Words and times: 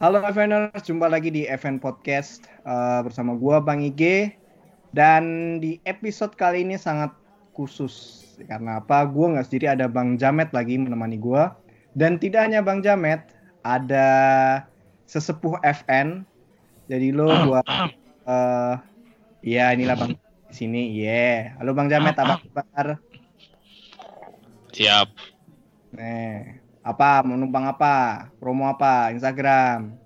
Halo 0.00 0.24
Eveners, 0.24 0.80
jumpa 0.88 1.12
lagi 1.12 1.28
di 1.28 1.44
Event 1.44 1.76
Podcast 1.76 2.48
uh, 2.64 3.04
bersama 3.04 3.36
gua 3.36 3.60
Bang 3.60 3.84
Ige 3.84 4.32
dan 4.96 5.60
di 5.60 5.76
episode 5.84 6.32
kali 6.40 6.64
ini 6.64 6.80
sangat 6.80 7.12
khusus 7.52 8.24
karena 8.48 8.80
apa? 8.80 9.04
Gua 9.04 9.36
nggak 9.36 9.52
sendiri 9.52 9.76
ada 9.76 9.92
Bang 9.92 10.16
Jamet 10.16 10.56
lagi 10.56 10.80
menemani 10.80 11.20
gua 11.20 11.52
dan 11.92 12.16
tidak 12.16 12.48
hanya 12.48 12.64
Bang 12.64 12.80
Jamet, 12.80 13.20
ada 13.60 14.08
sesepuh 15.04 15.60
FN. 15.84 16.24
Jadi 16.88 17.12
lo 17.12 17.28
gua 17.44 17.60
uh, 18.24 18.80
ya 19.44 19.68
inilah 19.76 20.00
Bang 20.00 20.16
di 20.48 20.54
sini. 20.56 20.96
Yeah. 20.96 21.60
Halo 21.60 21.76
Bang 21.76 21.92
Jamet, 21.92 22.16
apa 22.16 22.40
kabar? 22.40 22.96
Siap. 24.72 25.12
Nih, 25.92 26.56
apa 26.80 27.20
mau 27.20 27.36
numpang 27.36 27.68
apa? 27.68 28.28
Promo 28.40 28.64
apa? 28.64 29.12
Instagram. 29.12 29.99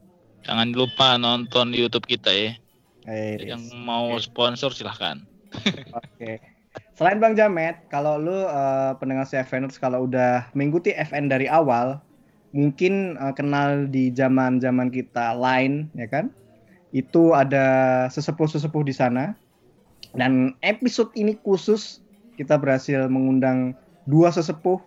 Jangan 0.44 0.76
lupa 0.76 1.16
nonton 1.16 1.72
YouTube 1.72 2.04
kita 2.04 2.30
ya. 2.30 2.52
Eh, 3.08 3.40
Yang 3.40 3.72
mau 3.76 4.16
sponsor 4.20 4.72
silahkan. 4.72 5.24
Oke. 5.98 6.40
Selain 6.94 7.18
Bang 7.18 7.34
Jamet, 7.34 7.86
kalau 7.90 8.18
lu 8.18 8.34
uh, 8.34 8.94
pendengar 8.98 9.26
CFNers 9.26 9.78
kalau 9.78 10.06
udah 10.06 10.46
mengikuti 10.54 10.94
FN 10.94 11.30
dari 11.30 11.46
awal, 11.46 11.98
mungkin 12.54 13.18
uh, 13.18 13.34
kenal 13.34 13.86
di 13.90 14.10
zaman-zaman 14.14 14.90
kita 14.90 15.34
lain, 15.34 15.90
ya 15.94 16.06
kan? 16.06 16.30
Itu 16.95 17.34
ada 17.34 18.06
sesepuh-sesepuh 18.10 18.82
di 18.86 18.95
sana. 18.95 19.34
Dan 20.14 20.54
episode 20.62 21.10
ini 21.18 21.34
khusus 21.42 21.98
kita 22.38 22.54
berhasil 22.58 23.10
mengundang 23.10 23.74
dua 24.06 24.30
sesepuh 24.30 24.79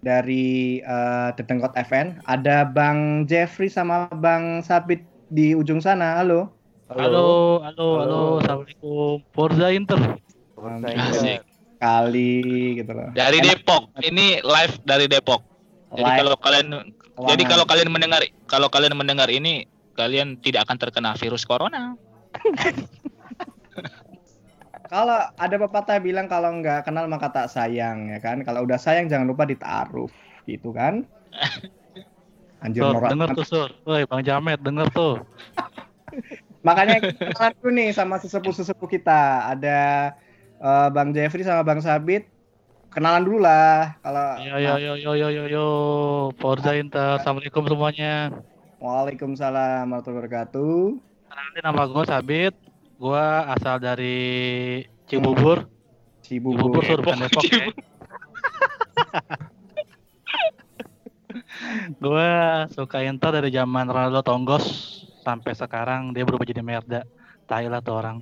dari 0.00 0.80
uh, 0.84 1.32
Dedengkot 1.36 1.72
FN. 1.76 2.20
Ada 2.28 2.68
Bang 2.68 3.24
Jeffrey 3.28 3.68
sama 3.68 4.08
Bang 4.20 4.64
Sabit 4.64 5.04
di 5.32 5.52
ujung 5.54 5.80
sana. 5.80 6.20
Halo. 6.20 6.50
Halo, 6.90 7.62
halo, 7.62 7.88
halo, 8.02 8.20
assalamualaikum. 8.42 9.22
Forza 9.30 9.70
Inter. 9.70 10.00
Asik. 10.58 11.46
Kali 11.80 12.76
gitu 12.82 12.92
loh. 12.92 13.08
Dari 13.14 13.38
Enak. 13.40 13.62
Depok. 13.62 13.82
Ini 14.02 14.42
live 14.42 14.74
dari 14.84 15.06
Depok. 15.06 15.40
Jadi 15.90 16.06
Live. 16.06 16.18
kalau 16.22 16.34
kalian 16.38 16.66
jadi 17.30 17.42
kalau 17.46 17.64
kalian 17.66 17.90
mendengar 17.90 18.22
kalau 18.46 18.68
kalian 18.70 18.94
mendengar 18.94 19.26
ini 19.26 19.66
kalian 19.98 20.38
tidak 20.44 20.68
akan 20.68 20.76
terkena 20.76 21.10
virus 21.16 21.46
corona. 21.48 21.96
Kalau 24.90 25.22
ada 25.38 25.56
pepatah 25.56 26.02
bilang 26.02 26.26
kalau 26.26 26.50
nggak 26.58 26.82
kenal 26.82 27.06
maka 27.06 27.30
tak 27.30 27.46
sayang 27.46 28.10
ya 28.10 28.18
kan. 28.18 28.42
Kalau 28.42 28.66
udah 28.66 28.74
sayang 28.74 29.06
jangan 29.06 29.30
lupa 29.30 29.46
ditaruh 29.46 30.10
gitu 30.50 30.74
kan. 30.74 31.06
Anjir 32.66 32.84
Sur, 32.84 32.92
norak. 32.98 33.10
denger 33.14 33.28
tuh, 33.38 33.46
Sur. 33.46 33.70
Woi, 33.86 34.02
Bang 34.04 34.26
Jamet, 34.26 34.58
denger 34.60 34.90
tuh. 34.92 35.22
Makanya 36.66 37.00
kenalan 37.00 37.54
dulu 37.56 37.70
nih 37.72 37.88
sama 37.94 38.20
sesepuh-sesepuh 38.20 38.90
kita. 38.90 39.48
Ada 39.48 39.78
eh, 40.58 40.88
Bang 40.92 41.14
Jeffrey 41.14 41.46
sama 41.46 41.64
Bang 41.64 41.80
Sabit. 41.80 42.28
Kenalan 42.90 43.22
dulu 43.22 43.38
lah. 43.46 43.96
Kalau 44.02 44.42
Yo, 44.42 44.58
yo, 44.58 44.74
yo, 44.76 44.92
yo, 44.98 45.12
yo, 45.14 45.28
yo, 45.30 45.44
yo. 45.46 45.66
Forza 46.36 46.74
Inter. 46.74 47.22
Assalamualaikum 47.22 47.64
semuanya. 47.64 48.34
Waalaikumsalam 48.82 49.88
warahmatullahi 49.88 50.18
wabarakatuh. 50.20 50.76
Kenalin 51.30 51.62
nama 51.64 51.82
gue 51.86 52.04
Sabit. 52.04 52.54
Gue 53.00 53.26
asal 53.48 53.80
dari 53.80 54.20
Cibubur. 55.08 55.64
Cibubur. 56.20 56.84
Cibubur, 56.84 56.84
Sur, 56.84 57.00
bukan 57.00 57.24
Depok 57.24 57.44
ya. 57.48 57.72
gue 61.96 62.28
suka 62.76 63.00
Inter 63.00 63.40
dari 63.40 63.48
zaman 63.48 63.88
Ronaldo 63.88 64.20
Tonggos 64.20 64.64
sampai 65.24 65.56
sekarang 65.56 66.12
dia 66.12 66.28
berubah 66.28 66.44
jadi 66.44 66.60
Merda. 66.60 67.08
Tai 67.48 67.64
lah 67.72 67.80
tuh 67.80 67.96
orang. 67.96 68.20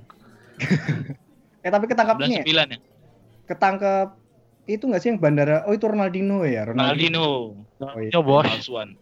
Eh 1.59 1.67
tapi 1.67 1.91
ketangkap 1.91 2.23
ini 2.23 2.39
ya? 2.39 2.71
99 2.71 2.71
ya. 2.71 2.79
Ketangkep 3.51 4.07
itu 4.71 4.83
nggak 4.87 5.01
sih 5.03 5.11
yang 5.11 5.19
bandara? 5.19 5.67
Oh 5.67 5.75
itu 5.75 5.91
Ronaldinho 5.91 6.47
ya, 6.47 6.71
Ronaldinho. 6.71 7.51
Oh, 7.83 7.99
iya. 7.99 8.15
Bos, 8.15 8.47
Palsuan. 8.47 8.95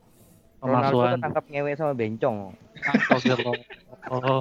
Ronaldo 0.58 1.22
ketangkap 1.22 1.46
ngewe 1.54 1.72
sama 1.78 1.94
bencong. 1.94 2.58
Oh. 4.08 4.40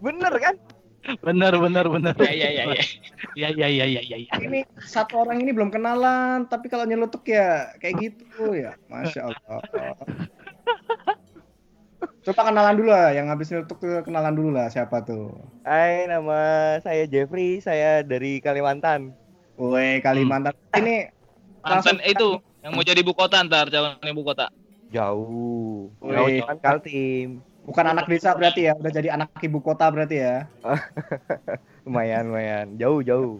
Bener 0.00 0.32
kan? 0.38 0.54
Benar, 1.22 1.54
benar, 1.62 1.86
benar. 1.86 2.14
Ya 2.18 2.32
ya 2.34 2.48
ya 2.50 2.62
ya. 2.66 2.82
Ya, 3.36 3.48
ya, 3.54 3.68
ya, 3.70 3.86
ya, 3.86 4.02
ya, 4.02 4.16
ya. 4.26 4.34
Ini 4.42 4.66
satu 4.82 5.22
orang 5.22 5.38
ini 5.38 5.54
belum 5.54 5.70
kenalan, 5.70 6.50
tapi 6.50 6.66
kalau 6.66 6.82
nyelutuk 6.82 7.22
ya 7.30 7.70
kayak 7.78 7.94
gitu 8.02 8.58
ya, 8.58 8.74
masya 8.90 9.30
Allah. 9.30 9.60
Coba 12.26 12.50
kenalan 12.50 12.74
dulu 12.74 12.90
lah, 12.90 13.14
yang 13.14 13.30
habis 13.30 13.54
nyelutuk 13.54 13.78
tuh 13.78 14.02
kenalan 14.02 14.34
dulu 14.34 14.50
lah 14.50 14.66
siapa 14.66 15.06
tuh. 15.06 15.30
Hai, 15.62 16.10
nama 16.10 16.74
saya 16.82 17.06
Jeffrey, 17.06 17.62
saya 17.62 18.02
dari 18.02 18.42
Kalimantan. 18.42 19.14
Woi 19.56 20.04
Kalimantan 20.04 20.52
ini 20.76 21.08
Mantan 21.64 21.96
eh, 22.04 22.12
itu 22.12 22.36
yang 22.66 22.74
mau 22.74 22.82
jadi 22.82 22.98
ibu 22.98 23.14
kota 23.14 23.38
ntar 23.46 23.70
calon 23.70 23.94
ibu 24.02 24.26
kota. 24.26 24.50
Jauh. 24.90 25.86
Wih. 26.02 26.42
Jauh 26.42 26.50
kan 26.50 26.58
Kaltim. 26.58 27.38
bukan 27.62 27.86
anak 27.94 28.10
desa 28.10 28.34
berarti 28.34 28.66
ya, 28.66 28.74
udah 28.74 28.90
jadi 28.90 29.14
anak 29.14 29.30
ibu 29.38 29.62
kota 29.62 29.86
berarti 29.86 30.18
ya. 30.18 30.50
Lumayan, 31.86 32.34
lumayan. 32.34 32.74
Jauh, 32.74 33.06
jauh. 33.06 33.38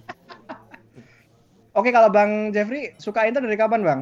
Oke 1.75 1.91
kalau 1.91 2.07
Bang 2.07 2.55
Jeffrey 2.55 2.95
suka 3.03 3.27
Inter 3.27 3.43
dari 3.43 3.59
kapan 3.59 3.83
Bang? 3.83 4.01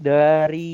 Dari 0.00 0.72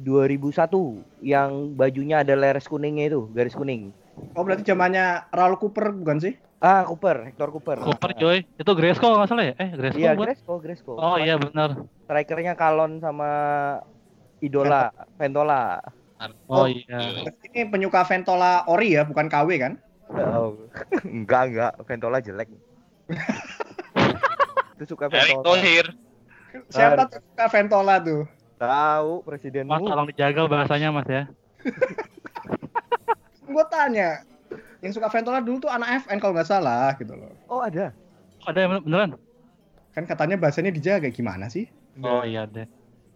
2001 0.00 1.20
yang 1.20 1.76
bajunya 1.76 2.24
ada 2.24 2.32
leres 2.32 2.64
kuningnya 2.64 3.12
itu, 3.12 3.28
garis 3.36 3.52
kuning. 3.54 3.92
Oh 4.32 4.42
berarti 4.42 4.64
zamannya 4.64 5.28
Raul 5.28 5.60
Cooper 5.60 5.92
bukan 5.92 6.24
sih? 6.24 6.34
Ah, 6.64 6.80
Cooper, 6.82 7.28
Hector 7.28 7.52
Cooper. 7.52 7.76
Cooper 7.76 8.10
coy. 8.16 8.38
Itu 8.56 8.72
Gresco 8.72 9.04
nggak 9.04 9.28
salah 9.28 9.44
ya? 9.44 9.54
Eh, 9.54 9.68
Gresco 9.70 10.00
Iya, 10.00 10.10
bukan? 10.12 10.24
Gresco, 10.24 10.52
Gresco. 10.58 10.92
Oh 10.96 11.20
iya 11.20 11.36
benar. 11.36 11.84
Strikernya 12.02 12.56
Kalon 12.56 12.98
sama 12.98 13.30
Idola, 14.40 14.88
Ventola. 15.14 15.84
Oh 16.48 16.64
Oh. 16.64 16.66
iya. 16.66 17.20
Ini 17.44 17.68
penyuka 17.68 18.00
Ventola 18.02 18.64
Ori 18.64 18.96
ya, 18.96 19.04
bukan 19.04 19.28
KW 19.28 19.48
kan? 19.60 19.72
Oh. 20.10 20.56
enggak, 21.06 21.52
enggak. 21.52 21.72
Ventola 21.84 22.16
jelek. 22.18 22.48
Itu 24.74 24.84
suka 24.88 25.06
Erick 25.06 25.36
Ventola. 25.36 25.44
Thohir. 25.44 25.86
Siapa 26.70 27.02
tuh 27.06 27.20
suka 27.20 27.44
Ventola 27.50 27.94
tuh? 28.00 28.24
Tahu 28.56 29.10
Mas 29.18 29.26
presidenmu. 29.26 29.84
tolong 29.84 30.06
dijaga 30.08 30.46
bahasanya 30.46 30.88
Mas 30.88 31.04
ya. 31.04 31.28
Gue 33.44 33.64
tanya, 33.68 34.24
yang 34.84 34.92
suka 34.92 35.08
Ventola 35.08 35.40
dulu 35.40 35.64
tuh 35.64 35.72
anak 35.72 36.04
FN 36.04 36.20
kalau 36.20 36.36
nggak 36.36 36.44
salah 36.44 36.92
gitu 37.00 37.16
loh. 37.16 37.32
Oh, 37.48 37.64
ada. 37.64 37.96
Ada 38.44 38.58
yang 38.60 38.76
bener- 38.76 38.84
beneran? 38.84 39.10
Kan 39.96 40.04
katanya 40.04 40.36
bahasanya 40.36 40.68
dijaga 40.68 41.08
gimana 41.08 41.48
sih? 41.48 41.72
Oh 42.04 42.20
iya 42.20 42.44
deh. 42.44 42.68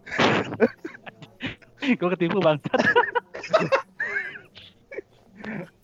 Gue 1.99 2.09
ketipu 2.17 2.41
bangsat. 2.41 2.81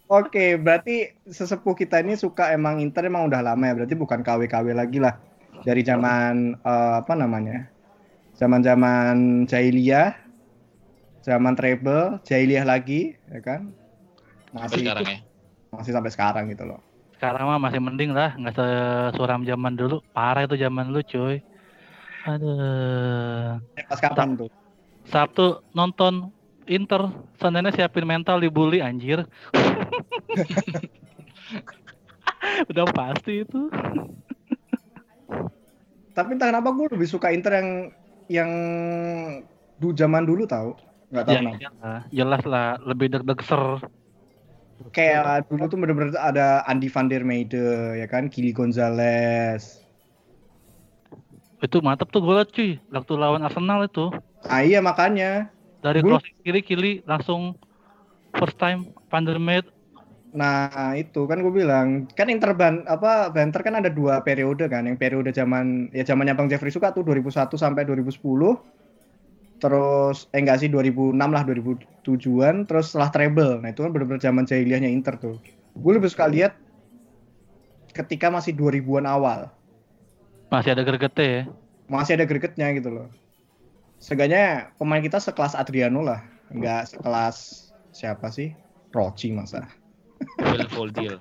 Oke, 0.06 0.58
berarti 0.58 1.14
sesepuh 1.26 1.74
kita 1.74 2.02
ini 2.02 2.14
suka 2.18 2.54
emang 2.54 2.78
Inter 2.82 3.10
emang 3.10 3.30
udah 3.30 3.42
lama 3.42 3.64
ya. 3.66 3.74
Berarti 3.78 3.94
bukan 3.98 4.22
KW-KW 4.26 4.74
lagi 4.74 4.98
lah. 5.02 5.18
Dari 5.62 5.82
zaman 5.86 6.58
eh, 6.62 6.94
apa 7.02 7.14
namanya? 7.14 7.70
Zaman-zaman 8.38 9.48
jahiliyah, 9.50 10.14
zaman 11.26 11.56
treble, 11.58 12.20
jahiliyah 12.28 12.66
lagi, 12.68 13.16
ya 13.32 13.40
kan? 13.42 13.72
Masih 14.52 14.84
sekarang 14.84 15.08
ya. 15.10 15.20
Masih 15.74 15.94
sampai 15.96 16.12
sekarang 16.14 16.46
gitu 16.52 16.68
loh. 16.68 16.80
Sekarang 17.16 17.48
mah 17.48 17.62
masih 17.62 17.80
mending 17.80 18.12
lah, 18.12 18.36
nggak 18.36 18.54
sesuram 18.54 19.48
zaman 19.48 19.74
dulu. 19.74 20.04
Parah 20.12 20.44
itu 20.44 20.60
zaman 20.60 20.92
dulu 20.92 21.02
cuy. 21.06 21.38
Aduh. 22.26 23.62
Eh, 23.78 23.86
Pas 23.88 24.00
kapan 24.02 24.36
tuh? 24.36 24.50
Sabtu 25.06 25.62
nonton 25.72 26.34
Inter, 26.66 27.14
Seninnya 27.38 27.70
siapin 27.70 28.10
mental 28.10 28.42
dibully 28.42 28.82
anjir. 28.82 29.22
Udah 32.72 32.86
pasti 32.90 33.46
itu. 33.46 33.70
Tapi 36.16 36.30
entah 36.34 36.50
kenapa 36.50 36.74
gue 36.74 36.88
lebih 36.96 37.10
suka 37.12 37.30
Inter 37.30 37.62
yang 37.62 37.70
yang 38.32 38.50
du 39.78 39.94
zaman 39.94 40.26
dulu 40.26 40.50
tahu. 40.50 40.74
Nggak 41.14 41.26
tahu 41.28 41.36
Ya, 41.36 41.94
jelas 42.10 42.42
lah, 42.48 42.80
lebih 42.82 43.14
deg-degser. 43.14 43.78
Kayak 44.92 45.48
dulu 45.48 45.64
tuh 45.68 45.78
bener-bener 45.80 46.12
ada 46.20 46.64
Andy 46.68 46.88
van 46.92 47.08
der 47.08 47.24
Meijde, 47.24 47.96
ya 48.00 48.08
kan? 48.08 48.28
Kili 48.28 48.52
Gonzalez. 48.52 49.84
Itu 51.64 51.80
mantap 51.80 52.12
tuh 52.12 52.22
gue 52.24 52.40
cuy, 52.52 52.72
waktu 52.92 53.14
lawan 53.16 53.44
Arsenal 53.44 53.88
itu. 53.88 54.12
Ah 54.46 54.62
iya 54.62 54.84
makanya. 54.84 55.50
Dari 55.80 56.04
Gua- 56.04 56.20
crossing 56.20 56.36
kiri 56.44 56.62
kiri 56.66 56.92
langsung 57.08 57.56
first 58.36 58.58
time 58.60 58.92
Van 59.08 59.24
der 59.24 59.40
Meijde 59.40 59.72
Nah, 60.36 60.92
itu 61.00 61.24
kan 61.32 61.40
gue 61.40 61.54
bilang, 61.64 62.12
kan 62.12 62.28
Inter 62.28 62.52
ban 62.52 62.84
apa 62.92 63.32
Banter 63.32 63.64
kan 63.64 63.80
ada 63.80 63.88
dua 63.88 64.20
periode 64.20 64.68
kan, 64.68 64.84
yang 64.84 65.00
periode 65.00 65.32
zaman 65.32 65.88
ya 65.96 66.04
zamannya 66.04 66.36
Bang 66.36 66.52
Jeffrey 66.52 66.76
suka 66.76 66.92
tuh 66.92 67.08
2001 67.08 67.56
sampai 67.56 67.88
2010. 67.88 68.60
Terus 69.60 70.28
eh 70.36 70.44
enggak 70.44 70.60
sih 70.62 70.70
2006 70.70 71.16
lah 71.16 71.44
2007-an, 71.48 72.68
terus 72.68 72.92
setelah 72.92 73.10
treble. 73.10 73.64
Nah, 73.64 73.72
itu 73.72 73.82
kan 73.82 73.92
benar-benar 73.96 74.22
zaman 74.22 74.44
jahiliyahnya 74.44 74.92
Inter 74.92 75.16
tuh. 75.16 75.40
Gue 75.76 75.92
lebih 75.96 76.12
suka 76.12 76.28
lihat 76.28 76.60
ketika 77.96 78.28
masih 78.28 78.52
2000-an 78.52 79.08
awal. 79.08 79.48
Masih 80.52 80.76
ada 80.76 80.84
gregetnya 80.84 81.26
ya. 81.26 81.42
Masih 81.88 82.12
ada 82.20 82.26
gregetnya 82.28 82.68
gitu 82.76 82.90
loh. 82.92 83.08
Seenggaknya 84.04 84.76
pemain 84.76 85.02
kita 85.02 85.24
sekelas 85.24 85.56
Adriano 85.56 86.04
lah, 86.04 86.20
enggak 86.52 86.92
sekelas 86.92 87.72
siapa 87.96 88.28
sih? 88.30 88.52
Roci 88.92 89.32
masa. 89.32 89.68
Full 90.72 90.92
deal. 90.92 91.20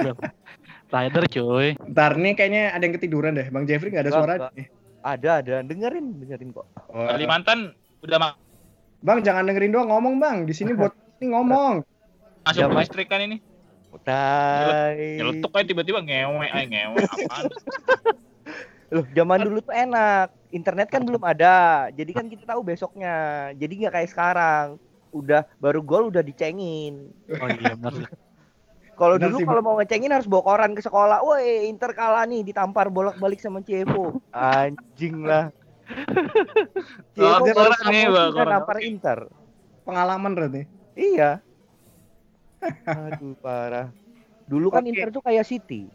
Rider 0.94 1.24
cuy. 1.30 1.76
Ntar 1.92 2.18
nih 2.18 2.32
kayaknya 2.34 2.74
ada 2.74 2.82
yang 2.82 2.94
ketiduran 2.98 3.36
deh. 3.36 3.48
Bang 3.48 3.64
Jeffrey 3.64 3.94
nggak 3.94 4.10
ada 4.10 4.12
suara 4.12 4.34
nih. 4.56 4.66
Ada 5.00 5.40
ada 5.40 5.56
dengerin 5.64 6.20
dengerin 6.20 6.50
kok. 6.52 6.66
Oh, 6.92 7.08
Kalimantan 7.08 7.72
udah 8.04 8.18
ma- 8.20 8.38
Bang 9.00 9.24
jangan 9.24 9.48
dengerin 9.48 9.72
doang 9.72 9.88
ngomong 9.88 10.20
bang. 10.20 10.44
Di 10.44 10.52
sini 10.52 10.76
buat 10.76 10.92
ini 11.20 11.32
ngomong. 11.32 11.80
masuk 12.44 12.60
Zaman- 12.68 12.80
listrik 12.84 13.08
kan 13.08 13.20
ini. 13.20 13.40
Tai. 14.00 15.18
Nyelutuk 15.18 15.50
aja 15.50 15.66
tiba-tiba 15.66 15.98
ngewe, 16.00 16.46
ay 16.46 16.64
ngewe 16.70 17.04
apaan. 17.04 17.44
Loh, 18.94 19.06
zaman 19.14 19.38
dulu 19.42 19.58
tuh 19.60 19.74
enak. 19.74 20.30
Internet 20.50 20.88
kan 20.90 21.02
belum 21.02 21.22
ada. 21.22 21.86
Jadi 21.90 22.10
kan 22.10 22.26
kita 22.26 22.42
tahu 22.46 22.62
besoknya. 22.62 23.14
Jadi 23.54 23.72
nggak 23.82 23.94
kayak 23.94 24.10
sekarang. 24.10 24.66
Udah 25.10 25.46
baru 25.58 25.82
gol 25.82 26.10
udah 26.10 26.22
dicengin. 26.22 27.10
Oh 27.34 27.48
iya 27.50 27.74
benar. 27.74 28.10
Kalau 29.00 29.16
dulu 29.16 29.36
kalau 29.48 29.62
mau 29.64 29.74
ngecengin 29.80 30.12
harus 30.12 30.28
bawa 30.28 30.44
koran 30.44 30.76
ke 30.76 30.84
sekolah. 30.84 31.24
Woi, 31.24 31.72
Inter 31.72 31.96
kalah 31.96 32.28
nih, 32.28 32.44
ditampar 32.44 32.92
bolak-balik 32.92 33.40
sama 33.40 33.64
Cevo. 33.64 34.20
Anjing 34.36 35.24
lah. 35.24 35.48
Oh, 37.18 37.42
baru 37.42 37.66
koran 37.66 37.82
nih, 37.90 38.04
kan 38.06 38.30
koran. 38.30 38.52
nampar 38.54 38.78
Inter. 38.84 39.18
Pengalaman 39.82 40.32
berarti. 40.38 40.62
Iya. 40.94 41.42
Aduh, 42.86 43.34
parah. 43.42 43.90
Dulu 44.46 44.70
kan. 44.70 44.86
Inter 44.86 45.10
tuh 45.10 45.24
kayak 45.24 45.42
City. 45.48 45.90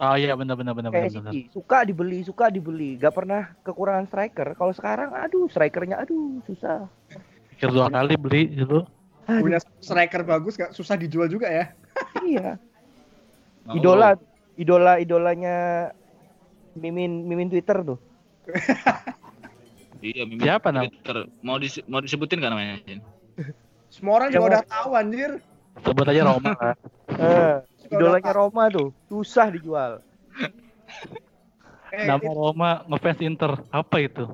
Oh 0.00 0.16
iya 0.18 0.34
benar 0.34 0.56
benar 0.56 0.72
benar 0.72 0.90
benar. 0.90 1.12
City. 1.12 1.52
Suka 1.52 1.84
dibeli, 1.84 2.24
suka 2.24 2.48
dibeli. 2.48 2.96
Gak 2.96 3.12
pernah 3.12 3.52
kekurangan 3.60 4.08
striker. 4.08 4.56
Kalau 4.56 4.72
sekarang, 4.72 5.12
aduh, 5.12 5.46
strikernya 5.52 6.00
aduh, 6.00 6.40
susah. 6.48 6.88
Pikir 7.52 7.68
dua 7.70 7.92
kali 7.92 8.16
beli 8.16 8.64
gitu. 8.64 8.88
Punya 9.28 9.60
striker 9.84 10.24
bagus 10.24 10.56
gak 10.56 10.72
susah 10.72 10.96
dijual 10.96 11.28
juga 11.28 11.52
ya. 11.52 11.76
Iya. 12.22 12.60
Mau 13.64 13.74
Idola, 13.74 14.14
idola, 14.54 14.92
idolanya 14.96 15.56
mimin, 16.74 17.24
mimin 17.24 17.48
Twitter 17.48 17.80
tuh. 17.82 17.98
Iya, 19.98 20.28
Mimin 20.28 20.44
Siapa 20.44 20.68
nam? 20.68 20.84
Twitter. 20.84 21.24
Mau 21.40 21.56
dise- 21.56 21.86
mau 21.88 21.98
disebutin 21.98 22.36
kan 22.38 22.52
namanya? 22.52 22.76
Semua 23.88 24.20
orang 24.20 24.28
juga 24.28 24.38
Yang- 24.38 24.50
udah 24.52 24.62
tahu 24.68 24.90
anjir. 24.92 25.30
Sebut 25.80 26.06
aja 26.06 26.22
Roma. 26.22 26.52
Eh, 27.04 27.56
Juga 27.84 28.00
idolanya 28.00 28.32
Roma 28.32 28.62
tuh, 28.68 28.88
susah 29.06 29.48
dijual. 29.48 30.00
Eh, 31.88 32.04
Nama 32.04 32.26
Roma 32.26 32.82
ngefans 32.84 33.20
Inter. 33.20 33.60
Apa 33.70 33.96
itu? 34.00 34.24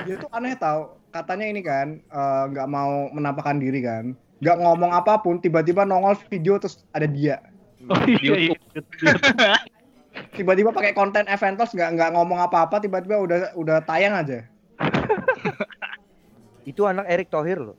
dia 0.00 0.14
tuh 0.16 0.30
aneh 0.30 0.54
tau. 0.54 0.96
Katanya 1.10 1.46
ini 1.46 1.60
kan 1.60 1.98
eh, 2.00 2.44
nggak 2.48 2.64
mau 2.64 3.10
menampakkan 3.10 3.58
diri 3.58 3.82
kan. 3.82 4.14
Nggak 4.40 4.56
ngomong 4.56 4.90
apa 4.96 5.20
pun, 5.20 5.36
tiba-tiba 5.36 5.84
nongol 5.84 6.16
video 6.28 6.56
terus 6.56 6.84
ada 6.96 7.04
dia. 7.04 7.44
Oh 7.88 8.00
iya 8.08 8.50
iya. 8.50 8.56
Tiba-tiba 10.36 10.74
pakai 10.74 10.92
konten 10.92 11.24
Aventos 11.30 11.70
nggak 11.70 11.96
nggak 11.96 12.10
ngomong 12.18 12.42
apa-apa, 12.42 12.82
tiba-tiba 12.82 13.20
udah 13.20 13.38
udah 13.54 13.76
tayang 13.86 14.16
aja. 14.16 14.44
Itu 16.70 16.84
anak 16.88 17.06
Erick 17.08 17.30
Thohir 17.30 17.60
loh. 17.60 17.76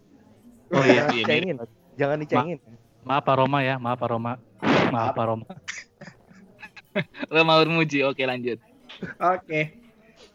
Oh 0.72 0.80
iya, 0.86 1.06
Jangan 1.06 1.12
iya, 1.12 1.24
dicengin. 1.28 1.56
Jangan 2.00 2.18
dicengin. 2.24 2.58
Maaf 3.04 3.26
Pak 3.26 3.36
Roma 3.36 3.60
ya, 3.66 3.76
maaf 3.82 3.98
Pak 4.00 4.10
Roma. 4.10 4.32
Maaf 4.94 5.12
Pak 5.18 5.26
Roma. 5.26 5.46
Roma 7.34 7.54
Urmuji. 7.60 8.06
Oke, 8.06 8.24
lanjut. 8.24 8.60
Oke. 9.20 9.81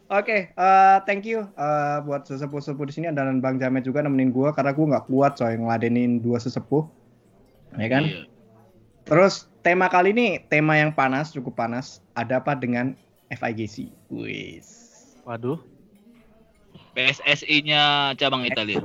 Oke, 0.06 0.54
eh, 0.54 0.96
thank 1.02 1.26
you 1.26 1.42
eh, 1.58 1.98
buat 2.06 2.22
sesepuh-sesepuh 2.30 2.86
di 2.86 2.94
sini 2.94 3.06
dan 3.10 3.42
Bang 3.42 3.58
Jamet 3.58 3.82
juga 3.82 4.06
nemenin 4.06 4.30
gua 4.30 4.54
karena 4.54 4.70
gua 4.70 4.86
nggak 4.94 5.06
kuat 5.10 5.34
coy 5.34 5.58
ngeladenin 5.58 6.22
dua 6.22 6.38
sesepuh. 6.38 6.86
Ya 7.74 7.90
kan? 7.90 8.06
Iya. 8.06 8.30
Terus 9.06 9.50
tema 9.66 9.90
kali 9.90 10.14
ini 10.14 10.38
tema 10.46 10.78
yang 10.78 10.94
panas, 10.94 11.34
cukup 11.34 11.58
panas. 11.58 11.98
Ada 12.14 12.38
apa 12.38 12.54
dengan 12.54 12.94
FIGC? 13.34 13.90
Wis. 14.14 14.86
Waduh. 15.26 15.58
PSSI-nya 16.94 18.14
cabang 18.14 18.46
Italia. 18.46 18.80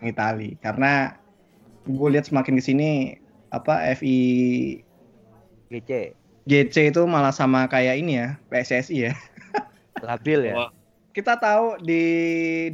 Itali 0.00 0.56
karena 0.60 1.16
gue 1.86 2.08
lihat 2.10 2.28
semakin 2.28 2.58
ke 2.58 2.62
sini 2.62 2.90
apa 3.54 3.78
FI 3.94 4.16
GC. 5.70 6.12
GC 6.46 6.76
itu 6.94 7.02
malah 7.06 7.34
sama 7.34 7.66
kayak 7.70 8.00
ini 8.00 8.18
ya 8.20 8.28
PSSI 8.50 9.10
ya. 9.10 9.14
Labil 10.02 10.52
ya. 10.52 10.68
Kita 11.16 11.40
tahu 11.40 11.80
di 11.80 12.02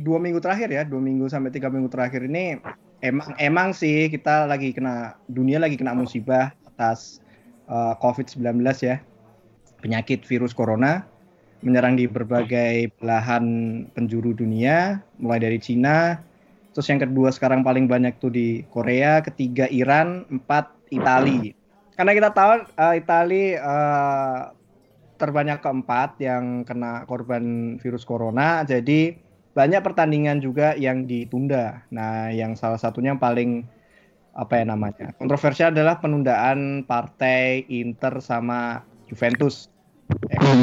dua 0.03 0.19
minggu 0.19 0.43
terakhir 0.43 0.75
ya, 0.75 0.83
dua 0.83 0.99
minggu 0.99 1.31
sampai 1.31 1.55
tiga 1.55 1.71
minggu 1.71 1.87
terakhir 1.87 2.27
ini 2.27 2.59
emang 3.03 3.35
emang 3.39 3.69
sih 3.71 4.11
kita 4.11 4.51
lagi 4.51 4.75
kena 4.75 5.15
dunia 5.31 5.63
lagi 5.63 5.79
kena 5.79 5.95
musibah 5.95 6.51
atas 6.75 7.23
eh, 7.71 7.95
COVID-19 8.03 8.67
ya, 8.83 8.99
penyakit 9.79 10.27
virus 10.27 10.51
corona 10.51 11.07
menyerang 11.63 11.95
di 11.95 12.11
berbagai 12.11 12.91
belahan 12.99 13.47
penjuru 13.95 14.35
dunia, 14.35 14.99
mulai 15.23 15.39
dari 15.39 15.63
Cina, 15.63 16.19
terus 16.75 16.91
yang 16.91 16.99
kedua 16.99 17.31
sekarang 17.31 17.63
paling 17.63 17.87
banyak 17.87 18.19
tuh 18.19 18.35
di 18.35 18.67
Korea, 18.75 19.23
ketiga 19.23 19.71
Iran, 19.71 20.27
empat 20.27 20.75
Itali. 20.91 21.55
Karena 21.95 22.13
kita 22.19 22.31
tahu 22.35 22.67
eh, 22.67 22.95
Itali 22.99 23.55
eh, 23.55 24.41
terbanyak 25.23 25.63
keempat 25.63 26.19
yang 26.19 26.67
kena 26.67 27.07
korban 27.07 27.79
virus 27.79 28.03
corona, 28.03 28.67
jadi 28.67 29.15
banyak 29.55 29.85
pertandingan 29.87 30.43
juga 30.43 30.75
yang 30.75 31.07
ditunda. 31.07 31.87
Nah, 31.95 32.35
yang 32.35 32.59
salah 32.59 32.81
satunya 32.81 33.15
yang 33.15 33.23
paling 33.23 33.63
apa 34.33 34.57
ya 34.57 34.65
namanya 34.65 35.13
kontroversial 35.21 35.77
adalah 35.77 36.01
penundaan 36.01 36.89
partai 36.89 37.69
Inter 37.69 38.17
sama 38.25 38.81
Juventus. 39.13 39.69
Ya 40.33 40.41
kan? 40.41 40.59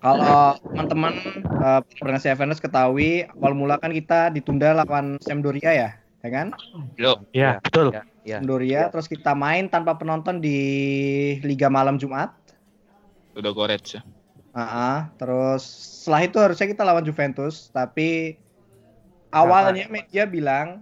Kalau 0.00 0.54
teman-teman 0.72 1.12
uh, 1.60 1.80
pendengar 1.98 2.22
Juventus 2.22 2.62
ketahui 2.62 3.26
awal 3.36 3.52
mula 3.58 3.76
kan 3.76 3.90
kita 3.90 4.30
ditunda 4.32 4.70
lawan 4.76 5.18
Sampdoria 5.18 5.72
ya, 5.72 5.90
ya 6.22 6.30
kan? 6.30 6.54
Yo, 6.94 7.20
Ya, 7.34 7.58
betul. 7.58 7.90
Ya, 7.90 8.06
ya. 8.22 8.36
Sampdoria, 8.38 8.86
terus 8.92 9.10
kita 9.10 9.34
main 9.34 9.66
tanpa 9.66 9.98
penonton 9.98 10.38
di 10.38 10.58
Liga 11.42 11.66
Malam 11.66 11.98
Jumat. 11.98 12.32
Udah 13.36 13.52
Gorets 13.52 14.00
ya. 14.00 14.02
Ah, 14.56 14.64
ah. 14.64 14.98
terus 15.20 15.62
setelah 16.02 16.24
itu 16.24 16.36
harusnya 16.40 16.66
kita 16.72 16.80
lawan 16.80 17.04
Juventus, 17.04 17.68
tapi 17.68 18.40
awalnya 19.28 19.84
media 19.92 20.24
bilang 20.24 20.80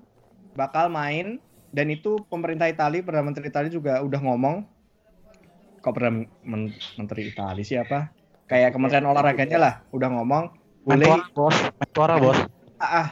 bakal 0.55 0.87
main 0.87 1.43
dan 1.75 1.91
itu 1.91 2.23
pemerintah 2.31 2.71
Italia, 2.71 3.03
perdana 3.03 3.27
menteri 3.27 3.51
Italia 3.51 3.67
juga 3.67 3.99
udah 3.99 4.21
ngomong. 4.23 4.63
Kok 5.83 5.91
perdana 5.91 6.23
Men- 6.47 6.79
menteri 6.95 7.35
Italia 7.35 7.67
siapa? 7.67 8.15
Kayak 8.47 8.79
Kementerian 8.79 9.11
Olahraganya 9.11 9.59
lah, 9.59 9.75
udah 9.91 10.09
ngomong 10.15 10.55
boleh 10.85 11.09
Menpora, 11.11 11.27
bos. 11.35 11.57
Menpora, 11.81 12.15
bos. 12.21 12.39
ah, 12.79 12.87
ah. 12.87 13.09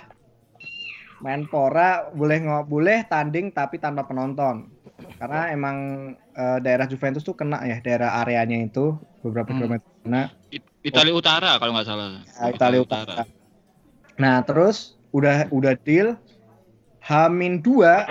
Menpora 1.23 1.89
boleh 2.15 2.39
ngo- 2.39 2.67
boleh 2.69 3.03
tanding 3.09 3.51
tapi 3.51 3.83
tanpa 3.83 4.07
penonton. 4.07 4.71
Karena 5.19 5.51
emang 5.51 5.77
eh, 6.15 6.59
daerah 6.63 6.87
Juventus 6.87 7.27
tuh 7.27 7.35
kena 7.35 7.63
ya 7.67 7.83
daerah 7.83 8.23
areanya 8.23 8.63
itu 8.63 8.95
beberapa 9.23 9.55
Hmm. 9.55 9.59
kilometer. 9.63 9.89
It- 10.51 10.69
Italia 10.83 11.15
Utara 11.15 11.57
kalau 11.57 11.73
nggak 11.79 11.87
salah. 11.87 12.21
Ya, 12.27 12.51
Italia 12.51 12.81
Utara. 12.83 13.17
Nah, 14.19 14.43
terus 14.45 14.99
udah 15.15 15.49
udah 15.49 15.79
deal 15.87 16.19
Hamin 17.03 17.63
2 17.63 18.05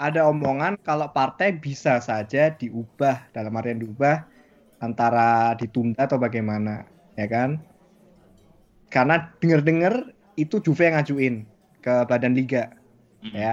ada 0.00 0.26
omongan 0.28 0.78
kalau 0.80 1.10
partai 1.10 1.54
bisa 1.54 2.00
saja 2.00 2.50
diubah 2.50 3.30
dalam 3.34 3.52
artian 3.54 3.80
diubah 3.80 4.26
antara 4.80 5.52
ditunda 5.60 6.08
atau 6.08 6.16
bagaimana, 6.16 6.88
ya 7.14 7.28
kan? 7.28 7.60
Karena 8.88 9.28
denger-denger 9.38 10.14
itu 10.40 10.56
Juve 10.64 10.88
yang 10.88 10.96
ngajuin 10.98 11.34
ke 11.84 11.94
Badan 12.08 12.32
Liga, 12.32 12.72
Mm. 13.20 13.34
ya. 13.36 13.52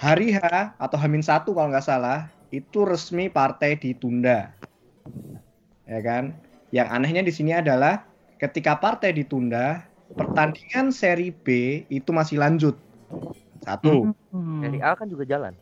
Hari 0.00 0.32
H 0.32 0.40
atau 0.80 0.96
Hamin 0.96 1.20
1 1.20 1.52
kalau 1.52 1.68
nggak 1.68 1.84
salah 1.84 2.30
itu 2.48 2.86
resmi 2.86 3.28
partai 3.28 3.76
ditunda. 3.76 4.54
Ya 5.90 5.98
kan? 5.98 6.38
Yang 6.70 6.88
anehnya 6.94 7.22
di 7.26 7.32
sini 7.34 7.50
adalah 7.50 8.06
ketika 8.38 8.78
partai 8.78 9.10
ditunda, 9.10 9.82
pertandingan 10.14 10.94
seri 10.94 11.34
B 11.34 11.82
itu 11.90 12.14
masih 12.14 12.38
lanjut. 12.38 12.78
Satu. 13.66 14.14
Hmm. 14.30 14.62
Dari 14.62 14.78
A 14.78 14.94
kan 14.94 15.10
juga 15.10 15.26
jalan. 15.26 15.52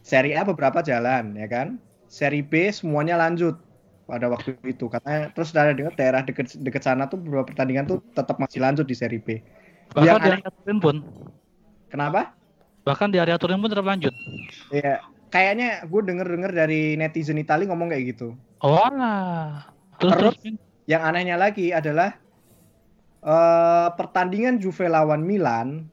Seri 0.00 0.32
A 0.32 0.40
beberapa 0.42 0.80
jalan 0.80 1.36
ya 1.36 1.44
kan. 1.46 1.76
Seri 2.08 2.40
B 2.40 2.72
semuanya 2.72 3.20
lanjut 3.20 3.60
pada 4.04 4.28
waktu 4.28 4.56
itu 4.68 4.84
katanya 4.92 5.32
terus 5.32 5.48
dari 5.52 5.72
dengar 5.72 5.96
daerah 5.96 6.20
deket 6.20 6.52
deket 6.60 6.84
sana 6.84 7.08
tuh 7.08 7.16
beberapa 7.16 7.48
pertandingan 7.48 7.88
tuh 7.88 8.04
tetap 8.12 8.36
masih 8.36 8.60
lanjut 8.60 8.84
di 8.84 8.96
seri 8.96 9.16
B. 9.20 9.40
Bahkan 9.92 10.04
Yang 10.04 10.16
aneh- 10.20 10.32
area 10.40 10.50
Turin 10.60 10.78
pun, 10.80 10.96
Kenapa? 11.88 12.20
bahkan 12.84 13.08
di 13.08 13.16
area 13.16 13.40
Turin 13.40 13.60
pun 13.60 13.72
tetap 13.72 13.88
lanjut. 13.88 14.12
Ya 14.68 15.00
kayaknya 15.32 15.88
gue 15.88 16.00
denger 16.04 16.26
denger 16.28 16.52
dari 16.52 17.00
netizen 17.00 17.40
Itali 17.40 17.64
ngomong 17.64 17.88
kayak 17.90 18.04
gitu. 18.16 18.36
Oh 18.60 18.88
lah. 18.92 19.72
Terus 19.98 20.14
Terus? 20.14 20.36
Yang 20.84 21.02
anehnya 21.08 21.36
lagi 21.40 21.72
adalah 21.72 22.20
eh 23.24 23.88
pertandingan 23.96 24.60
Juve 24.60 24.84
lawan 24.84 25.24
Milan 25.24 25.88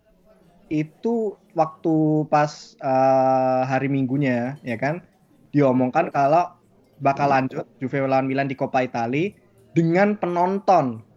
itu 0.71 1.35
waktu 1.55 2.27
pas 2.27 2.75
eh, 2.79 3.61
hari 3.67 3.87
Minggunya 3.87 4.59
ya 4.63 4.75
kan? 4.75 5.03
Diomongkan 5.51 6.11
kalau 6.11 6.51
bakal 6.99 7.31
lanjut 7.31 7.67
Juve 7.79 8.03
lawan 8.03 8.27
Milan 8.27 8.51
di 8.51 8.55
Coppa 8.55 8.83
Italia 8.83 9.31
dengan 9.75 10.15
penonton. 10.19 11.07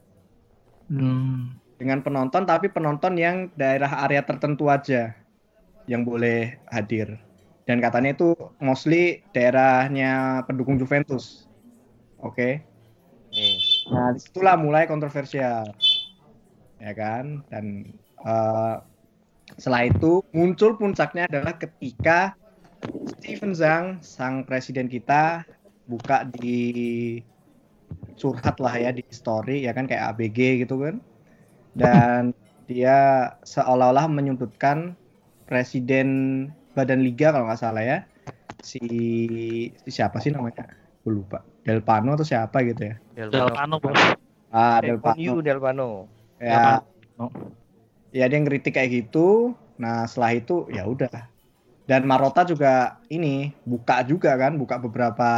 Hmm. 0.85 1.57
dengan 1.81 2.05
penonton 2.05 2.45
tapi 2.45 2.69
penonton 2.69 3.17
yang 3.17 3.49
daerah 3.57 4.05
area 4.05 4.21
tertentu 4.21 4.69
aja 4.69 5.17
yang 5.89 6.05
boleh 6.05 6.61
hadir. 6.69 7.17
Dan 7.65 7.81
katanya 7.81 8.13
itu 8.13 8.37
mostly 8.61 9.25
daerahnya 9.33 10.45
pendukung 10.45 10.77
Juventus. 10.77 11.49
Oke 12.21 12.63
Nih. 13.35 13.59
nah 13.91 14.15
di 14.15 14.21
situlah 14.23 14.55
mulai 14.55 14.87
kontroversial. 14.87 15.75
Ya 16.79 16.93
kan? 16.95 17.43
Dan 17.51 17.91
eh, 18.23 18.77
setelah 19.59 19.91
itu 19.91 20.23
muncul 20.31 20.79
puncaknya 20.79 21.27
adalah 21.27 21.59
ketika 21.59 22.39
Steven 23.19 23.53
Zhang 23.53 23.99
sang 24.05 24.47
presiden 24.47 24.87
kita 24.87 25.43
buka 25.91 26.25
di 26.31 27.21
curhat 28.15 28.57
lah 28.63 28.79
ya 28.79 28.91
di 28.95 29.05
story 29.11 29.67
ya 29.67 29.75
kan 29.75 29.91
kayak 29.91 30.15
ABG 30.15 30.63
gitu 30.63 30.79
kan. 30.79 31.03
Dan 31.75 32.31
dia 32.71 33.29
seolah-olah 33.43 34.07
menyudutkan 34.07 34.95
presiden 35.45 36.49
badan 36.79 37.03
liga 37.03 37.35
kalau 37.35 37.51
nggak 37.51 37.59
salah 37.59 37.83
ya. 37.83 37.99
Si, 38.65 38.81
si 39.85 39.91
siapa 39.91 40.23
sih 40.23 40.33
namanya 40.33 40.84
gue 41.05 41.13
lupa. 41.13 41.45
Del 41.65 41.85
Pano 41.85 42.17
atau 42.17 42.25
siapa 42.25 42.65
gitu 42.65 42.89
ya? 42.89 42.97
Del 43.13 43.29
Pano. 43.31 43.77
Bos. 43.77 43.93
ah 44.49 44.81
Eh, 44.81 44.89
Del 44.89 44.97
on 44.97 45.05
Pano. 45.05 45.21
You, 45.21 45.35
Del 45.45 45.61
Pano. 45.61 46.09
ya. 46.41 46.81
Pano. 46.81 47.27
ya 48.11 48.25
dia 48.27 48.39
ngeritik 48.41 48.75
kayak 48.75 48.91
gitu. 49.05 49.53
Nah 49.77 50.09
setelah 50.09 50.33
itu 50.41 50.65
ya 50.73 50.89
udah. 50.89 51.29
Dan 51.85 52.09
Marota 52.09 52.49
juga 52.49 52.97
ini 53.13 53.53
buka 53.69 54.01
juga 54.09 54.33
kan 54.41 54.57
buka 54.57 54.81
beberapa 54.81 55.31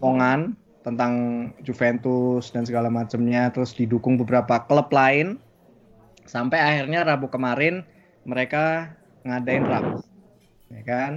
omongan 0.00 0.56
tentang 0.80 1.12
Juventus 1.60 2.48
dan 2.48 2.64
segala 2.64 2.88
macamnya. 2.88 3.52
Terus 3.52 3.76
didukung 3.76 4.16
beberapa 4.16 4.64
klub 4.64 4.88
lain. 4.88 5.36
Sampai 6.24 6.62
akhirnya 6.62 7.04
Rabu 7.04 7.28
kemarin 7.28 7.84
mereka 8.24 8.96
ngadain 9.28 9.66
rapat 9.68 10.06
ya 10.70 10.82
kan? 10.86 11.12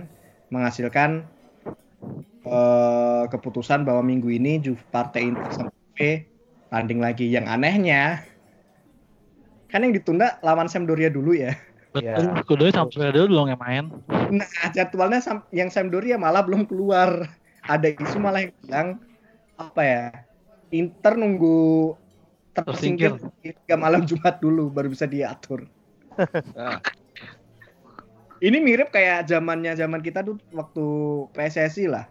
Menghasilkan 0.50 1.26
eh, 2.44 3.24
keputusan 3.32 3.88
bahwa 3.88 4.04
minggu 4.04 4.30
ini 4.32 4.60
Ju- 4.60 4.80
partai 4.92 5.32
Inter 5.32 5.50
sama 5.52 5.70
Juve 5.72 6.28
tanding 6.70 7.00
lagi 7.00 7.30
yang 7.30 7.48
anehnya 7.48 8.24
kan 9.70 9.82
yang 9.82 9.94
ditunda 9.96 10.38
lawan 10.46 10.70
Sampdoria 10.70 11.10
dulu 11.10 11.34
ya 11.34 11.54
Betul. 11.94 12.26
Ya. 12.26 12.42
Kudu 12.42 12.64
sampai 12.74 13.14
dulu 13.14 13.30
dong 13.30 13.50
yang 13.54 13.62
main. 13.62 13.86
Nah, 14.34 14.50
jadwalnya 14.74 15.22
yang 15.54 15.70
Sampdoria 15.70 16.18
malah 16.18 16.42
belum 16.42 16.66
keluar. 16.66 17.30
Ada 17.64 17.94
isu 17.94 18.18
malah 18.18 18.50
yang 18.50 18.54
bilang 18.66 18.88
apa 19.62 19.82
ya? 19.86 20.04
Inter 20.74 21.14
nunggu 21.14 21.94
tersingkir 22.58 23.22
hingga 23.46 23.76
malam 23.78 24.10
Jumat 24.10 24.42
dulu 24.42 24.74
baru 24.74 24.90
bisa 24.90 25.06
diatur. 25.06 25.70
Ah. 26.54 26.78
Ini 28.38 28.60
mirip 28.62 28.94
kayak 28.94 29.32
zamannya 29.32 29.74
zaman 29.74 30.04
kita 30.04 30.22
tuh 30.22 30.38
waktu 30.54 30.86
PSSI 31.34 31.90
lah. 31.90 32.06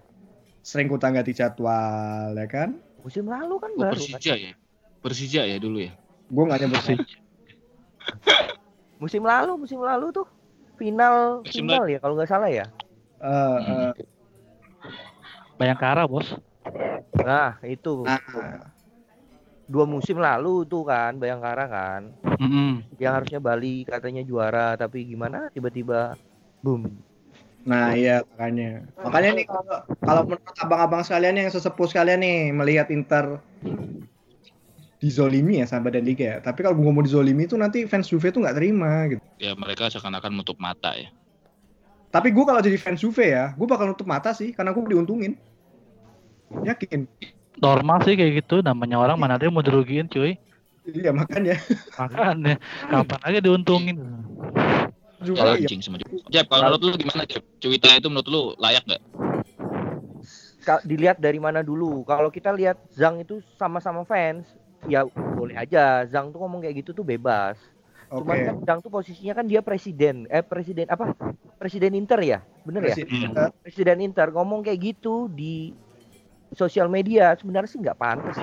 Sering 0.63 0.87
kutang 0.87 1.19
ganti 1.19 1.35
jadwal 1.35 2.39
ya 2.39 2.47
kan? 2.47 2.79
Musim 3.03 3.27
lalu 3.27 3.59
kan 3.59 3.71
Oh, 3.75 3.83
baru. 3.83 3.99
kan? 3.99 4.01
Persija 4.07 4.35
ya. 4.39 4.53
Persija 5.03 5.43
ya 5.43 5.59
dulu 5.59 5.83
ya. 5.83 5.93
Gue 6.31 6.43
nggak 6.47 6.61
nyebut 6.63 6.83
sih. 6.87 6.99
Musim 9.03 9.27
lalu, 9.27 9.59
musim 9.59 9.83
lalu 9.83 10.15
tuh 10.15 10.27
final 10.79 11.43
Musim 11.43 11.67
final 11.67 11.91
ya 11.91 11.99
kalau 11.99 12.15
nggak 12.15 12.31
salah 12.31 12.47
ya. 12.47 12.71
Eh, 13.19 13.59
eh, 13.59 13.91
Bayangkara 15.59 16.07
bos. 16.07 16.31
Nah 17.19 17.59
itu 17.67 18.07
nah, 18.07 18.71
dua 19.67 19.85
musim 19.91 20.23
lalu 20.23 20.63
tuh 20.67 20.87
kan 20.87 21.19
Bayangkara 21.19 21.67
kan, 21.67 22.15
Mm-mm. 22.39 22.87
yang 23.03 23.19
harusnya 23.19 23.43
Bali 23.43 23.83
katanya 23.83 24.23
juara 24.23 24.79
tapi 24.79 25.03
gimana 25.07 25.51
tiba-tiba 25.51 26.15
boom. 26.63 26.87
Nah 27.63 27.95
iya 27.95 28.27
makanya 28.35 28.91
makanya 28.99 29.31
nih 29.39 29.47
kalau 29.47 29.77
kalau 30.03 30.23
menurut 30.27 30.57
abang-abang 30.59 31.03
sekalian 31.07 31.39
yang 31.39 31.51
sesepuh 31.51 31.87
sekalian 31.87 32.21
nih 32.23 32.51
melihat 32.51 32.91
Inter 32.91 33.39
dizolimi 35.03 35.59
ya 35.59 35.67
sama 35.67 35.91
badan 35.91 36.07
liga 36.07 36.25
ya. 36.25 36.37
Tapi 36.39 36.63
kalau 36.63 36.79
ngomong 36.79 37.03
dizolimi 37.03 37.51
itu 37.51 37.59
nanti 37.59 37.83
fans 37.91 38.07
Juve 38.07 38.31
tuh 38.31 38.47
nggak 38.47 38.55
terima 38.55 39.11
gitu. 39.11 39.23
Ya 39.43 39.59
mereka 39.59 39.91
seakan-akan 39.91 40.31
menutup 40.31 40.59
mata 40.63 40.95
ya. 40.95 41.11
Tapi 42.15 42.31
gue 42.31 42.45
kalau 42.47 42.63
jadi 42.63 42.79
fans 42.79 43.03
Juve 43.03 43.35
ya, 43.35 43.51
gue 43.59 43.67
bakal 43.67 43.91
nutup 43.91 44.07
mata 44.07 44.31
sih 44.31 44.55
karena 44.55 44.71
gue 44.71 44.83
diuntungin. 44.87 45.35
Yakin. 46.63 47.11
Normal 47.59 48.07
sih 48.07 48.15
kayak 48.15 48.47
gitu. 48.47 48.63
Namanya 48.63 49.03
orang 49.03 49.19
mana 49.19 49.35
ada 49.35 49.49
yang 49.49 49.59
mau 49.59 49.65
dirugiin 49.67 50.07
cuy. 50.07 50.39
Iya 50.83 51.15
makanya 51.15 51.63
Makanya 51.95 52.59
kapan 52.91 53.21
aja 53.23 53.39
diuntungin. 53.43 53.97
Kalau 55.23 55.55
ya, 55.55 55.63
anjing 55.63 55.81
sama 55.81 55.97
Jep. 55.99 56.09
Jep, 56.29 56.47
kalau 56.51 56.75
menurut 56.75 56.83
lu 56.83 56.91
gimana 56.99 57.23
Jep? 57.25 57.43
Cuita 57.59 57.95
itu 57.95 58.09
menurut 58.11 58.29
lu 58.29 58.43
layak 58.59 58.83
nggak? 58.83 59.03
Ka- 60.63 60.83
Dilihat 60.83 61.19
dari 61.19 61.39
mana 61.39 61.63
dulu. 61.63 62.03
Kalau 62.03 62.31
kita 62.31 62.55
lihat 62.55 62.79
Zhang 62.95 63.19
itu 63.19 63.43
sama-sama 63.59 64.03
fans, 64.03 64.47
ya 64.87 65.03
boleh 65.07 65.59
aja. 65.59 66.07
Zhang 66.07 66.31
tuh 66.31 66.39
ngomong 66.39 66.63
kayak 66.63 66.83
gitu 66.83 66.95
tuh 66.95 67.03
bebas. 67.03 67.59
oke. 68.11 68.23
Cuman 68.23 68.37
kan 68.43 68.57
Zhang 68.63 68.79
tuh 68.79 68.91
posisinya 68.91 69.35
kan 69.35 69.47
dia 69.47 69.59
presiden, 69.59 70.27
eh 70.31 70.43
presiden 70.43 70.87
apa? 70.87 71.15
Presiden 71.59 71.95
Inter 71.95 72.21
ya, 72.23 72.39
bener 72.63 72.83
ya? 72.87 72.95
Presiden- 72.95 73.35
Hmm. 73.35 73.51
Presiden 73.63 73.99
Inter 74.03 74.29
ngomong 74.31 74.63
kayak 74.63 74.79
gitu 74.83 75.27
di 75.27 75.75
sosial 76.53 76.87
media 76.87 77.33
sebenarnya 77.35 77.71
sih 77.71 77.81
nggak 77.81 77.99
pantas. 77.99 78.39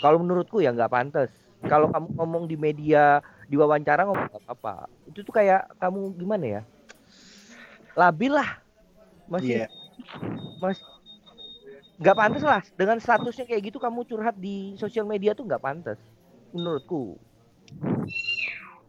Kalau 0.00 0.18
menurutku 0.18 0.58
ya 0.58 0.74
nggak 0.74 0.90
pantas. 0.90 1.30
Kalau 1.62 1.86
kamu 1.86 2.18
ngomong 2.18 2.44
di 2.50 2.58
media, 2.58 3.22
di 3.50 3.56
wawancara 3.58 4.06
ngomong 4.06 4.28
nggak 4.30 4.42
apa-apa. 4.48 4.86
Itu 5.08 5.22
tuh 5.26 5.34
kayak 5.34 5.66
kamu 5.78 6.14
gimana 6.18 6.44
ya? 6.60 6.62
Labil 7.98 8.32
lah. 8.32 8.50
Masih 9.30 9.64
Iya. 9.64 9.66
mas 10.60 10.78
nggak 12.02 12.16
pantas 12.18 12.42
lah 12.42 12.62
dengan 12.74 12.98
statusnya 12.98 13.46
kayak 13.46 13.70
gitu 13.70 13.78
kamu 13.78 14.02
curhat 14.02 14.34
di 14.34 14.74
sosial 14.74 15.06
media 15.06 15.34
tuh 15.38 15.46
nggak 15.46 15.62
pantas 15.62 15.98
menurutku 16.50 17.14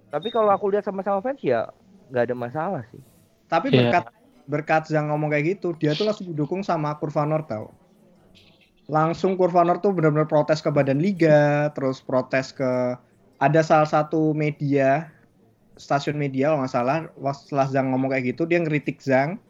tapi 0.09 0.33
kalau 0.33 0.49
aku 0.49 0.73
lihat 0.73 0.85
sama-sama 0.85 1.21
fans 1.21 1.41
ya 1.41 1.69
nggak 2.09 2.23
ada 2.29 2.35
masalah 2.35 2.81
sih 2.89 3.01
Tapi 3.45 3.69
Iya. 3.69 3.93
berkat 3.93 4.05
berkat 4.49 4.83
yang 4.89 5.13
ngomong 5.13 5.29
kayak 5.29 5.55
gitu, 5.55 5.77
dia 5.77 5.93
tuh 5.93 6.09
langsung 6.09 6.25
didukung 6.25 6.65
sama 6.65 6.97
Kurvanor 6.97 7.45
tau. 7.45 7.69
Langsung 8.89 9.37
Kurvanor 9.37 9.77
tuh 9.79 9.93
benar-benar 9.93 10.25
protes 10.25 10.59
ke 10.59 10.73
badan 10.73 10.97
liga, 10.99 11.69
terus 11.71 12.01
protes 12.01 12.49
ke 12.51 12.97
ada 13.39 13.61
salah 13.61 13.89
satu 13.89 14.31
media 14.33 15.09
stasiun 15.73 16.15
media 16.15 16.53
kalau 16.53 16.61
nggak 16.63 16.73
salah 16.73 16.97
setelah 17.33 17.65
Zhang 17.65 17.89
ngomong 17.89 18.13
kayak 18.13 18.35
gitu 18.35 18.45
dia 18.45 18.61
ngeritik 18.61 19.01
Zhang. 19.01 19.41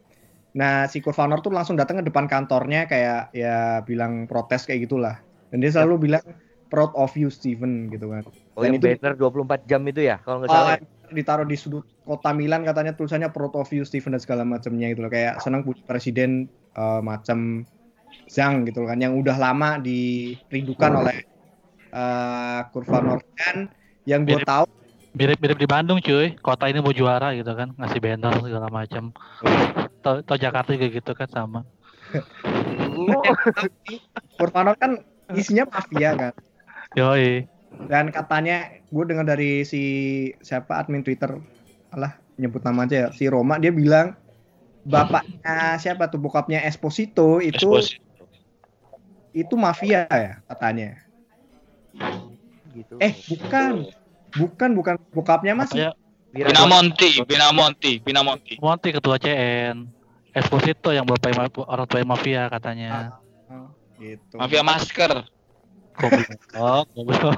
Nah 0.55 0.85
si 0.87 1.01
Kurvanor 1.01 1.41
tuh 1.41 1.51
langsung 1.51 1.75
datang 1.75 1.99
ke 1.99 2.07
depan 2.07 2.29
kantornya 2.29 2.85
kayak 2.87 3.33
ya 3.35 3.81
bilang 3.83 4.29
protes 4.29 4.63
kayak 4.63 4.87
gitulah. 4.87 5.19
Dan 5.51 5.59
dia 5.59 5.69
selalu 5.69 6.09
bilang 6.09 6.23
proud 6.71 6.89
of 6.97 7.13
you 7.13 7.27
Steven 7.29 7.91
gitu 7.91 8.09
kan. 8.09 8.23
Oh 8.55 8.63
Dan 8.63 8.77
yang 8.77 8.81
itu- 8.81 8.87
banner 8.97 9.13
24 9.19 9.67
jam 9.67 9.81
itu 9.85 10.01
ya 10.01 10.17
kalau 10.23 10.41
nggak 10.41 10.49
salah 10.49 10.77
Oh, 11.03 11.13
ditaruh 11.13 11.45
di 11.45 11.53
sudut 11.53 11.85
kota 12.07 12.33
Milan 12.33 12.65
katanya 12.65 12.97
tulisannya 12.97 13.29
proud 13.29 13.53
of 13.53 13.69
you 13.69 13.85
Steven 13.85 14.17
dan 14.17 14.21
segala 14.23 14.41
macamnya 14.47 14.89
gitu 14.89 15.05
loh. 15.05 15.11
Kayak 15.13 15.43
senang 15.43 15.61
punya 15.61 15.83
presiden 15.85 16.47
eh, 16.73 17.01
macam 17.03 17.67
Zhang 18.31 18.63
gitu 18.65 18.81
loh 18.81 18.89
kan 18.89 18.97
yang 18.97 19.13
udah 19.19 19.35
lama 19.35 19.77
dirindukan 19.77 20.91
oleh 21.03 21.27
eh 21.93 22.61
Kurvanor 22.73 23.21
dan 23.37 23.69
yang 24.09 24.25
gue 24.25 24.41
tahu 24.41 24.65
Mirip-mirip 25.13 25.61
di 25.61 25.69
Bandung 25.69 26.01
cuy. 26.01 26.33
Kota 26.41 26.65
ini 26.65 26.81
mau 26.81 26.89
juara 26.89 27.37
gitu 27.37 27.53
kan. 27.53 27.69
Ngasih 27.77 28.01
banner 28.01 28.33
segala 28.41 28.65
macam. 28.73 29.13
Tau, 30.01 30.25
tau 30.25 30.37
Jakarta 30.41 30.73
juga 30.73 30.89
gitu 30.89 31.13
kan 31.13 31.29
sama. 31.29 31.61
Kurvanor 34.41 34.73
kan 34.73 35.05
isinya 35.33 35.65
mafia 35.69 36.11
kan 36.13 36.33
Yoi. 36.93 37.49
dan 37.89 38.13
katanya 38.13 38.69
gue 38.93 39.03
dengar 39.09 39.25
dari 39.25 39.65
si 39.65 39.83
siapa 40.45 40.77
admin 40.77 41.01
Twitter 41.01 41.41
alah 41.89 42.21
nyebut 42.37 42.61
nama 42.61 42.85
aja 42.85 42.95
ya, 42.95 43.07
si 43.13 43.25
Roma 43.25 43.57
dia 43.57 43.73
bilang 43.73 44.13
bapaknya 44.85 45.77
siapa 45.81 46.09
tuh 46.09 46.21
bokapnya 46.21 46.61
Esposito 46.65 47.41
itu 47.41 47.81
Esposito. 47.81 48.25
itu 49.33 49.53
mafia 49.57 50.05
ya 50.05 50.45
katanya. 50.45 51.01
Gitu. 52.73 52.93
Eh, 52.97 53.13
bukan. 53.29 53.71
Bukan, 54.33 54.69
bukan 54.73 54.95
bokapnya 55.13 55.53
masih. 55.53 55.77
Katanya 55.77 56.01
Wira- 56.33 56.49
Pinamonti, 56.49 57.09
Pinamonti, 57.21 57.91
Pinamonti. 58.01 58.53
Monty 58.57 58.89
ketua 58.89 59.21
CN. 59.21 59.85
Esposito 60.33 60.89
yang 60.89 61.05
bapak 61.05 61.37
orang 61.61 61.85
tua 61.85 62.01
mafia 62.01 62.49
katanya. 62.49 63.21
Oh, 63.45 63.69
gitu. 64.01 64.41
Mafia 64.41 64.65
masker, 64.65 65.29
Goblok, 65.93 66.89
goblok. 66.89 67.37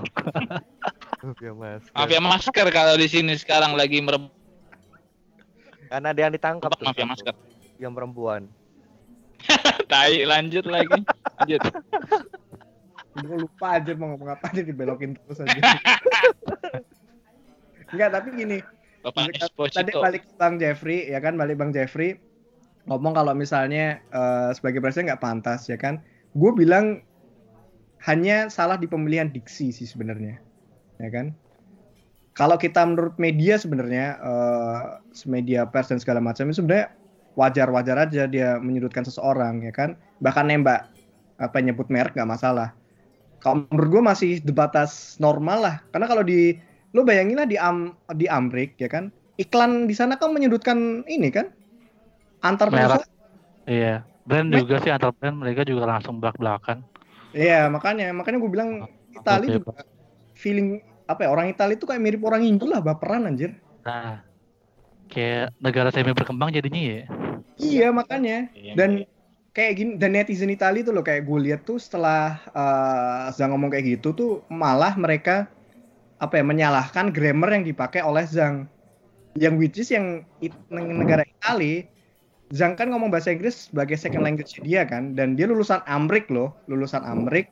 Oke, 1.28 1.52
Mas. 1.52 1.84
mafia 1.92 2.22
masker 2.24 2.68
kalau 2.72 2.96
di 2.96 3.12
sini 3.12 3.36
sekarang 3.36 3.76
lagi 3.76 4.00
merebak 4.00 4.32
Karena 5.86 6.16
ada 6.16 6.20
yang 6.24 6.32
ditangkap 6.32 6.72
tuh 6.72 6.88
mafia 6.88 7.04
masker. 7.04 7.36
yang 7.76 7.92
perempuan. 7.92 8.48
Tai 9.92 10.16
lanjut 10.24 10.64
lagi. 10.66 11.04
Lanjut. 11.36 11.62
Gue 13.16 13.48
lupa 13.48 13.80
aja 13.80 13.96
mau 13.96 14.12
ngomong 14.12 14.36
apa 14.36 14.52
aja 14.52 14.62
dibelokin 14.62 15.16
terus 15.16 15.40
aja. 15.40 15.56
Enggak, 17.96 18.10
tapi 18.12 18.28
gini, 18.36 18.58
Bapak 19.06 19.32
tadi 19.72 19.92
balik 19.94 20.26
ke 20.26 20.34
Bang 20.36 20.58
Jeffrey 20.58 21.08
ya 21.08 21.22
kan, 21.22 21.38
balik 21.38 21.62
Bang 21.62 21.72
Jeffrey 21.72 22.20
ngomong 22.90 23.14
kalau 23.18 23.34
misalnya 23.38 24.02
eh, 24.10 24.50
sebagai 24.58 24.82
presiden 24.82 25.14
nggak 25.14 25.24
pantas 25.24 25.70
ya 25.70 25.78
kan. 25.80 26.02
Gue 26.36 26.52
bilang 26.52 27.06
hanya 28.04 28.52
salah 28.52 28.76
di 28.76 28.90
pemilihan 28.90 29.32
diksi 29.32 29.72
sih 29.72 29.88
sebenarnya, 29.88 30.42
ya 31.00 31.10
kan. 31.14 31.32
Kalau 32.36 32.60
kita 32.60 32.84
menurut 32.84 33.16
media 33.16 33.56
sebenarnya 33.56 34.20
eh, 34.20 34.82
media 35.30 35.64
pers 35.70 35.94
dan 35.94 36.02
segala 36.02 36.20
macam 36.20 36.50
itu 36.50 36.60
sebenarnya 36.60 36.92
wajar-wajar 37.36 38.10
aja 38.10 38.28
dia 38.28 38.58
menyudutkan 38.60 39.06
seseorang 39.08 39.64
ya 39.64 39.72
kan. 39.72 39.96
Bahkan 40.20 40.46
nembak 40.50 40.90
apa 41.38 41.58
nyebut 41.62 41.88
merek 41.88 42.18
nggak 42.18 42.28
masalah. 42.28 42.76
Kalau 43.46 43.70
menurut 43.70 43.90
gue 43.94 44.04
masih 44.12 44.32
di 44.42 44.54
batas 44.62 45.22
normal 45.22 45.60
lah. 45.62 45.76
Karena 45.94 46.08
kalau 46.10 46.26
di 46.26 46.58
lo 46.98 47.06
bayangin 47.06 47.38
lah 47.38 47.46
di 47.46 47.58
Am, 47.62 47.94
di 48.18 48.26
Amrik 48.26 48.80
ya 48.82 48.90
kan 48.90 49.12
iklan 49.38 49.86
di 49.86 49.94
sana 49.94 50.16
kan 50.18 50.32
menyudutkan 50.34 51.06
ini 51.06 51.30
kan 51.30 51.46
antar 52.44 52.70
Merek. 52.74 53.02
perusahaan 53.04 53.12
Iya. 53.70 53.94
Brand 54.28 54.50
Me- 54.52 54.60
juga 54.60 54.76
sih 54.84 54.92
antar 54.96 55.12
brand 55.18 55.38
mereka 55.44 55.62
juga 55.72 55.86
langsung 55.92 56.16
belak-belakan. 56.22 56.78
iya 57.38 57.54
makanya 57.76 58.04
makanya 58.18 58.38
gue 58.44 58.52
bilang 58.56 58.72
Itali 59.18 59.46
Oke, 59.48 59.56
juga 59.56 59.72
feeling 60.42 60.68
apa 61.12 61.20
ya 61.26 61.30
orang 61.36 61.48
Itali 61.54 61.74
itu 61.78 61.86
kayak 61.90 62.04
mirip 62.06 62.22
orang 62.30 62.44
Indo 62.50 62.66
lah 62.72 62.80
baperan 62.88 63.24
anjir 63.30 63.52
Nah, 63.86 64.26
kayak 65.12 65.54
negara 65.62 65.90
semi 65.94 66.12
berkembang 66.18 66.50
jadinya 66.56 66.82
ya. 66.82 67.02
iya 67.62 67.86
makanya 68.00 68.34
Iya, 68.56 68.74
dan 68.78 68.90
kayak 69.56 69.74
gini 69.80 69.92
dan 69.96 70.12
netizen 70.12 70.52
Itali 70.52 70.84
tuh 70.84 70.92
loh 70.92 71.02
kayak 71.02 71.24
gue 71.24 71.40
lihat 71.40 71.64
tuh 71.64 71.80
setelah 71.80 72.44
eh 72.52 73.32
Zhang 73.32 73.56
ngomong 73.56 73.72
kayak 73.72 73.98
gitu 73.98 74.12
tuh 74.12 74.32
malah 74.52 74.92
mereka 75.00 75.48
apa 76.20 76.40
ya 76.40 76.44
menyalahkan 76.44 77.16
grammar 77.16 77.56
yang 77.56 77.64
dipakai 77.64 78.04
oleh 78.04 78.28
Zhang. 78.28 78.68
Yang 79.40 79.56
which 79.56 79.78
is 79.80 79.90
yang 79.96 80.28
it- 80.44 80.56
negara 80.72 81.24
Itali 81.24 81.88
Zhang 82.52 82.76
kan 82.76 82.92
ngomong 82.92 83.08
bahasa 83.08 83.32
Inggris 83.32 83.72
sebagai 83.72 83.96
second 83.96 84.28
language 84.28 84.60
dia 84.60 84.84
kan 84.84 85.16
dan 85.16 85.40
dia 85.40 85.48
lulusan 85.48 85.80
Amrik 85.88 86.28
loh 86.28 86.52
lulusan 86.68 87.08
Amrik. 87.08 87.48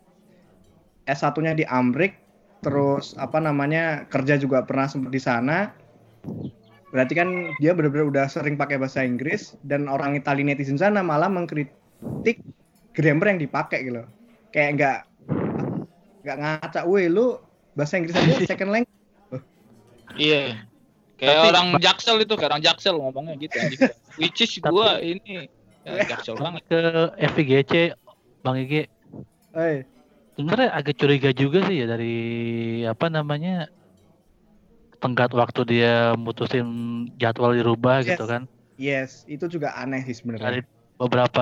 S1-nya 1.07 1.55
di 1.55 1.65
Amrik 1.67 2.19
terus 2.63 3.15
apa 3.19 3.43
namanya 3.43 4.07
kerja 4.07 4.39
juga 4.39 4.63
pernah 4.67 4.87
sempat 4.91 5.11
di 5.11 5.19
sana. 5.23 5.71
Berarti 6.91 7.13
kan 7.15 7.51
dia 7.59 7.75
benar-benar 7.75 8.07
udah 8.07 8.25
sering 8.31 8.55
pakai 8.55 8.79
bahasa 8.79 9.03
Inggris 9.03 9.55
dan 9.67 9.91
orang 9.91 10.15
Itali 10.15 10.47
netizen 10.47 10.79
sana 10.79 11.03
malah 11.03 11.27
mengkritik 11.27 11.82
grammar 12.93 13.33
yang 13.33 13.41
dipakai 13.41 13.79
gitu 13.83 14.03
kayak 14.49 14.69
nggak 14.77 14.97
nggak 16.23 16.37
ngaca 16.37 16.81
weh 16.85 17.09
lu 17.09 17.35
bahasa 17.73 17.97
Inggris 17.97 18.13
aja 18.15 18.37
second 18.51 18.71
language 18.71 18.91
Iya. 20.13 20.61
Kayak 21.17 21.33
Tapi- 21.33 21.49
orang 21.49 21.67
Jaksel 21.81 22.17
itu, 22.21 22.33
kayak 22.37 22.49
orang 22.53 22.61
Jaksel 22.61 22.95
ngomongnya 23.01 23.33
gitu. 23.41 23.57
Which 24.21 24.45
is 24.45 24.61
gua 24.61 25.01
ini 25.01 25.49
ya, 25.81 26.05
Jaksel 26.05 26.37
banget. 26.37 26.61
Ke 26.69 26.79
FIGC 27.33 27.73
Bang 28.45 28.61
Igi 28.61 28.85
eh 29.57 29.81
sebenarnya 30.35 30.69
agak 30.69 30.97
curiga 30.97 31.29
juga 31.31 31.65
sih 31.65 31.81
ya 31.81 31.89
dari 31.89 32.13
apa 32.83 33.09
namanya 33.09 33.69
tenggat 34.97 35.29
waktu 35.31 35.61
dia 35.65 36.13
mutusin 36.13 36.65
jadwal 37.17 37.53
dirubah 37.53 38.01
Yes. 38.01 38.07
gitu 38.13 38.25
kan 38.25 38.41
yes 38.75 39.11
itu 39.25 39.45
juga 39.45 39.77
aneh 39.77 40.01
sih 40.03 40.17
sebenarnya 40.17 40.43
dari 40.43 40.61
beberapa 41.03 41.41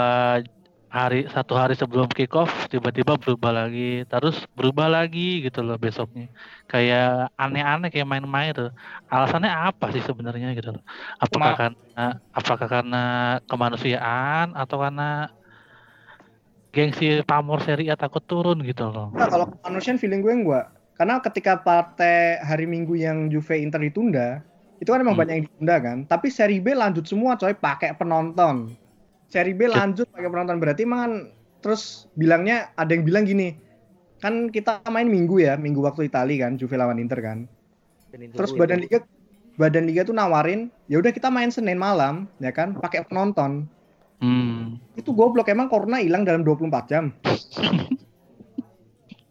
hari 0.98 1.18
satu 1.36 1.54
hari 1.62 1.74
sebelum 1.82 2.08
kick 2.18 2.32
off 2.36 2.52
tiba-tiba 2.72 3.14
berubah 3.24 3.52
lagi. 3.60 3.80
Terus 4.12 4.36
berubah 4.58 4.88
lagi 4.96 5.20
gitu 5.46 5.60
loh 5.68 5.76
besoknya. 5.86 6.24
Kayak 6.72 7.32
aneh-aneh 7.42 7.88
kayak 7.94 8.08
main-main 8.12 8.52
tuh. 8.60 8.70
Alasannya 9.14 9.52
apa 9.68 9.86
sih 9.94 10.04
sebenarnya 10.10 10.48
gitu 10.58 10.70
loh? 10.76 10.84
Apakah 11.24 11.52
Ma- 11.54 11.60
karena 11.60 12.02
apakah 12.38 12.68
karena 12.74 12.98
kemanusiaan 13.50 14.46
atau 14.62 14.78
karena 14.84 15.04
gengsi 16.76 17.06
pamor 17.30 17.60
seri 17.66 17.84
A 17.94 17.96
takut 18.04 18.24
turun 18.30 18.58
gitu 18.70 18.84
loh? 18.94 19.08
Nah, 19.16 19.28
kalau 19.28 19.46
kemanusiaan 19.60 20.00
feeling 20.02 20.22
gue 20.24 20.34
enggak. 20.34 20.66
Karena 20.96 21.18
ketika 21.24 21.54
partai 21.58 22.38
hari 22.44 22.66
Minggu 22.70 22.94
yang 22.96 23.28
Juve 23.32 23.58
Inter 23.58 23.82
ditunda 23.82 24.46
itu 24.82 24.90
kan 24.90 25.02
emang 25.02 25.14
Hmm. 25.18 25.22
banyak 25.26 25.34
yang 25.38 25.46
ditunda 25.50 25.76
kan. 25.82 25.98
Tapi 26.08 26.28
seri 26.32 26.58
B 26.64 26.74
lanjut 26.78 27.06
semua 27.06 27.36
coy 27.38 27.54
pakai 27.58 27.94
penonton 28.00 28.78
seri 29.32 29.56
B 29.56 29.72
lanjut 29.72 30.12
pakai 30.12 30.28
penonton 30.28 30.60
berarti 30.60 30.84
emang 30.84 31.00
kan 31.00 31.14
terus 31.64 32.12
bilangnya 32.20 32.76
ada 32.76 32.92
yang 32.92 33.08
bilang 33.08 33.24
gini 33.24 33.56
kan 34.20 34.52
kita 34.52 34.84
main 34.92 35.08
Minggu 35.08 35.40
ya 35.42 35.56
Minggu 35.56 35.80
waktu 35.82 36.12
Itali 36.12 36.38
kan 36.38 36.60
Juve 36.60 36.76
lawan 36.76 37.00
Inter 37.00 37.24
kan 37.24 37.48
Senin 38.12 38.36
terus 38.36 38.52
badan 38.52 38.84
liga 38.84 39.08
badan 39.56 39.88
liga 39.88 40.04
tuh 40.04 40.14
nawarin 40.14 40.68
ya 40.92 41.00
udah 41.00 41.16
kita 41.16 41.32
main 41.32 41.50
Senin 41.50 41.80
malam 41.80 42.28
ya 42.44 42.52
kan 42.52 42.76
pakai 42.76 43.08
penonton 43.08 43.66
hmm. 44.20 44.78
itu 45.00 45.16
goblok 45.16 45.48
emang 45.48 45.72
corona 45.72 46.04
hilang 46.04 46.28
dalam 46.28 46.44
24 46.44 46.92
jam 46.92 47.16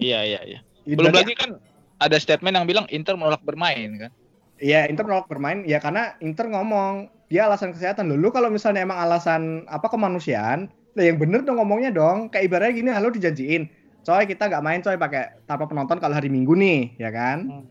Iya, 0.01 0.21
iya, 0.25 0.41
iya. 0.49 0.61
Ya, 0.89 0.97
Belum 0.97 1.13
lagi 1.13 1.37
kan 1.37 1.61
ada 2.01 2.17
statement 2.17 2.57
yang 2.57 2.65
bilang 2.67 2.89
Inter 2.89 3.15
menolak 3.15 3.45
bermain 3.45 4.01
kan. 4.01 4.11
Iya, 4.57 4.89
Inter 4.89 5.05
menolak 5.05 5.29
bermain 5.29 5.63
ya 5.69 5.77
karena 5.79 6.17
Inter 6.25 6.49
ngomong 6.49 7.13
dia 7.31 7.47
alasan 7.47 7.71
kesehatan. 7.71 8.11
Loh, 8.11 8.19
lu 8.19 8.29
kalau 8.35 8.51
misalnya 8.51 8.83
emang 8.83 8.99
alasan 8.99 9.65
apa 9.71 9.87
kemanusiaan, 9.87 10.67
lah 10.99 11.05
yang 11.07 11.17
bener 11.17 11.47
dong 11.47 11.63
ngomongnya 11.63 11.95
dong. 11.95 12.27
Kayak 12.29 12.51
ibaratnya 12.51 12.75
gini, 12.75 12.91
halo 12.91 13.09
dijanjiin. 13.15 13.71
Coy, 14.03 14.27
kita 14.27 14.51
nggak 14.51 14.65
main 14.67 14.83
coy 14.83 14.99
pakai 14.99 15.47
tanpa 15.47 15.71
penonton 15.71 16.03
kalau 16.03 16.19
hari 16.19 16.27
Minggu 16.27 16.59
nih, 16.59 16.99
ya 16.99 17.15
kan? 17.15 17.47
Hmm. 17.47 17.65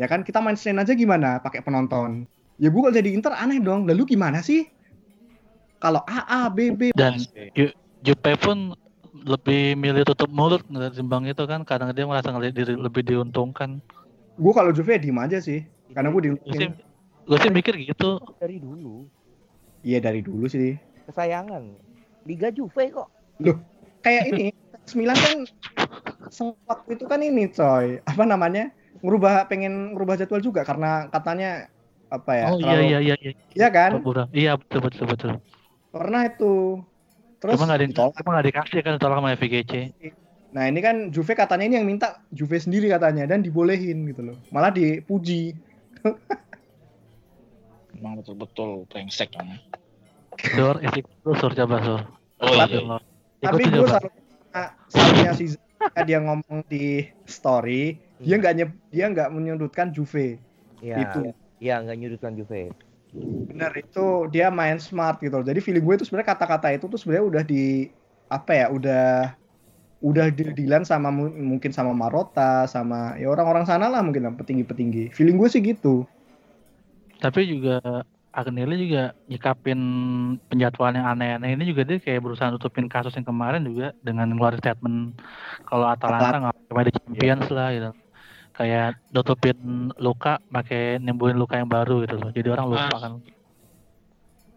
Ya 0.00 0.08
kan 0.08 0.24
kita 0.24 0.40
main 0.40 0.56
Senin 0.56 0.82
aja 0.82 0.96
gimana 0.96 1.38
pakai 1.38 1.60
penonton? 1.62 2.26
Ya 2.58 2.72
gue 2.72 2.80
kalau 2.80 2.94
jadi 2.96 3.12
Inter 3.12 3.36
aneh 3.36 3.60
dong. 3.60 3.84
Lalu 3.84 4.16
gimana 4.16 4.40
sih? 4.40 4.66
Kalau 5.78 6.00
A, 6.08 6.24
A, 6.24 6.40
B, 6.48 6.72
B. 6.72 6.96
dan 6.96 7.20
Jupe 8.00 8.32
pun 8.40 8.72
lebih 9.12 9.76
milih 9.76 10.08
tutup 10.08 10.32
mulut 10.32 10.64
ketimbang 10.64 11.28
itu 11.28 11.44
kan 11.44 11.62
kadang 11.62 11.92
dia 11.92 12.08
merasa 12.08 12.32
ngeliat 12.32 12.56
diri 12.56 12.74
lebih 12.74 13.04
diuntungkan 13.04 13.78
Gue 14.34 14.50
kalau 14.50 14.74
Juve 14.74 14.98
ya 14.98 15.00
diem 15.00 15.18
aja 15.20 15.38
sih. 15.38 15.62
Karena 15.94 16.10
gue 16.10 16.22
diuntungin. 16.30 16.74
Gue 17.24 17.38
sih 17.40 17.52
mikir 17.52 17.74
gitu. 17.80 18.20
Dari 18.36 18.60
dulu. 18.60 19.08
Iya 19.84 19.98
dari 20.00 20.20
dulu 20.24 20.48
sih. 20.48 20.76
kesayangan. 21.04 21.76
Liga 22.24 22.48
Juve 22.48 22.88
kok. 22.88 23.08
Kayak 24.00 24.24
ini 24.32 24.52
Milan 24.96 25.16
kan 25.16 25.38
waktu 26.68 26.88
itu 26.96 27.04
kan 27.04 27.20
ini 27.20 27.48
coy. 27.52 28.00
Apa 28.04 28.24
namanya? 28.24 28.72
Ngerubah 29.04 29.48
pengen 29.52 29.92
ngerubah 29.92 30.16
jadwal 30.16 30.40
juga 30.40 30.64
karena 30.64 31.12
katanya 31.12 31.68
apa 32.08 32.32
ya 32.36 32.44
oh 32.46 32.56
iya 32.56 32.72
terlalu- 32.72 32.88
iya 32.88 32.98
iya 33.00 33.16
iya. 33.20 33.32
Iya 33.52 33.68
kan? 33.68 33.90
Udah. 34.00 34.26
iya 34.32 34.52
betul 34.56 34.80
betul 34.80 35.04
betul. 35.08 35.32
Pernah 35.92 36.22
itu. 36.28 36.80
Terus 37.40 37.60
cuma 37.60 37.68
nggak 37.68 37.80
di, 37.84 37.88
ditolak. 37.92 38.12
cuma 38.16 38.30
nggak 38.38 38.46
dikasih 38.48 38.78
kan 38.80 38.92
ditolak 38.96 39.16
sama 39.20 39.36
FGC 39.36 39.72
nah 40.54 40.70
ini 40.70 40.78
kan 40.78 41.10
Juve 41.10 41.34
katanya 41.34 41.66
ini 41.66 41.74
yang 41.82 41.88
minta 41.90 42.22
Juve 42.30 42.62
sendiri 42.62 42.86
katanya 42.86 43.26
dan 43.26 43.42
dibolehin 43.42 44.06
gitu 44.06 44.22
loh. 44.22 44.38
Malah 44.54 44.70
dipuji 44.70 45.50
Emang 48.04 48.20
betul-betul 48.20 48.84
brengsek 48.92 49.32
kan. 49.32 49.56
sur 50.52 50.76
isi 50.84 51.00
lu 51.24 51.32
sur 51.40 51.56
coba 51.56 51.80
sur 51.80 52.04
Oh 52.44 52.52
iya. 52.52 52.68
iya. 52.68 53.00
tapi 53.40 53.64
gue 53.64 53.88
selalu 53.88 54.08
salahnya 54.92 55.32
si 55.32 55.56
Zaka 55.56 56.04
dia 56.04 56.20
ngomong 56.20 56.60
di 56.68 57.08
story 57.24 57.96
dia 58.20 58.36
nggak 58.36 58.52
dia 58.92 59.08
nggak 59.08 59.32
menyudutkan 59.32 59.88
Juve 59.88 60.36
ya 60.84 61.00
itu 61.00 61.32
ya 61.64 61.80
nggak 61.80 61.96
nyudutkan 61.96 62.36
Juve 62.36 62.76
Bener 63.48 63.72
itu 63.72 64.28
dia 64.28 64.52
main 64.52 64.76
smart 64.76 65.22
gitu 65.22 65.38
loh. 65.38 65.46
Jadi 65.46 65.62
feeling 65.62 65.84
gue 65.84 65.94
itu 66.00 66.04
sebenarnya 66.04 66.34
kata-kata 66.34 66.74
itu 66.74 66.90
tuh 66.90 66.98
sebenarnya 66.98 67.24
udah 67.24 67.42
di 67.46 67.88
apa 68.26 68.52
ya 68.52 68.66
udah 68.72 69.36
udah 70.02 70.26
dilan 70.34 70.82
sama 70.82 71.14
mu- 71.14 71.30
mungkin 71.32 71.70
sama 71.70 71.94
Marota 71.94 72.66
sama 72.66 73.14
ya 73.16 73.30
orang-orang 73.30 73.64
sana 73.68 73.86
lah 73.86 74.02
mungkin 74.02 74.34
petinggi-petinggi. 74.34 75.14
Feeling 75.14 75.38
gue 75.38 75.48
sih 75.48 75.62
gitu. 75.62 76.08
Tapi 77.24 77.40
juga 77.48 78.04
Agnelli 78.34 78.90
juga 78.90 79.14
nyikapin 79.30 79.78
penjadwalan 80.50 80.98
yang 80.98 81.08
aneh-aneh 81.14 81.54
ini 81.54 81.70
juga 81.70 81.86
dia 81.86 82.02
kayak 82.02 82.20
berusaha 82.20 82.50
nutupin 82.50 82.90
kasus 82.90 83.14
yang 83.14 83.22
kemarin 83.22 83.62
juga 83.62 83.94
dengan 84.02 84.26
ngeluarin 84.28 84.58
statement 84.58 85.14
kalau 85.64 85.86
Atalanta 85.86 86.42
nggak 86.42 86.54
pakai 86.68 86.86
di 86.90 86.92
Champions 86.98 87.46
lah 87.54 87.70
gitu. 87.70 87.90
Kayak 88.58 88.98
nutupin 89.14 89.56
luka 90.02 90.42
pakai 90.50 90.98
nimbuhin 90.98 91.38
luka 91.38 91.56
yang 91.56 91.70
baru 91.70 92.02
gitu 92.04 92.18
loh. 92.18 92.30
Jadi 92.34 92.48
orang 92.50 92.66
lupa 92.68 92.92
Ah. 92.92 93.00
kan 93.08 93.12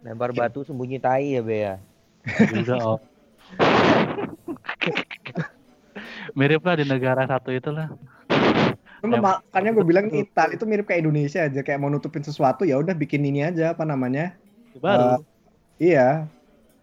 Lempar 0.01 0.34
batu 0.34 0.65
sembunyi 0.65 0.97
tai 0.97 1.38
ya 1.38 1.41
be 1.45 1.58
ya. 1.62 1.75
juga 2.51 2.75
oh. 2.82 2.99
Mirip 6.38 6.65
lah 6.65 6.75
di 6.82 6.86
negara 6.86 7.30
satu 7.30 7.53
itu 7.53 7.69
makanya 9.05 9.71
gue 9.77 9.86
bilang 9.86 10.10
Italia 10.10 10.57
itu 10.57 10.65
mirip 10.65 10.89
kayak 10.89 11.05
Indonesia 11.05 11.45
aja 11.45 11.62
kayak 11.62 11.79
mau 11.81 11.89
nutupin 11.91 12.25
sesuatu 12.25 12.65
ya 12.65 12.81
udah 12.81 12.97
bikin 12.97 13.21
ini 13.21 13.45
aja 13.45 13.77
apa 13.77 13.86
namanya 13.86 14.33
Baru. 14.77 15.21
Eh, 15.81 15.93
iya 15.93 16.25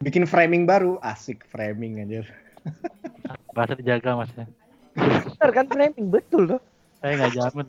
bikin 0.02 0.26
framing 0.26 0.66
baru 0.66 0.98
asik 1.02 1.46
framing 1.50 2.02
aja 2.02 2.26
Bahasa 3.54 3.78
dijaga 3.78 4.18
mas 4.18 4.34
ya. 4.34 4.46
Bener 4.98 5.50
kan 5.54 5.66
framing 5.70 6.10
betul 6.10 6.50
loh. 6.50 6.60
Saya 6.98 7.18
nggak 7.22 7.32
jamin 7.38 7.66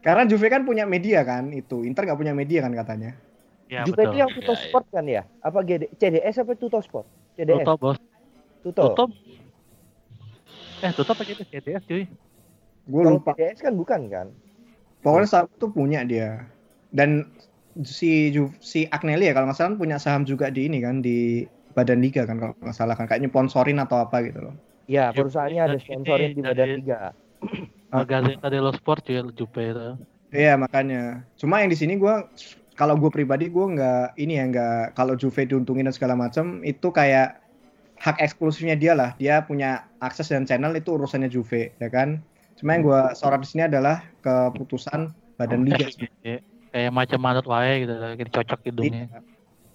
karena 0.00 0.22
Juve 0.24 0.46
kan 0.48 0.62
punya 0.62 0.86
media 0.86 1.26
kan 1.26 1.50
itu 1.52 1.82
Inter 1.82 2.06
nggak 2.06 2.20
punya 2.20 2.32
media 2.32 2.62
kan 2.64 2.72
katanya 2.72 3.18
Ya 3.66 3.82
Juve 3.82 3.98
betul. 3.98 4.10
itu 4.14 4.16
yang 4.22 4.30
Tuto 4.30 4.54
iya. 4.54 4.62
Sport 4.62 4.86
kan 4.94 5.04
ya? 5.10 5.22
Apa 5.42 5.58
GD, 5.66 5.90
CDS 5.98 6.34
apa 6.38 6.52
Tuto 6.54 6.78
Sport? 6.78 7.06
CDS. 7.34 7.66
Tutup 7.66 7.78
bos. 7.82 7.98
Tuto. 8.62 8.82
Tutup. 8.94 9.10
Eh 10.86 10.92
tutup 10.94 11.14
pakai 11.18 11.34
CDS 11.50 11.82
cuy. 11.82 12.04
Gue 12.86 13.02
lupa 13.02 13.34
CDS 13.34 13.58
kan 13.62 13.74
bukan 13.74 14.00
kan? 14.08 14.26
pokoknya 15.02 15.28
saham 15.28 15.46
itu 15.50 15.66
punya 15.70 16.00
dia 16.02 16.46
dan 16.90 17.26
si 17.84 18.32
si 18.62 18.88
Agnelli 18.88 19.28
ya 19.28 19.36
kalau 19.36 19.50
nggak 19.50 19.58
salah 19.58 19.70
kan 19.74 19.78
punya 19.78 19.96
saham 20.00 20.22
juga 20.24 20.48
di 20.48 20.70
ini 20.70 20.80
kan 20.80 21.04
di 21.04 21.44
Badan 21.76 22.00
Liga 22.00 22.24
kan 22.24 22.40
kalau 22.40 22.54
nggak 22.56 22.76
salah 22.76 22.94
kan 22.96 23.04
kayaknya 23.04 23.28
sponsorin 23.28 23.78
atau 23.82 24.00
apa 24.00 24.24
gitu 24.24 24.40
loh 24.40 24.54
Ya, 24.86 25.10
Juve 25.10 25.26
perusahaannya 25.26 25.62
ada 25.66 25.78
sponsorin 25.82 26.30
di 26.30 26.42
badan 26.46 26.56
dari- 26.62 26.78
liga. 26.78 27.10
Uh, 27.90 28.06
Gazeta 28.06 28.46
dello 28.46 28.70
Sport 28.70 29.02
cuy 29.02 29.18
Juve 29.34 29.62
itu. 29.74 29.88
Iya 30.30 30.54
makanya. 30.58 31.26
Cuma 31.38 31.62
yang 31.62 31.70
di 31.70 31.78
sini 31.78 31.98
gue, 31.98 32.14
kalau 32.78 32.94
gue 32.94 33.10
pribadi 33.10 33.50
gue 33.50 33.66
nggak 33.66 34.14
ini 34.18 34.38
ya 34.38 34.44
nggak 34.46 34.94
kalau 34.94 35.18
Juve 35.18 35.42
diuntungin 35.46 35.86
dan 35.90 35.94
segala 35.94 36.14
macam 36.14 36.62
itu 36.62 36.86
kayak 36.94 37.42
hak 37.98 38.22
eksklusifnya 38.22 38.78
dia 38.78 38.94
lah. 38.94 39.10
Dia 39.18 39.42
punya 39.42 39.90
akses 39.98 40.30
dan 40.30 40.46
channel 40.46 40.74
itu 40.78 40.94
urusannya 40.94 41.30
Juve, 41.30 41.74
ya 41.82 41.90
kan. 41.90 42.22
Cuma 42.56 42.72
yang 42.72 42.82
gue 42.82 43.00
sorot 43.12 43.40
di 43.40 43.48
sini 43.48 43.62
adalah 43.64 44.00
keputusan 44.20 45.12
badan 45.36 45.64
liga. 45.64 45.86
Kayak- 46.20 46.44
Kayak 46.66 46.92
macam 46.92 47.18
manut 47.24 47.46
wae 47.48 47.88
gitu 47.88 47.94
kayak 47.96 48.32
cocok 48.32 48.60
hidungnya. 48.68 49.08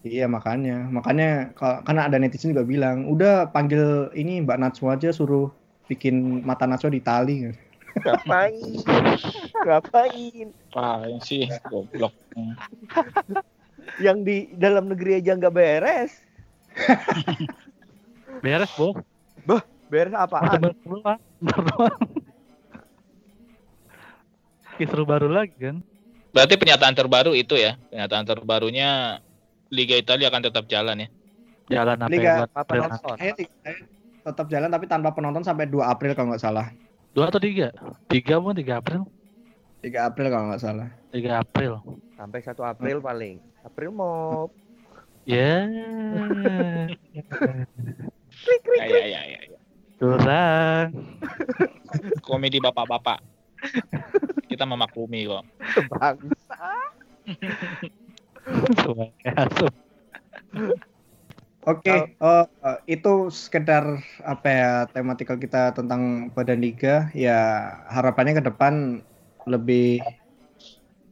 Iya 0.02 0.26
makanya, 0.26 0.86
makanya 0.86 1.50
kalau- 1.54 1.82
karena 1.82 2.06
ada 2.06 2.18
netizen 2.18 2.54
juga 2.54 2.62
bilang, 2.62 3.06
udah 3.06 3.50
panggil 3.50 4.10
ini 4.14 4.42
Mbak 4.42 4.58
Najwa 4.58 4.98
aja 4.98 5.10
suruh 5.10 5.50
bikin 5.86 6.42
mata 6.42 6.70
Najwa 6.70 6.90
di 6.90 7.02
tali. 7.02 7.50
Ngapain? 7.98 8.54
Ngapain? 9.66 10.48
Apaan 10.74 11.22
sih 11.22 11.50
goblok. 11.70 12.14
Yang 13.98 14.18
di 14.26 14.38
dalam 14.58 14.90
negeri 14.90 15.22
aja 15.22 15.34
nggak 15.34 15.54
beres. 15.54 16.14
Beres 18.46 18.72
bos. 18.78 18.96
Beres 19.90 20.14
Masih 20.14 20.24
apaan? 20.24 20.60
baru 20.62 20.76
doang. 20.86 21.20
Kisru 24.82 25.06
baru 25.06 25.30
lagi 25.30 25.54
kan. 25.62 25.86
Berarti 26.34 26.58
pernyataan 26.58 26.98
terbaru 26.98 27.38
itu 27.38 27.54
ya. 27.54 27.78
Pernyataan 27.94 28.26
terbarunya 28.26 29.22
Liga 29.70 29.94
Italia 29.94 30.34
akan 30.34 30.42
tetap 30.42 30.66
jalan 30.66 31.06
ya. 31.06 31.08
Jalan 31.70 32.02
apa 32.02 32.10
Liga 32.10 32.32
buat 32.42 32.50
apa 32.50 32.62
April. 32.66 32.82
nonton? 32.90 33.16
Saya 33.22 33.34
tetap 34.26 34.50
jalan 34.50 34.74
tapi 34.74 34.90
tanpa 34.90 35.14
penonton 35.14 35.46
sampai 35.46 35.70
2 35.70 35.86
April 35.86 36.18
kalau 36.18 36.34
nggak 36.34 36.42
salah. 36.42 36.74
Dua 37.14 37.30
atau 37.30 37.38
tiga? 37.38 37.70
Tiga 38.10 38.42
pun 38.42 38.58
tiga 38.58 38.82
April. 38.82 39.06
3 39.86 40.10
April 40.10 40.28
kalau 40.34 40.50
nggak 40.50 40.64
salah. 40.66 40.90
Tiga 41.14 41.46
April. 41.46 41.78
Sampai 42.18 42.42
1 42.42 42.58
April 42.58 42.98
paling. 43.06 43.38
April 43.62 43.90
mau 43.94 44.50
Ya. 45.30 45.70
Ya 48.82 48.86
ya 48.90 49.06
ya 49.06 49.22
ya. 49.30 49.40
ya. 49.46 49.60
Curang. 50.02 50.90
Komedi 52.26 52.58
bapak-bapak. 52.58 53.31
Kita 54.52 54.64
memaklumi 54.68 55.28
kok. 55.30 55.44
bangsa. 55.92 56.62
Oke, 61.62 62.18
oh, 62.18 62.46
eh, 62.50 62.78
itu 62.90 63.30
sekedar 63.30 64.02
apa 64.26 64.48
ya 64.50 64.72
tematikal 64.90 65.38
kita 65.38 65.78
tentang 65.78 66.34
badan 66.34 66.58
liga. 66.58 67.14
Ya 67.14 67.70
harapannya 67.86 68.42
ke 68.42 68.44
depan 68.50 69.06
lebih 69.46 70.02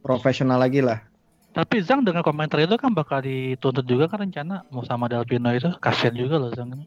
profesional 0.02 0.58
lagi 0.58 0.82
lah. 0.82 1.06
Tapi 1.50 1.82
Zhang 1.82 2.06
dengan 2.06 2.22
komentar 2.22 2.62
itu 2.62 2.78
kan 2.78 2.94
bakal 2.94 3.22
dituntut 3.22 3.82
juga 3.86 4.06
kan 4.06 4.22
rencana 4.22 4.62
mau 4.70 4.86
sama 4.86 5.10
Delpino 5.10 5.50
itu 5.50 5.70
kasian 5.82 6.14
juga 6.14 6.38
loh 6.38 6.50
Zhang. 6.54 6.86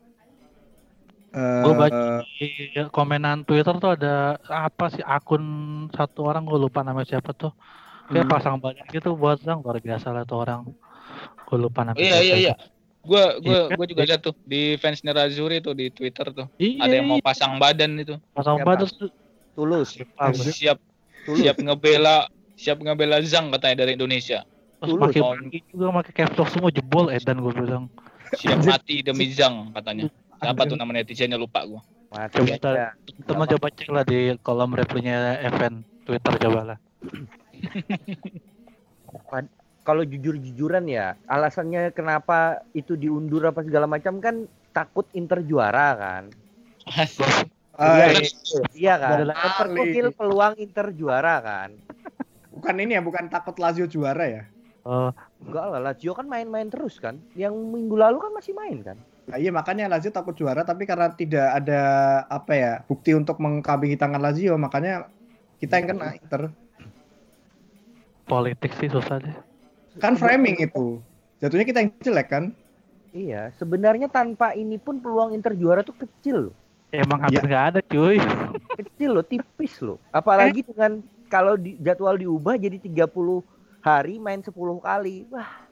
Eh, 1.33 1.61
Gue 1.65 1.73
baca 1.73 2.21
di 2.21 2.49
komenan 2.87 3.41
Twitter 3.41 3.73
tuh 3.75 3.91
ada 3.91 4.37
apa 4.45 4.85
sih 4.87 5.01
akun 5.01 5.41
satu 5.89 6.23
orang 6.23 6.45
gue 6.45 6.55
lupa 6.55 6.85
nama 6.85 7.01
siapa 7.01 7.33
tuh. 7.33 7.49
Kayak 8.05 8.25
Hmm. 8.25 8.31
pasang 8.31 8.55
banyak 8.57 8.85
gitu 8.87 9.17
buat 9.17 9.41
Zhang 9.41 9.59
luar 9.59 9.81
biasa 9.81 10.13
lah 10.13 10.23
tuh 10.23 10.37
orang. 10.39 10.69
Gue 11.43 11.57
lupa 11.57 11.81
nama. 11.81 11.97
Iya 11.97 12.21
iya 12.21 12.35
iya. 12.39 12.53
Gua 13.01 13.35
gua 13.41 13.67
Iya. 13.67 13.75
gua 13.75 13.85
juga 13.85 14.01
lihat 14.05 14.21
tuh 14.21 14.37
di 14.39 14.77
fans 14.77 15.01
Nerazzurri 15.01 15.59
tuh 15.59 15.73
di 15.73 15.89
Twitter 15.89 16.29
tuh. 16.29 16.47
Iya, 16.55 16.79
Ada 16.79 16.93
yang 16.95 17.07
mau 17.09 17.19
pasang 17.19 17.57
badan 17.57 17.97
itu. 17.97 18.15
pasang 18.31 18.61
Siapa? 18.61 18.69
badan 18.69 18.87
tuh. 18.87 19.09
Tulus. 19.53 19.89
Siap 19.91 20.77
Tulus. 21.25 21.35
siap 21.35 21.57
ngebela 21.57 22.29
siap 22.53 22.77
ngebela 22.77 23.19
Zhang 23.21 23.49
katanya 23.49 23.83
dari 23.83 23.97
Indonesia. 23.97 24.45
Terus 24.79 24.89
Tulus. 24.93 25.11
pakai 25.17 25.59
juga 25.67 25.85
pakai 25.95 26.13
caps 26.13 26.35
lock 26.37 26.49
semua 26.49 26.69
jebol 26.69 27.09
Edan 27.09 27.41
gue 27.41 27.51
bilang. 27.51 27.89
Siap 28.33 28.59
mati 28.63 29.01
demi 29.01 29.27
Zhang 29.29 29.73
katanya. 29.73 30.07
Siapa 30.43 30.61
tuh 30.67 30.77
nama 30.77 30.91
netizennya 30.91 31.39
lupa 31.39 31.63
gua. 31.63 31.81
Coba 32.13 32.53
aja. 32.53 32.93
Teman 33.25 33.47
coba 33.57 33.67
cek 33.73 33.89
lah 33.89 34.03
di 34.05 34.37
kolom 34.45 34.77
reply-nya 34.77 35.41
event 35.41 35.81
Twitter 36.05 36.33
coba 36.45 36.75
lah. 36.75 36.77
Kalau 39.83 40.03
jujur-jujuran 40.07 40.87
ya, 40.87 41.19
alasannya 41.27 41.91
kenapa 41.91 42.63
itu 42.71 42.95
diundur 42.95 43.51
apa 43.51 43.67
segala 43.67 43.83
macam 43.83 44.23
kan 44.23 44.47
takut 44.71 45.03
Inter 45.11 45.43
juara 45.43 45.91
kan. 45.99 46.23
iya, 47.75 48.07
Iya 48.71 48.93
kan. 48.95 49.17
Memperkecil 49.27 50.07
peluang 50.15 50.53
Inter 50.55 50.95
juara 50.95 51.43
kan. 51.43 51.75
bukan 52.53 52.75
ini 52.79 52.95
ya, 52.95 53.01
bukan 53.03 53.27
takut 53.27 53.57
Lazio 53.59 53.89
juara 53.89 54.23
ya. 54.29 54.43
Oh, 54.87 55.11
Enggak 55.43 55.65
lah, 55.67 55.79
Lazio 55.83 56.15
kan 56.15 56.31
main-main 56.31 56.71
terus 56.71 56.99
kan. 57.03 57.19
Yang 57.35 57.55
minggu 57.59 57.95
lalu 57.99 58.23
kan 58.23 58.31
masih 58.31 58.55
main 58.55 58.79
kan. 58.83 58.97
Nah, 59.23 59.39
iya 59.39 59.55
makanya 59.55 59.87
Lazio 59.87 60.11
takut 60.11 60.35
juara, 60.35 60.67
tapi 60.67 60.83
karena 60.83 61.07
tidak 61.15 61.47
ada 61.63 61.81
apa 62.27 62.51
ya 62.51 62.71
bukti 62.83 63.15
untuk 63.15 63.39
mengkambingi 63.39 63.95
tangan 63.95 64.19
Lazio, 64.19 64.59
makanya 64.59 65.07
kita 65.63 65.79
yang 65.79 65.95
kena 65.95 66.07
Inter. 66.19 66.51
politik 68.27 68.71
sih 68.79 68.91
susah 68.91 69.19
deh. 69.19 69.35
Kan 69.99 70.19
framing 70.19 70.59
itu. 70.59 70.99
Jatuhnya 71.39 71.67
kita 71.67 71.79
yang 71.83 71.91
jelek 72.03 72.27
kan? 72.31 72.43
Iya, 73.13 73.51
sebenarnya 73.59 74.07
tanpa 74.07 74.55
ini 74.55 74.79
pun 74.79 74.99
peluang 74.99 75.35
Inter 75.35 75.53
juara 75.55 75.83
tuh 75.83 75.95
kecil 75.95 76.49
loh. 76.49 76.55
Emang 76.93 77.19
hampir 77.25 77.41
nggak 77.41 77.65
ada 77.73 77.79
cuy. 77.81 78.21
Kecil 78.79 79.17
loh, 79.17 79.25
tipis 79.25 79.81
loh. 79.81 79.97
Apalagi 80.13 80.61
dengan 80.61 81.01
kalau 81.25 81.57
di, 81.57 81.73
jadwal 81.81 82.13
diubah 82.13 82.53
jadi 82.53 82.77
30 82.77 83.09
hari 83.81 84.21
main 84.21 84.45
10 84.45 84.53
kali. 84.77 85.25
Wah. 85.33 85.65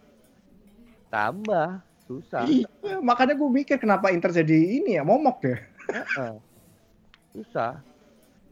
Tambah 1.13 1.90
susah. 2.11 2.43
Iya, 2.47 2.99
makanya 2.99 3.39
gue 3.39 3.49
mikir 3.49 3.77
kenapa 3.79 4.11
Inter 4.11 4.35
jadi 4.35 4.83
ini 4.83 4.99
ya 4.99 5.03
momok 5.07 5.37
ya. 5.47 5.57
Heeh. 5.91 6.33
Susah, 7.31 7.79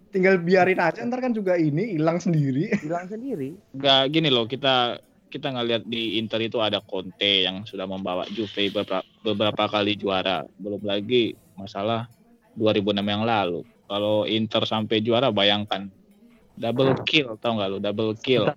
Tinggal 0.09 0.41
biarin 0.41 0.81
aja 0.81 1.05
ntar 1.05 1.21
kan 1.21 1.29
juga 1.35 1.53
ini 1.53 1.93
hilang 1.93 2.17
sendiri. 2.17 2.73
bilang 2.81 3.05
sendiri. 3.05 3.53
Enggak 3.77 4.09
gini 4.09 4.29
loh, 4.33 4.49
kita 4.49 4.97
kita 5.29 5.53
ngelihat 5.53 5.85
di 5.85 6.17
Inter 6.17 6.41
itu 6.41 6.57
ada 6.57 6.81
Conte 6.81 7.45
yang 7.45 7.61
sudah 7.61 7.85
membawa 7.85 8.25
Juve 8.33 8.73
beberapa, 8.73 9.05
beberapa 9.21 9.63
kali 9.69 9.93
juara. 9.93 10.41
Belum 10.57 10.81
lagi 10.81 11.37
masalah 11.53 12.09
2006 12.57 13.05
yang 13.05 13.21
lalu. 13.21 13.61
Kalau 13.85 14.25
Inter 14.25 14.65
sampai 14.65 15.05
juara 15.05 15.29
bayangkan 15.29 15.85
double 16.57 17.05
kill 17.05 17.37
tau 17.37 17.55
nggak 17.55 17.69
lu 17.69 17.77
double 17.79 18.17
kill 18.19 18.49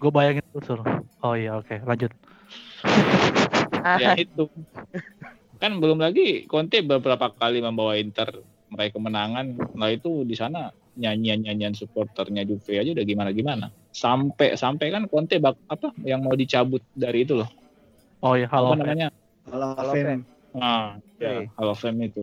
Gue 0.00 0.08
bayangin 0.08 0.40
tuh 0.54 0.62
sur. 0.64 0.80
Oh 1.20 1.34
iya 1.36 1.60
oke 1.60 1.76
lanjut. 1.84 2.08
Ya 4.00 4.16
itu 4.24 4.46
kan 5.60 5.76
belum 5.76 6.00
lagi 6.00 6.48
Conte 6.48 6.80
beberapa 6.80 7.32
kali 7.32 7.60
membawa 7.60 7.96
Inter 7.96 8.32
meraih 8.70 8.92
kemenangan 8.94 9.58
nah 9.76 9.90
itu 9.90 10.22
di 10.24 10.38
sana 10.38 10.70
nyanyian-nyanyian 11.00 11.72
supporternya 11.72 12.44
Juve 12.44 12.76
aja 12.76 12.90
udah 12.92 13.06
gimana-gimana. 13.06 13.72
Sampai 13.90 14.54
sampai 14.58 14.92
kan 14.92 15.08
Conte 15.08 15.40
bak 15.40 15.56
apa 15.70 15.94
yang 16.04 16.20
mau 16.20 16.36
dicabut 16.36 16.84
dari 16.92 17.24
itu 17.24 17.40
loh. 17.40 17.48
Oh 18.20 18.36
ya, 18.36 18.50
halo. 18.52 18.76
apa 18.76 18.84
namanya? 18.84 19.08
Halo, 19.48 19.72
Fame, 19.88 20.28
Ah, 20.60 20.98
ya, 21.16 21.46
of 21.56 21.78
Fame 21.78 22.10
itu. 22.10 22.20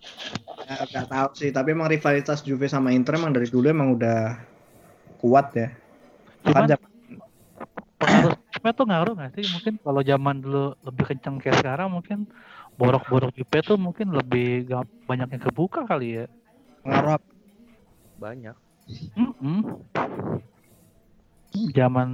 ya, 0.68 0.84
nggak 0.84 1.08
tahu 1.10 1.30
sih. 1.34 1.50
Tapi 1.50 1.74
emang 1.74 1.90
rivalitas 1.90 2.46
Juve 2.46 2.70
sama 2.70 2.94
Inter 2.94 3.18
emang 3.18 3.34
dari 3.34 3.50
dulu 3.50 3.66
emang 3.66 3.98
udah 3.98 4.38
kuat 5.18 5.56
ya. 5.58 5.74
Cuman 6.46 6.70
Juve 8.68 8.80
tuh 8.84 8.88
ngaruh 8.92 9.14
nggak 9.16 9.32
sih? 9.40 9.46
Mungkin 9.48 9.74
kalau 9.80 10.02
zaman 10.04 10.36
dulu 10.44 10.76
lebih 10.84 11.04
kenceng 11.08 11.40
kayak 11.40 11.64
sekarang 11.64 11.88
mungkin 11.88 12.28
borok-borok 12.76 13.32
Juve 13.32 13.60
tuh 13.64 13.80
mungkin 13.80 14.12
lebih 14.12 14.68
gak 14.68 14.84
banyak 15.08 15.40
yang 15.40 15.44
kebuka 15.48 15.88
kali 15.88 16.20
ya. 16.20 16.26
pengaruh 16.84 17.16
apa? 17.16 17.32
Banyak. 18.20 18.58
Mm-mm. 19.16 19.88
Zaman 21.72 22.10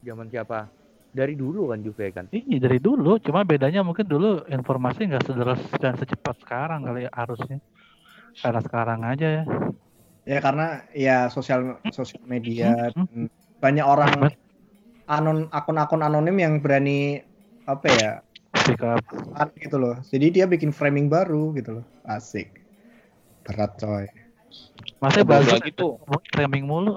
Zaman 0.00 0.32
siapa? 0.32 0.72
Dari 1.12 1.36
dulu 1.36 1.68
kan 1.68 1.84
Juve 1.84 2.08
kan. 2.08 2.24
ini 2.32 2.56
dari 2.56 2.80
dulu, 2.80 3.20
cuma 3.20 3.44
bedanya 3.44 3.84
mungkin 3.84 4.08
dulu 4.08 4.48
informasi 4.48 5.06
nggak 5.12 5.24
sederas 5.28 5.60
dan 5.76 5.94
secepat 6.00 6.40
sekarang 6.40 6.88
kali 6.88 7.04
ya, 7.04 7.10
harusnya. 7.12 7.60
Karena 8.40 8.60
sekarang 8.64 9.00
aja 9.04 9.28
ya. 9.28 9.44
Ya 10.24 10.40
karena 10.40 10.88
ya 10.96 11.28
sosial 11.28 11.84
sosial 11.92 12.24
media 12.24 12.72
Hmm. 12.96 13.04
dan 13.04 13.28
banyak 13.60 13.84
orang 13.84 14.10
anon 15.04 15.52
akun-akun 15.52 16.00
anonim 16.00 16.36
yang 16.40 16.54
berani 16.60 17.20
apa 17.68 17.86
ya 17.88 18.12
Speak 18.54 18.80
up. 18.86 19.02
art 19.34 19.50
gitu 19.58 19.76
loh. 19.76 19.98
Jadi 20.08 20.40
dia 20.40 20.46
bikin 20.46 20.70
framing 20.70 21.10
baru 21.10 21.52
gitu 21.58 21.82
loh. 21.82 21.86
Asik. 22.06 22.54
Berat 23.44 23.76
coy. 23.76 24.06
Masih 25.02 25.26
Belum 25.26 25.42
bagus 25.42 25.52
lagi 25.58 25.70
tuh. 25.74 25.98
ngomongin 26.00 26.30
framing 26.32 26.64
mulu. 26.64 26.94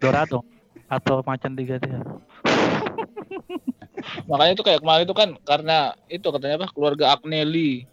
Dorado 0.00 0.40
atau 0.88 1.20
macan 1.22 1.52
tiga 1.54 1.76
dia. 1.76 2.00
Makanya 4.30 4.52
itu 4.56 4.64
kayak 4.64 4.80
kemarin 4.80 5.04
itu 5.04 5.14
kan 5.14 5.30
karena 5.44 5.92
itu 6.08 6.24
katanya 6.24 6.64
apa 6.64 6.72
keluarga 6.72 7.12
Agnelli 7.12 7.84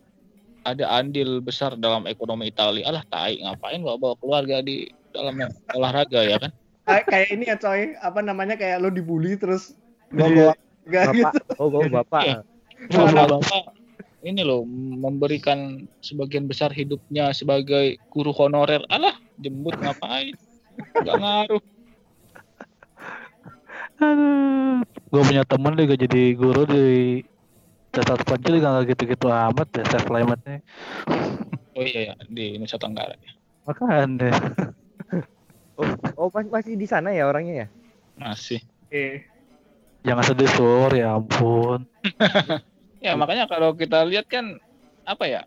ada 0.63 0.87
andil 0.97 1.43
besar 1.43 1.75
dalam 1.75 2.07
ekonomi 2.07 2.47
Italia. 2.47 2.87
Alah 2.87 3.03
tai 3.11 3.43
ngapain 3.43 3.83
bawa 3.83 3.99
bawa 3.99 4.15
keluarga 4.17 4.63
di 4.63 4.87
dalam 5.11 5.35
olahraga 5.75 6.23
ya 6.23 6.39
kan? 6.39 6.51
Kayak 6.87 7.05
kayak 7.11 7.27
ini 7.35 7.43
ya 7.51 7.57
coy, 7.59 7.81
apa 7.99 8.19
namanya 8.23 8.55
kayak 8.55 8.79
lo 8.79 8.87
dibully 8.87 9.35
terus 9.35 9.75
Iya. 10.15 10.55
bawa 10.87 11.11
Bapak, 11.11 11.33
gitu. 11.35 11.51
oh, 11.59 11.67
oh 11.67 11.87
bapak. 11.91 12.21
Iya. 12.23 12.37
Bapak 12.87 13.75
ini 14.25 14.41
loh 14.41 14.65
memberikan 14.97 15.85
sebagian 16.01 16.49
besar 16.49 16.73
hidupnya 16.73 17.31
sebagai 17.31 18.01
guru 18.09 18.33
honorer. 18.33 18.81
Alah 18.89 19.13
jembut 19.37 19.77
ngapain? 19.77 20.33
Gak 21.05 21.17
ngaruh. 21.17 21.63
Aduh, 23.97 24.85
gue 24.85 25.21
punya 25.25 25.43
temen 25.45 25.73
juga 25.73 25.95
jadi 25.97 26.23
guru 26.37 26.69
di 26.69 26.87
dasar 27.89 28.19
pencil 28.21 28.61
juga 28.61 28.77
nggak 28.77 28.93
gitu-gitu 28.93 29.25
amat 29.25 29.67
ya 29.73 29.83
self 29.89 30.05
nya 30.13 30.61
Oh 31.73 31.81
iya 31.81 32.13
ya 32.13 32.15
di 32.29 32.61
Nusa 32.61 32.77
Tenggara. 32.77 33.17
Makan 33.65 34.21
deh. 34.21 34.33
Oh, 35.77 35.89
oh 36.17 36.27
mas- 36.33 36.49
masih 36.49 36.73
di 36.73 36.87
sana 36.89 37.13
ya 37.13 37.29
orangnya 37.29 37.65
ya? 37.65 37.67
Masih. 38.17 38.59
Oke. 38.89 39.29
Jangan 40.01 40.23
sedih 40.25 40.49
sur, 40.49 40.91
ya 40.93 41.17
ampun. 41.17 41.85
Ya 42.97 43.13
makanya 43.13 43.45
kalau 43.45 43.77
kita 43.77 44.01
lihat 44.09 44.25
kan 44.25 44.57
apa 45.05 45.29
ya 45.29 45.41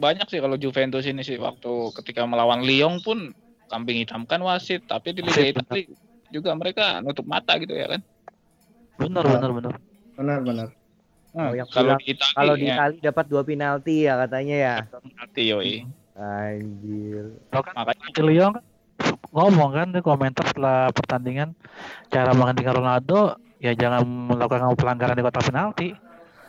banyak 0.00 0.24
sih 0.32 0.40
kalau 0.40 0.56
Juventus 0.56 1.04
ini 1.04 1.20
sih 1.20 1.36
waktu 1.36 1.92
ketika 2.00 2.24
melawan 2.24 2.64
Lyon 2.64 3.04
pun 3.04 3.36
kambing 3.68 4.00
hitam 4.00 4.24
kan 4.24 4.40
wasit 4.40 4.80
tapi 4.88 5.12
di 5.12 5.20
Liga 5.20 5.44
Italia 5.44 5.84
juga 6.32 6.56
mereka 6.56 7.04
nutup 7.04 7.28
mata 7.28 7.60
gitu 7.60 7.76
ya 7.76 7.92
kan. 7.92 8.00
Bener, 8.96 9.24
bener, 9.28 9.50
bener. 9.52 9.72
Benar 10.16 10.38
benar. 10.40 10.68
Nah, 11.34 11.50
Oh, 11.50 11.52
yang 11.52 11.68
kalau 11.68 11.98
di 12.00 12.14
Italia 12.14 12.32
Kalau 12.38 12.54
di 12.56 12.64
ya, 12.64 12.74
Itali 12.78 12.96
dapat 13.02 13.24
dua 13.28 13.42
penalti 13.44 13.94
ya 14.08 14.14
katanya 14.24 14.56
ya. 14.56 14.74
penalti, 14.88 15.42
yoi. 15.52 15.72
Anjir. 16.14 17.24
Kan 17.52 17.74
Makanya 17.74 18.22
Lyon 18.24 18.50
kan 18.56 18.64
ngomong 19.34 19.70
kan 19.74 19.88
di 19.90 19.98
komentar 19.98 20.46
setelah 20.46 20.94
pertandingan 20.94 21.58
cara 22.06 22.30
menghentikan 22.30 22.78
Ronaldo 22.78 23.34
ya 23.58 23.74
jangan 23.74 24.06
melakukan 24.06 24.70
pelanggaran 24.78 25.18
di 25.18 25.24
kotak 25.26 25.50
penalti. 25.50 25.88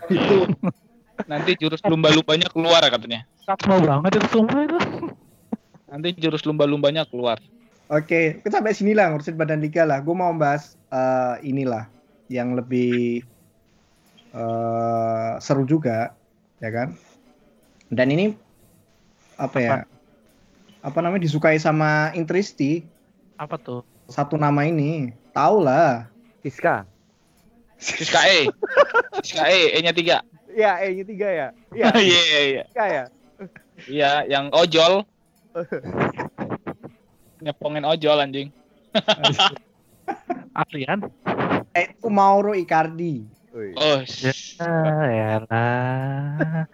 itu 0.06 0.46
nanti 1.32 1.58
jurus 1.58 1.82
lumba-lumbanya 1.82 2.46
keluar 2.54 2.86
katanya. 2.86 3.26
Sakmo 3.42 3.82
banget 3.82 4.22
itu 4.22 4.28
semua 4.30 4.62
itu. 4.62 4.80
Nanti 5.90 6.14
jurus 6.14 6.46
lumba-lumbanya 6.46 7.10
keluar. 7.10 7.42
Oke, 7.90 8.42
kita 8.42 8.62
sampai 8.62 8.74
sini 8.74 8.94
lah 8.94 9.10
ngurusin 9.10 9.34
badan 9.34 9.62
liga 9.62 9.82
lah. 9.82 10.02
Gue 10.06 10.14
mau 10.14 10.34
bahas 10.38 10.78
eh, 10.94 11.36
inilah 11.46 11.90
yang 12.30 12.54
lebih 12.54 13.26
eh, 14.34 15.32
seru 15.42 15.66
juga, 15.66 16.14
ya 16.62 16.70
kan? 16.70 16.94
Dan 17.90 18.14
ini 18.14 18.34
apa 19.38 19.58
ya? 19.58 19.74
Apa 20.86 21.02
namanya 21.02 21.26
disukai 21.26 21.58
sama 21.58 22.14
Intristi 22.14 22.86
Apa 23.42 23.58
tuh? 23.58 23.82
satu 24.06 24.38
nama 24.38 24.70
ini, 24.70 25.18
tahu 25.34 25.66
lah. 25.66 26.06
Siska. 26.46 26.86
Siska 27.82 28.22
E. 28.30 28.54
Siska 29.26 29.50
E, 29.50 29.82
E-nya 29.82 29.98
tiga. 29.98 30.22
Ya, 30.54 30.78
E-nya 30.86 31.02
tiga 31.02 31.26
ya. 31.26 31.48
Iya, 31.74 31.90
Iya, 31.98 32.22
iya, 32.30 32.42
iya. 32.46 32.64
Siska 32.70 32.86
ya. 32.86 33.04
Iya, 33.90 34.12
yang 34.30 34.54
ojol. 34.54 35.10
Nyepongin 37.42 37.82
ojol 37.82 38.22
anjing. 38.22 38.54
Aslian? 40.54 41.02
Eh, 41.74 41.98
itu 41.98 42.08
Mauro 42.14 42.54
Icardi. 42.54 43.26
Oh, 43.56 44.04
Ah, 44.60 45.08
elah. 45.08 46.68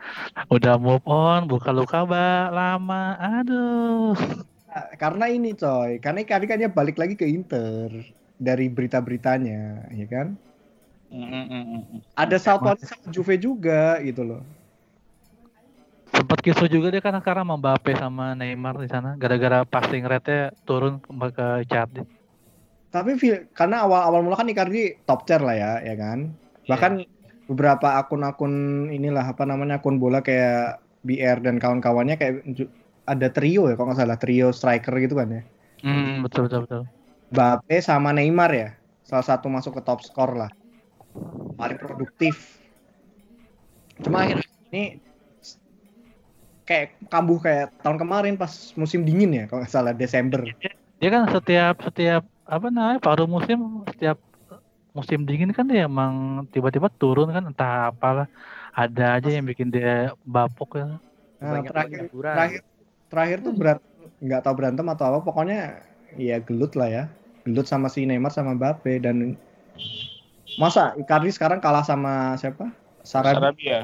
Udah 0.50 0.82
move 0.82 1.06
on, 1.06 1.46
buka 1.46 1.70
luka 1.70 2.02
ba 2.10 2.50
lama. 2.50 3.18
Aduh. 3.22 4.18
Nah, 4.66 4.88
Karena 4.98 5.26
ini 5.30 5.54
coy, 5.54 6.02
karena 6.02 6.26
Icardi 6.26 6.46
kan 6.50 6.58
balik 6.74 6.98
lagi 6.98 7.14
ke 7.14 7.30
Inter 7.30 7.90
dari 8.42 8.66
berita-beritanya, 8.70 9.94
ya 9.94 10.08
kan? 10.10 10.28
Mm, 11.14 11.22
mm, 11.22 11.46
mm, 11.46 11.82
mm. 11.86 12.00
Ada 12.18 12.38
Southampton 12.42 12.88
sama 12.90 13.08
Juve 13.14 13.36
juga 13.38 14.02
gitu 14.02 14.26
loh. 14.26 14.42
Sempat 16.12 16.40
kisah 16.42 16.68
juga 16.72 16.88
dia 16.90 17.02
kan 17.04 17.14
sekarang 17.22 17.46
sama 17.46 17.56
Mbappe 17.62 17.92
sama 18.00 18.26
Neymar 18.34 18.76
di 18.82 18.88
sana 18.90 19.14
gara-gara 19.22 19.68
passing 19.68 20.04
rate-nya 20.08 20.50
turun 20.66 20.98
ke, 21.04 21.46
Icardi. 21.68 22.02
Tapi 22.92 23.12
karena 23.56 23.88
awal-awal 23.88 24.20
mula 24.24 24.36
kan 24.36 24.48
Icardi 24.52 25.04
top 25.08 25.24
tier 25.24 25.40
lah 25.44 25.56
ya, 25.56 25.72
ya 25.84 25.96
kan? 25.96 26.41
Bahkan 26.70 27.02
beberapa 27.50 28.00
akun-akun 28.00 28.88
inilah 28.94 29.34
apa 29.34 29.44
namanya 29.44 29.82
akun 29.82 29.98
bola 29.98 30.22
kayak 30.22 30.80
BR 31.02 31.42
dan 31.42 31.58
kawan-kawannya 31.58 32.16
kayak 32.16 32.46
ada 33.10 33.28
trio 33.34 33.68
ya, 33.68 33.76
kalau 33.76 33.92
nggak 33.92 34.00
salah 34.00 34.20
trio 34.22 34.54
striker 34.54 34.94
gitu 35.02 35.18
kan 35.18 35.30
ya. 35.30 35.42
Hmm, 35.82 36.22
betul 36.22 36.46
betul 36.46 36.70
betul. 36.70 36.84
Mbappe 37.34 37.78
sama 37.82 38.14
Neymar 38.14 38.52
ya, 38.54 38.70
salah 39.02 39.26
satu 39.26 39.50
masuk 39.50 39.80
ke 39.80 39.82
top 39.82 40.06
skor 40.06 40.38
lah, 40.38 40.52
paling 41.58 41.80
produktif. 41.82 42.62
Cuma 44.06 44.24
akhir 44.24 44.46
ini 44.70 45.02
kayak 46.70 47.02
kambuh 47.10 47.42
kayak 47.42 47.74
tahun 47.82 47.98
kemarin 48.00 48.36
pas 48.38 48.54
musim 48.78 49.02
dingin 49.04 49.34
ya, 49.34 49.44
kalau 49.50 49.66
nggak 49.66 49.74
salah 49.74 49.94
Desember. 49.98 50.46
Dia 51.02 51.10
kan 51.10 51.26
setiap 51.34 51.82
setiap 51.82 52.24
apa 52.46 52.68
namanya 52.70 53.02
paruh 53.02 53.26
musim 53.26 53.82
setiap 53.90 54.22
musim 54.92 55.24
dingin 55.24 55.56
kan 55.56 55.64
dia 55.68 55.88
emang 55.88 56.44
tiba-tiba 56.52 56.92
turun 56.92 57.32
kan 57.32 57.48
entah 57.48 57.96
apalah 57.96 58.28
ada 58.76 59.20
aja 59.20 59.30
yang 59.32 59.48
bikin 59.48 59.72
dia 59.72 60.12
bapuk 60.28 60.76
ya. 60.76 61.00
Nah, 61.40 61.60
Banyak 61.60 61.72
terakhir 61.72 62.02
terakhir 62.12 62.62
terakhir 63.08 63.38
tuh 63.44 63.54
berantem 63.56 63.90
nggak 64.22 64.42
tahu 64.46 64.54
berantem 64.56 64.86
atau 64.92 65.06
apa 65.12 65.20
pokoknya 65.24 65.82
ya 66.20 66.38
gelut 66.44 66.76
lah 66.76 66.90
ya 66.92 67.04
gelut 67.48 67.66
sama 67.66 67.88
si 67.90 68.06
Neymar 68.06 68.30
sama 68.30 68.54
Mbappe 68.54 69.02
dan 69.02 69.40
masa 70.60 70.94
Icardi 71.00 71.32
sekarang 71.34 71.64
kalah 71.64 71.82
sama 71.82 72.36
siapa 72.38 72.70
Sarabia 73.02 73.40
Sarabia. 73.40 73.80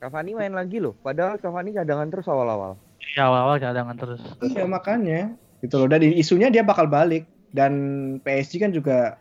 Cavani 0.00 0.32
main 0.32 0.56
lagi 0.56 0.80
loh. 0.80 0.96
Padahal 1.04 1.36
Cavani 1.36 1.76
cadangan 1.76 2.08
terus 2.08 2.24
awal-awal. 2.24 2.80
Ya 3.12 3.28
awal-awal 3.28 3.60
cadangan 3.60 3.96
terus. 4.00 4.20
iya 4.40 4.64
makanya 4.64 5.36
gitu 5.60 5.76
loh 5.76 5.88
dan 5.92 6.00
isunya 6.00 6.48
dia 6.48 6.64
bakal 6.64 6.88
balik 6.88 7.28
dan 7.50 7.72
PSG 8.22 8.62
kan 8.62 8.70
juga 8.70 9.18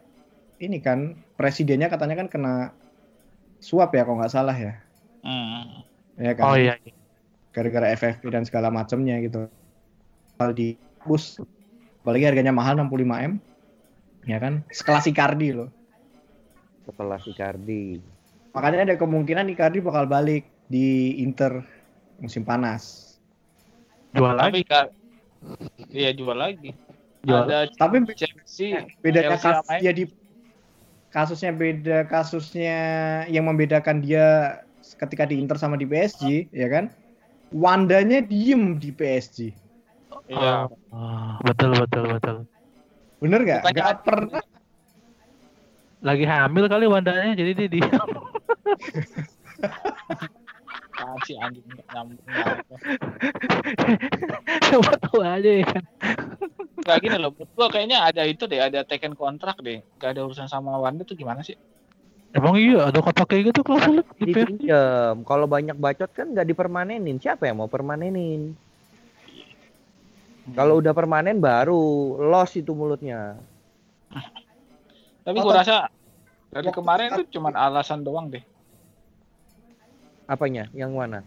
ini 0.61 0.77
kan 0.83 1.17
presidennya 1.39 1.89
katanya 1.89 2.25
kan 2.25 2.27
kena 2.29 2.53
suap 3.59 3.91
ya 3.95 4.05
kalau 4.05 4.21
nggak 4.21 4.33
salah 4.33 4.55
ya 4.55 4.73
Hmm. 5.19 5.83
ya 6.15 6.31
kan 6.31 6.47
Oh 6.47 6.55
iya. 6.55 6.79
iya. 6.79 6.95
gara-gara 7.51 7.91
FFP 7.91 8.31
dan 8.31 8.47
segala 8.47 8.71
macamnya 8.71 9.19
gitu. 9.19 9.51
Kalau 10.39 10.53
di 10.55 10.79
bus, 11.03 11.35
apalagi 11.99 12.23
harganya 12.23 12.55
mahal 12.55 12.79
65 12.79 13.19
m, 13.19 13.33
ya 14.23 14.39
kan? 14.39 14.63
Sekelas 14.71 15.11
Icardi 15.11 15.51
loh. 15.51 15.67
Setelah 16.87 17.19
Icardi. 17.19 17.99
Makanya 18.55 18.87
ada 18.87 18.95
kemungkinan 18.95 19.51
Icardi 19.51 19.83
bakal 19.83 20.07
balik 20.07 20.47
di 20.71 21.19
Inter 21.19 21.67
musim 22.23 22.47
panas. 22.47 23.11
Jual 24.15 24.39
lagi. 24.39 24.63
kak, 24.63 24.89
iya 25.91 26.15
jual 26.15 26.39
lagi. 26.39 26.71
Ada 27.27 27.67
Tapi 27.75 28.07
Chelsea, 28.15 28.87
bedanya 29.03 29.35
kasus 29.35 29.67
dia 29.83 29.91
di 29.91 30.07
kasusnya 31.09 31.51
beda 31.51 32.07
kasusnya 32.07 32.79
yang 33.27 33.49
membedakan 33.49 33.99
dia 33.99 34.61
ketika 34.79 35.27
di 35.27 35.41
Inter 35.41 35.59
sama 35.59 35.75
di 35.75 35.83
PSG 35.83 36.47
ya 36.53 36.67
kan? 36.71 36.87
Wandanya 37.49 38.21
diem 38.21 38.77
di 38.77 38.93
PSG 38.93 39.57
Iya. 40.29 40.69
Oh, 40.93 41.33
betul 41.41 41.73
betul 41.73 42.03
betul. 42.13 42.37
bener 43.19 43.41
gak? 43.43 43.61
Ada- 43.73 43.99
pernah. 44.05 44.39
Lagi 45.99 46.23
hamil 46.23 46.71
kali 46.71 46.87
Wandanya 46.87 47.35
jadi 47.35 47.51
dia 47.57 47.67
di 47.67 47.83
Apaan 51.09 51.25
sih 51.25 51.41
anjing 51.41 51.65
nggak 51.65 51.87
nyambung. 51.89 52.21
Coba 54.69 54.93
tahu 55.01 55.19
aja 55.25 55.49
ya 55.49 55.65
kan. 55.65 55.83
Kayak 56.85 57.01
gini 57.01 57.17
loh, 57.17 57.33
menurut 57.33 57.49
gua 57.57 57.67
kayaknya 57.73 58.05
ada 58.05 58.21
itu 58.29 58.45
deh, 58.45 58.61
ada 58.61 58.85
taken 58.85 59.17
kontrak 59.17 59.57
deh. 59.65 59.81
Gak 59.97 60.13
ada 60.13 60.29
urusan 60.29 60.45
sama 60.45 60.77
Wanda 60.77 61.01
tuh 61.01 61.17
gimana 61.17 61.41
sih? 61.41 61.57
Emang 62.29 62.61
iya 62.61 62.93
ada 62.93 63.01
kotak 63.01 63.25
kayak 63.25 63.49
gitu 63.49 63.65
klausul 63.65 64.05
di 64.21 64.29
PSG. 64.29 64.69
Dipinjem. 64.69 65.25
Kalau 65.25 65.49
banyak 65.49 65.73
bacot 65.81 66.13
kan 66.13 66.29
nggak 66.29 66.45
dipermanenin. 66.45 67.17
Siapa 67.17 67.49
yang 67.49 67.65
mau 67.65 67.69
permanenin? 67.69 68.53
Kalau 70.53 70.77
udah 70.77 70.93
permanen 70.93 71.41
baru 71.41 72.21
los 72.21 72.53
itu 72.53 72.69
mulutnya. 72.77 73.33
Tapi 75.25 75.41
Oh, 75.41 75.49
gua 75.49 75.65
rasa 75.65 75.89
dari 76.53 76.69
kemarin 76.69 77.17
tuh 77.17 77.25
cuman 77.33 77.57
alasan 77.57 78.05
doang 78.05 78.29
deh. 78.29 78.45
Apanya? 80.29 80.69
Yang 80.77 80.91
mana? 80.93 81.19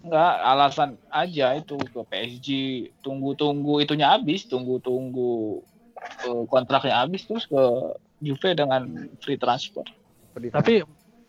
Enggak, 0.00 0.34
alasan 0.40 0.96
aja 1.12 1.52
itu 1.52 1.76
ke 1.76 2.00
PSG 2.08 2.48
tunggu-tunggu 3.04 3.84
itunya 3.84 4.08
habis, 4.08 4.48
tunggu-tunggu 4.48 5.60
eh, 6.24 6.44
kontraknya 6.48 7.04
habis 7.04 7.28
terus 7.28 7.44
ke 7.44 7.62
Juve 8.18 8.56
dengan 8.56 8.88
free 9.20 9.36
transfer. 9.36 9.84
Tapi 10.32 10.80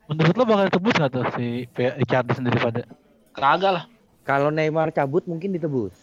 menurut 0.08 0.34
lo 0.38 0.44
bakal 0.48 0.72
tebus 0.72 0.96
nggak 0.96 1.12
tuh 1.12 1.26
si 1.36 1.68
P- 1.70 1.98
Icardi 2.02 2.34
sendiri 2.40 2.58
pada? 2.58 2.88
Kagak 3.36 3.72
lah. 3.76 3.86
Kalau 4.24 4.48
Neymar 4.54 4.96
cabut 4.96 5.26
mungkin 5.28 5.52
ditebus. 5.52 5.94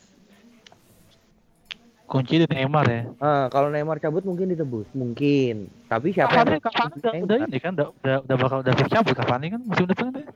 Kunci 2.06 2.38
di 2.38 2.46
Neymar 2.46 2.86
ya. 2.86 3.00
Ah, 3.18 3.46
kalau 3.50 3.66
Neymar 3.66 3.98
cabut 3.98 4.22
mungkin 4.22 4.46
ditebus, 4.50 4.86
mungkin. 4.94 5.66
Tapi 5.90 6.14
siapa 6.14 6.38
Cavani, 6.38 6.54
yang 6.54 6.62
Cavani 6.62 6.94
udah, 7.02 7.12
udah 7.18 7.36
ini 7.50 7.58
kan, 7.58 7.72
udah, 7.74 7.88
udah, 7.98 8.16
udah 8.22 8.36
bakal 8.38 8.58
udah 8.62 8.72
siap 8.78 8.90
cabut 8.90 9.14
Cavani 9.18 9.46
kan 9.50 9.60
musim 9.66 9.86
depan 9.90 10.14
deh. 10.14 10.26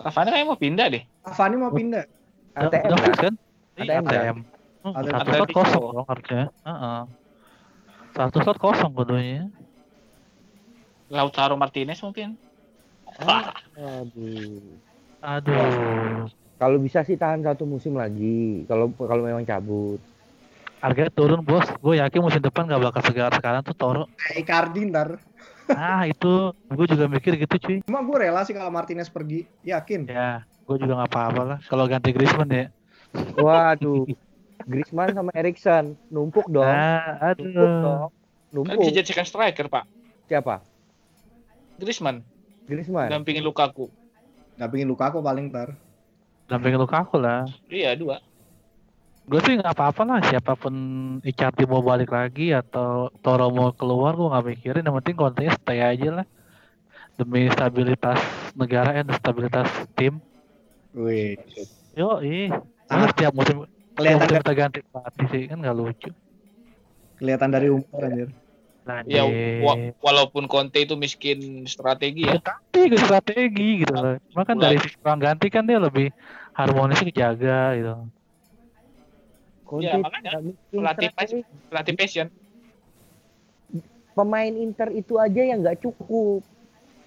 Cavani 0.00 0.28
kayak 0.32 0.46
mau 0.48 0.58
pindah 0.58 0.86
deh. 0.88 1.02
Cavani 1.24 1.56
mau 1.60 1.72
pindah 1.72 2.04
ATM 2.56 2.90
udah 2.90 3.14
kan? 3.14 3.14
kan? 3.14 3.34
ATM? 3.78 4.04
ATM. 4.08 4.38
Satu 4.80 5.30
slot 5.36 5.50
kosong 5.52 5.84
dong 5.92 6.06
harusnya. 6.08 6.42
Heeh. 6.64 7.00
Satu 8.16 8.36
slot 8.42 8.58
kosong 8.58 8.90
kudunya. 8.96 9.46
Lautaro 11.12 11.54
Martinez 11.54 12.00
mungkin. 12.00 12.34
Aduh. 13.20 14.62
Aduh. 15.20 16.26
Kalau 16.60 16.76
bisa 16.80 17.04
sih 17.04 17.16
tahan 17.16 17.44
satu 17.44 17.64
musim 17.68 17.96
lagi. 17.96 18.64
Kalau 18.64 18.92
kalau 18.96 19.22
memang 19.24 19.44
cabut. 19.44 20.00
Harganya 20.80 21.12
turun 21.12 21.44
bos. 21.44 21.68
Gue 21.84 22.00
yakin 22.00 22.20
musim 22.24 22.40
depan 22.40 22.64
gak 22.64 22.80
bakal 22.80 23.02
segar 23.04 23.32
sekarang 23.36 23.60
tuh 23.60 23.76
Toro. 23.76 24.04
kayak 24.16 24.48
Icardi 24.48 24.80
ntar 24.88 25.20
Ah 25.74 26.02
itu 26.04 26.32
gue 26.52 26.86
juga 26.88 27.04
mikir 27.06 27.36
gitu 27.36 27.54
cuy. 27.58 27.76
cuma 27.84 28.00
gue 28.00 28.16
rela 28.18 28.42
sih 28.42 28.52
kalau 28.52 28.70
Martinez 28.70 29.06
pergi 29.06 29.46
yakin 29.62 30.06
Ya 30.06 30.42
gue 30.66 30.76
juga 30.78 31.02
nggak 31.02 31.10
apa-apa 31.10 31.42
lah. 31.42 31.58
Kalau 31.66 31.84
ganti 31.86 32.14
Griezmann 32.14 32.50
ya. 32.50 32.66
Waduh. 33.34 34.06
Griezmann 34.66 35.10
sama 35.10 35.30
Erikson 35.34 35.98
numpuk 36.08 36.46
dong. 36.46 36.62
Ah, 36.68 37.34
Numpuk 37.34 37.50
aduh. 37.50 37.82
dong. 37.82 38.00
Kan 38.06 38.54
Numpuk. 38.54 38.80
bisa 38.82 38.90
jadi 38.98 39.06
second 39.06 39.26
striker, 39.26 39.66
Pak. 39.66 39.84
Siapa? 40.26 40.62
Griezmann 41.78 42.22
Griezmann. 42.66 43.10
dampingin 43.10 43.42
Lukaku. 43.42 43.90
nggak 44.54 44.70
pingin 44.70 44.88
Lukaku 44.92 45.18
paling 45.24 45.48
ntar 45.48 45.72
Dampingin 46.46 46.82
Lukaku 46.82 47.16
lah. 47.16 47.46
Iya, 47.70 47.94
dua. 47.94 48.18
Gue 49.30 49.38
sih 49.46 49.54
nggak 49.62 49.78
apa-apa 49.78 50.02
lah 50.02 50.18
siapa 50.26 50.58
pun 50.58 50.74
Icardi 51.22 51.62
mau 51.62 51.86
balik 51.86 52.10
lagi 52.10 52.50
atau 52.50 53.14
Toro 53.22 53.46
mau 53.54 53.70
keluar 53.70 54.18
gue 54.18 54.26
nggak 54.26 54.46
mikirin. 54.50 54.82
Yang 54.82 54.96
penting 54.98 55.14
kontennya 55.14 55.52
stay 55.54 55.78
aja 55.78 56.08
lah. 56.18 56.26
Demi 57.14 57.46
stabilitas 57.46 58.18
negara 58.58 58.90
dan 58.90 59.06
stabilitas 59.14 59.70
tim. 59.94 60.18
Wih. 60.98 61.38
Yo 61.94 62.18
ih 62.26 62.50
Ah. 62.90 63.06
setiap 63.06 63.30
musim 63.38 63.70
kelihatan 63.94 64.18
musim 64.18 64.34
dari, 64.34 64.42
kita 64.42 64.54
ganti 64.58 64.78
pelatih 64.82 65.26
sih 65.30 65.42
kan 65.46 65.62
nggak 65.62 65.76
lucu. 65.78 66.10
Kelihatan 67.22 67.48
dari 67.54 67.68
umur 67.70 68.02
anjir. 68.02 68.28
Ya, 69.06 69.22
Lanjut. 69.22 69.62
wa- 69.62 69.94
walaupun 70.02 70.50
Conte 70.50 70.82
itu 70.82 70.98
miskin 70.98 71.62
strategi 71.70 72.26
ya. 72.26 72.42
strategi 72.42 72.96
strategi 72.98 73.68
gitu 73.86 73.94
loh. 73.94 74.18
Cuma 74.34 74.42
kan 74.42 74.58
dari 74.58 74.82
sisi 74.82 74.98
ruang 74.98 75.22
ganti 75.22 75.46
kan 75.46 75.62
dia 75.62 75.78
lebih 75.78 76.10
harmonisnya 76.58 77.14
kejaga 77.14 77.78
gitu 77.78 77.94
Conte 79.70 79.86
Ya, 79.86 80.02
makanya 80.02 80.42
pelatih 80.74 81.08
strategi. 81.14 81.46
Pelatih 81.70 81.94
passion. 81.94 82.26
Pemain 84.18 84.50
Inter 84.50 84.90
itu 84.90 85.14
aja 85.14 85.38
yang 85.46 85.62
nggak 85.62 85.78
cukup. 85.78 86.42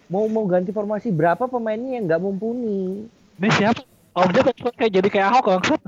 Mau 0.08 0.32
mau 0.32 0.48
ganti 0.48 0.72
formasi 0.72 1.12
berapa 1.12 1.44
pemainnya 1.52 2.00
yang 2.00 2.08
nggak 2.08 2.24
mumpuni. 2.24 3.04
ini 3.36 3.50
siapa 3.60 3.84
Om 4.14 4.30
dia 4.30 4.46
kayak 4.46 4.92
jadi 4.94 5.10
kayak 5.10 5.28
Ahok 5.34 5.46
langsung 5.58 5.80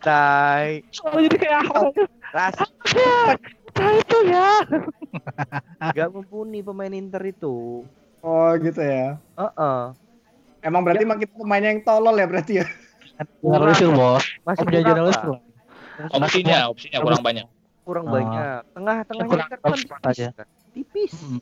Tai. 0.00 0.80
oh, 1.04 1.20
jadi 1.20 1.36
kayak 1.36 1.58
Ahok 1.68 1.92
Ras 2.32 2.56
Nah 3.76 3.92
itu 3.92 4.18
ya 4.24 4.48
nggak 5.92 6.08
mumpuni 6.10 6.64
pemain 6.64 6.90
Inter 6.90 7.22
itu. 7.28 7.84
oh 8.24 8.50
gitu 8.56 8.80
ya 8.80 9.20
Heeh. 9.36 9.80
emang 10.64 10.80
berarti 10.80 11.04
emang 11.04 11.20
kita 11.20 11.34
pemain 11.36 11.62
yang 11.62 11.78
tolol 11.84 12.16
ya 12.16 12.26
berarti 12.26 12.52
ya 12.64 12.66
Generalisir 13.18 13.90
bos 13.90 14.24
Masih 14.42 14.62
kurang, 14.62 14.84
generalisir 14.84 15.28
Opsinya, 16.08 16.58
opsinya 16.68 16.98
kurang 17.00 17.20
banyak. 17.20 17.46
kurang 17.82 18.04
Ah. 18.04 18.12
banyak. 18.12 18.60
Tengah-tengahnya 18.70 19.26
Kurang 19.26 19.48
kan 19.48 19.58
tepat 19.58 19.74
tipis. 19.74 20.06
aja. 20.06 20.26
kan? 20.32 20.46
Tipis. 20.70 21.12
Hmm. 21.16 21.40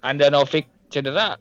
Andanovic 0.00 0.66
cedera 0.86 1.40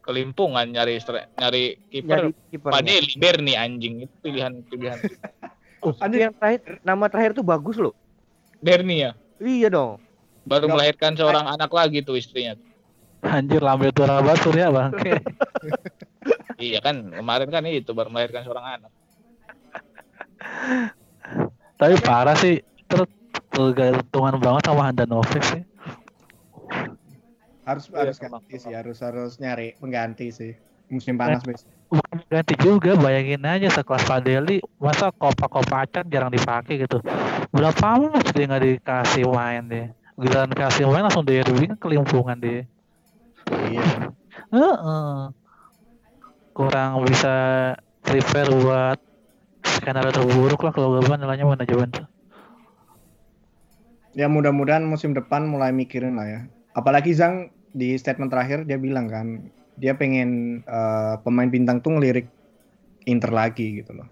kelimpungan 0.00 0.68
nyari 0.68 0.96
stre- 0.96 1.26
nyari 1.34 1.80
kiper. 1.88 2.30
Kipernya. 2.46 2.74
Pade 2.76 2.94
liber 3.02 3.34
nih 3.40 3.56
anjing 3.56 3.94
itu 4.00 4.14
pilihan-pilihan. 4.20 4.98
Oh, 5.80 5.92
Anjing. 6.00 6.16
yang 6.22 6.32
terakhir 6.32 6.80
nama 6.80 7.04
terakhir 7.06 7.32
tuh 7.34 7.44
bagus 7.44 7.76
loh. 7.76 7.92
Berni 8.58 9.04
ya. 9.04 9.12
Iya 9.36 9.68
dong. 9.68 10.00
Baru 10.42 10.64
Nggak- 10.64 10.72
melahirkan 10.72 11.12
seorang 11.12 11.44
anak 11.46 11.68
lagi 11.68 12.00
tuh 12.00 12.16
istrinya. 12.16 12.56
Anjir 13.20 13.60
lambe 13.60 13.88
tuh 13.90 14.04
orang 14.04 14.20
batur 14.22 14.52
ya 14.52 14.68
bang 14.68 14.92
Iya 16.54 16.78
kan, 16.78 17.10
kemarin 17.10 17.48
kan 17.50 17.66
itu 17.66 17.90
baru 17.90 18.10
melahirkan 18.14 18.46
seorang 18.46 18.66
anak. 18.78 18.92
Tapi 21.74 21.94
parah 21.98 22.38
sih 22.38 22.62
Terus 22.86 23.08
tergantungan 23.50 24.36
banget 24.38 24.62
sama 24.70 24.82
Handanovic 24.90 25.42
sih. 25.42 25.62
Harus 27.64 27.88
Iya, 27.88 27.96
harus 28.04 28.16
ganti 28.20 28.54
sih 28.60 28.72
harus 28.76 28.98
harus 29.00 29.32
nyari 29.40 29.74
pengganti 29.80 30.28
sih. 30.30 30.52
Musim 30.92 31.16
panas 31.16 31.40
besok 31.42 31.72
Bukan 31.88 32.18
ganti 32.26 32.54
juga 32.58 32.92
bayangin 32.98 33.40
aja 33.46 33.70
sekelas 33.70 34.04
Fadeli 34.04 34.58
Masa 34.82 35.14
kopa-kopa 35.14 35.86
acan 35.86 36.04
jarang 36.10 36.32
dipakai 36.32 36.82
gitu. 36.82 36.98
Berapa 37.54 37.96
lama 37.96 38.18
dia 38.34 38.44
nggak 38.50 38.62
dikasih 38.62 39.24
main 39.30 39.62
deh 39.64 39.86
Giliran 40.18 40.50
kasih 40.52 40.86
main 40.90 41.06
langsung 41.06 41.26
derby 41.26 41.66
kelimpungan 41.80 42.38
deh 42.38 42.62
iya. 43.50 43.84
Heeh. 44.50 45.43
Kurang 46.54 47.02
bisa 47.02 47.34
prepare 48.00 48.48
buat 48.54 48.98
skenario 49.60 50.10
terburuk 50.10 50.60
lah 50.60 50.70
kalau 50.70 50.94
gue 50.94 51.16
nilainya 51.16 51.44
manajemen 51.44 51.90
tuh. 51.90 52.06
ya 54.14 54.30
mudah-mudahan 54.30 54.86
musim 54.86 55.10
depan 55.10 55.42
mulai 55.42 55.74
mikirin 55.74 56.14
lah 56.14 56.22
ya 56.24 56.40
apalagi 56.70 57.10
Zhang 57.10 57.50
di 57.74 57.98
statement 57.98 58.30
terakhir 58.30 58.62
dia 58.62 58.78
bilang 58.78 59.10
kan 59.10 59.50
dia 59.74 59.90
pengen 59.92 60.62
eh, 60.62 61.14
pemain 61.20 61.50
bintang 61.50 61.82
tuh 61.82 61.98
ngelirik 61.98 62.30
Inter 63.04 63.34
lagi 63.34 63.82
gitu 63.82 63.90
loh 63.92 64.06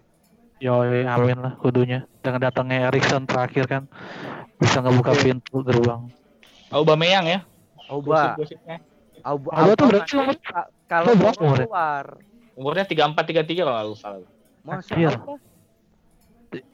Yoi, 0.58 1.02
amin 1.02 1.38
lah 1.38 1.58
kudunya. 1.58 2.06
Dengan 2.18 2.38
datangnya 2.38 2.86
Erikson 2.86 3.26
terakhir 3.26 3.66
kan 3.66 3.82
bisa 4.58 4.78
ngebuka 4.78 5.10
pintu 5.12 5.58
gerbang. 5.58 6.06
Aubameyang 6.70 7.26
ya. 7.26 7.40
Auba. 7.90 8.38
Gosip-gosipnya. 8.38 8.78
Auba. 9.26 9.50
Auba 9.58 9.72
tuh 9.74 9.86
berarti 9.90 10.06
masih- 10.06 10.22
umur- 10.22 10.38
ka- 10.38 10.70
kalau 10.86 11.18
umurnya? 11.18 11.66
keluar. 11.66 12.06
Umurnya 12.52 12.84
34 12.84 13.16
33 13.44 13.64
kalau 13.64 13.92
nggak 13.92 13.98
salah. 13.98 14.28
Masa 14.62 14.92
Anjir. 14.94 15.12
apa? 15.16 15.34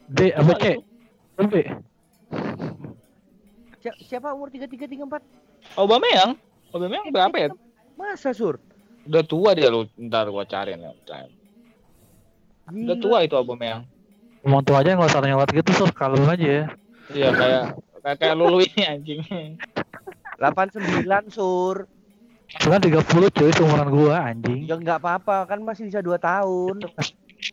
D 0.09 0.19
apa 0.35 0.53
C? 0.59 0.65
B. 1.39 1.55
Si- 3.79 3.99
Siapa 4.05 4.35
umur 4.35 4.51
33 4.51 4.91
34? 4.91 5.23
Aubameyang. 5.79 6.35
Aubameyang 6.75 7.07
berapa 7.15 7.37
ya? 7.39 7.49
Masa 7.95 8.35
sur? 8.35 8.59
Udah 9.07 9.23
tua 9.23 9.55
dia 9.55 9.71
lu. 9.71 9.87
Ntar 9.95 10.29
gua 10.29 10.43
cariin 10.45 10.83
ya. 10.83 10.91
Ntar. 11.07 11.31
Udah 12.69 12.97
Gila. 12.99 13.03
tua 13.03 13.19
itu 13.23 13.35
Aubameyang. 13.39 13.87
Ngomong 14.43 14.63
tua 14.67 14.83
aja 14.83 14.99
nggak 14.99 15.11
usah 15.11 15.23
nyelot 15.23 15.51
gitu 15.55 15.71
sur 15.73 15.91
kalem 15.95 16.27
aja 16.27 16.47
ya. 16.47 16.65
Iya 17.09 17.29
kayak 17.33 17.63
kayak, 18.03 18.17
kayak 18.21 18.37
lulu 18.37 18.61
ini 18.61 18.83
anjing. 18.85 19.21
89 20.43 21.31
sur. 21.31 21.87
Cuma 22.57 22.81
30 22.81 23.29
cuy 23.29 23.51
seumuran 23.53 23.89
gua 23.93 24.33
anjing. 24.33 24.65
Ya 24.65 24.81
nggak 24.81 25.05
apa-apa 25.05 25.45
kan 25.45 25.61
masih 25.61 25.93
bisa 25.93 26.01
2 26.01 26.17
tahun. 26.17 26.89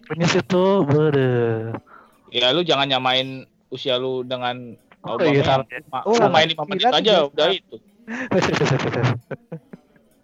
Penyis 0.07 0.39
itu 0.39 0.63
berde. 0.87 1.75
Ya 2.31 2.55
lu 2.55 2.63
jangan 2.63 2.87
nyamain 2.87 3.43
usia 3.67 3.99
lu 3.99 4.23
dengan 4.23 4.79
Oh 5.05 5.21
iya. 5.21 5.61
Ma- 5.91 6.01
Oh, 6.01 6.17
lu 6.17 6.27
main 6.33 6.49
5 6.49 6.65
menit 6.65 6.81
kira 6.81 6.97
aja 6.97 7.15
39. 7.29 7.29
udah 7.29 7.47
itu. 7.53 7.75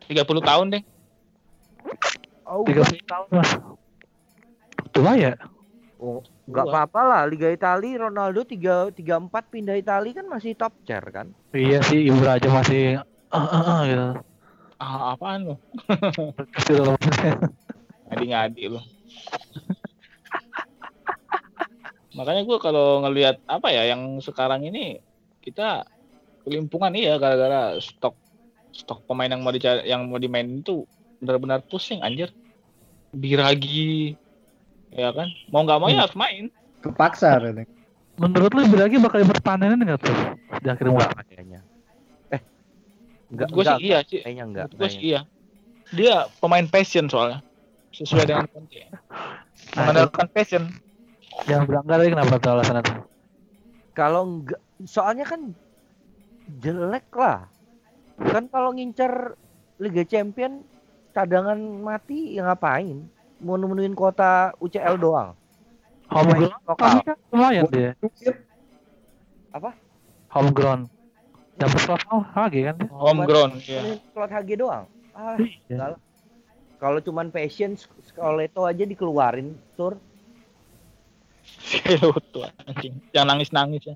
30 0.09 0.41
tahun 0.41 0.65
deh. 0.73 0.83
Oh, 2.47 2.65
30 2.65 3.05
tahun 3.05 3.27
mas. 3.29 3.51
Tua 4.91 5.11
ya? 5.13 5.37
Oh, 6.01 6.25
nggak 6.49 6.65
apa-apa 6.65 7.01
lah. 7.05 7.21
Liga 7.29 7.53
Italia 7.53 8.09
Ronaldo 8.09 8.41
3 8.41 8.89
34 8.89 9.53
pindah 9.53 9.77
Italia 9.77 10.17
kan 10.17 10.25
masih 10.25 10.57
top 10.57 10.73
chair 10.81 11.05
kan. 11.13 11.29
Iya 11.53 11.85
sih 11.85 12.09
Ibra 12.09 12.41
aja 12.41 12.49
masih 12.49 12.97
ah 13.29 13.37
ah 13.37 13.63
ah 13.63 13.81
gitu. 13.85 14.07
Ah, 14.81 15.13
apaan 15.13 15.45
lu? 15.45 15.55
Kasih 16.57 16.81
dalam 16.81 16.97
Ngadi-ngadi 18.09 18.65
lu. 18.65 18.81
Makanya 22.17 22.41
gua 22.49 22.57
kalau 22.57 23.05
ngelihat 23.05 23.37
apa 23.45 23.69
ya 23.69 23.93
yang 23.93 24.17
sekarang 24.25 24.65
ini 24.65 24.97
kita 25.45 25.85
kelimpungan 26.41 26.97
iya 26.97 27.21
gara-gara 27.21 27.77
stok 27.77 28.17
stok 28.73 29.05
pemain 29.05 29.29
yang 29.29 29.45
mau 29.45 29.53
dicari 29.53 29.85
yang 29.85 30.09
mau 30.09 30.17
dimainin 30.17 30.65
itu 30.65 30.89
benar-benar 31.21 31.61
pusing 31.61 32.01
anjir. 32.01 32.33
Biragi 33.13 34.17
ya 34.91 35.13
kan 35.13 35.29
mau 35.53 35.61
nggak 35.61 35.79
mau 35.79 35.87
ya 35.87 36.03
harus 36.03 36.17
main 36.17 36.51
Kepaksa 36.81 37.37
berarti. 37.37 37.63
Menurut 38.17 38.51
lu 38.57 38.61
Ibra 38.65 38.89
lagi 38.89 38.97
bakal 38.97 39.21
berpanen 39.29 39.77
nggak 39.77 40.01
tuh 40.01 40.17
di 40.65 40.67
akhir 40.67 40.89
musim? 40.89 41.13
Kayaknya. 41.29 41.61
Enggak, 43.31 43.47
gue 43.47 43.63
sih 43.63 43.79
iya 43.87 43.97
sih 44.03 44.19
Kayaknya 44.19 44.43
enggak. 44.43 44.65
gue 44.75 44.89
sih 44.91 45.01
iya 45.01 45.19
dia 45.91 46.27
pemain 46.39 46.67
passion 46.67 47.07
soalnya 47.07 47.39
sesuai 47.95 48.27
dengan 48.27 48.47
Conte 48.53 48.79
Nah, 49.71 49.87
mengandalkan 49.87 50.27
passion 50.35 50.63
yang 51.47 51.63
berangkat 51.63 51.95
lagi 51.95 52.11
kenapa 52.11 52.33
tuh 52.41 52.51
alasannya 52.59 52.83
tuh? 52.83 52.97
Kalau 53.95 54.21
enggak 54.27 54.61
soalnya 54.83 55.23
kan 55.23 55.55
jelek 56.59 57.07
lah. 57.15 57.47
Kan 58.19 58.51
kalau 58.51 58.75
ngincer 58.75 59.37
Liga 59.79 60.03
Champion 60.03 60.65
cadangan 61.15 61.57
mati 61.57 62.35
ya 62.35 62.45
ngapain? 62.45 63.07
Mau 63.41 63.55
nemenin 63.57 63.95
kota 63.95 64.53
UCL 64.59 64.99
doang. 64.99 65.33
Lokal. 66.11 66.75
tapi 66.75 66.99
kan 67.07 67.17
lumayan 67.31 67.63
dia. 67.71 67.91
Apa? 69.55 69.71
Homegrown. 70.35 70.91
Dapat 71.59 71.79
slot 71.79 72.01
oh, 72.09 72.23
HG 72.23 72.55
kan 72.63 72.75
dia. 72.77 72.87
homegrown 72.89 73.51
ya 73.61 73.81
Nemenin 73.81 73.99
slot 74.11 74.31
HG 74.31 74.49
doang. 74.55 74.85
Ah, 75.11 75.35
Iya. 75.67 75.95
Kalau 76.77 76.97
cuman 76.97 77.29
passion 77.29 77.77
Scoleto 77.77 78.65
aja 78.65 78.81
dikeluarin, 78.81 79.53
Sur. 79.75 79.99
tuh 82.31 82.41
anjing 82.65 82.97
yang 83.11 83.25
nangis 83.25 83.49
nangis 83.51 83.83
ya 83.85 83.95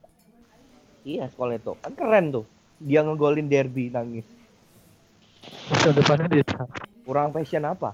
Iya, 1.06 1.30
Scoleto. 1.30 1.78
Kan 1.80 1.94
keren 1.94 2.34
tuh. 2.34 2.46
Dia 2.78 3.02
ngegolin 3.02 3.46
derby 3.46 3.90
nangis. 3.90 4.26
Musim 5.70 5.94
depannya 5.94 6.26
dia 6.28 6.42
Kurang 7.06 7.30
passion 7.30 7.62
apa? 7.62 7.94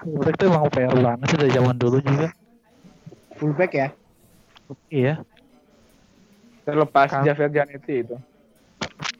Mereka 0.00 0.38
itu 0.38 0.44
emang 0.46 0.70
PR 0.70 0.94
banget 0.94 1.26
sih 1.30 1.38
dari 1.38 1.50
zaman 1.50 1.74
dulu 1.74 1.98
juga. 1.98 2.30
Fullback 3.34 3.72
ya. 3.74 3.88
Iya. 4.88 5.14
terlepas 6.64 7.12
Kan- 7.12 7.26
Javier 7.28 7.50
Zanetti 7.52 7.94
itu 8.00 8.16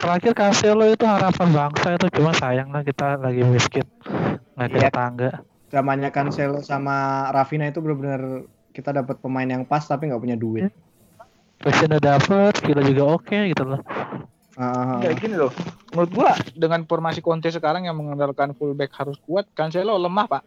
Terakhir 0.04 0.32
Cancelo 0.36 0.84
itu 0.84 1.08
harapan 1.08 1.48
bangsa 1.48 1.96
itu 1.96 2.06
cuma 2.20 2.36
sayang 2.36 2.68
lah 2.68 2.84
kita 2.84 3.16
lagi 3.16 3.40
miskin. 3.48 3.88
Nggak 4.52 4.68
Iya. 4.68 4.76
kira 4.76 4.88
tangga. 4.92 5.30
Zamannya 5.72 6.12
Cancelo 6.12 6.60
sama 6.60 7.28
Rafinha 7.32 7.72
itu 7.72 7.80
benar-benar 7.80 8.44
kita 8.76 8.92
dapat 8.92 9.16
pemain 9.24 9.48
yang 9.48 9.64
pas 9.64 9.80
tapi 9.80 10.12
nggak 10.12 10.20
punya 10.20 10.36
duit. 10.36 10.68
Passion 11.64 11.88
udah 11.88 12.20
dapet, 12.20 12.52
skill 12.60 12.84
juga 12.84 13.04
oke 13.16 13.38
gitu 13.48 13.64
loh. 13.64 13.80
Kayak 15.00 15.16
gini 15.24 15.40
loh 15.40 15.50
menurut 15.94 16.10
gua 16.10 16.30
dengan 16.52 16.82
formasi 16.84 17.22
Conte 17.22 17.48
sekarang 17.54 17.86
yang 17.86 17.94
mengandalkan 17.94 18.50
fullback 18.58 18.90
harus 18.98 19.14
kuat 19.22 19.46
Cancelo 19.54 19.94
lemah 19.94 20.26
pak 20.26 20.42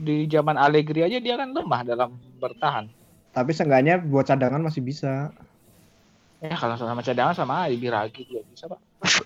di 0.00 0.24
zaman 0.26 0.56
Allegri 0.56 1.04
aja 1.04 1.20
dia 1.20 1.36
kan 1.36 1.52
lemah 1.52 1.80
dalam 1.84 2.16
bertahan 2.40 2.88
tapi 3.34 3.50
seenggaknya 3.50 3.98
buat 3.98 4.30
cadangan 4.30 4.62
masih 4.62 4.78
bisa. 4.78 5.34
Ya 6.44 6.56
kalau 6.60 6.76
sama 6.76 7.00
cadangan 7.00 7.32
sama 7.32 7.64
aja 7.64 7.76
Biragi 7.80 8.28
juga 8.28 8.44
bisa 8.52 8.68
pak 8.68 8.80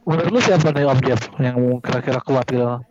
Menurut 0.06 0.30
lu 0.34 0.38
siapa 0.42 0.74
nih 0.74 0.86
Om 0.86 1.00
Jeff 1.06 1.22
yang 1.38 1.58
kira-kira 1.78 2.18
kuat 2.22 2.46
gitu? 2.50 2.82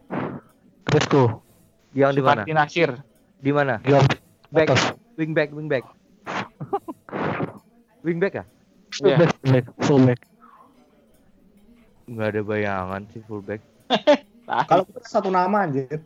Cresco, 0.88 1.44
Yang 1.92 2.12
di 2.16 2.22
mana? 2.24 2.44
Martin 2.44 2.56
Nasir 2.56 2.90
Di 3.44 3.52
mana? 3.52 3.76
Back, 4.48 4.72
wing 5.20 5.36
back, 5.36 5.52
wing 5.52 5.68
back. 5.68 5.84
wing 8.08 8.24
back 8.24 8.40
ya? 8.40 8.46
Iya. 9.04 9.20
Fullback, 9.20 9.32
fullback, 9.44 9.66
fullback. 9.84 10.20
Nggak 12.08 12.28
ada 12.32 12.42
bayangan 12.48 13.02
sih 13.12 13.22
fullback. 13.28 13.60
Tahu. 14.48 14.64
Kalau 14.72 14.84
kita 14.88 15.00
satu 15.04 15.28
nama 15.28 15.68
anjir. 15.68 16.00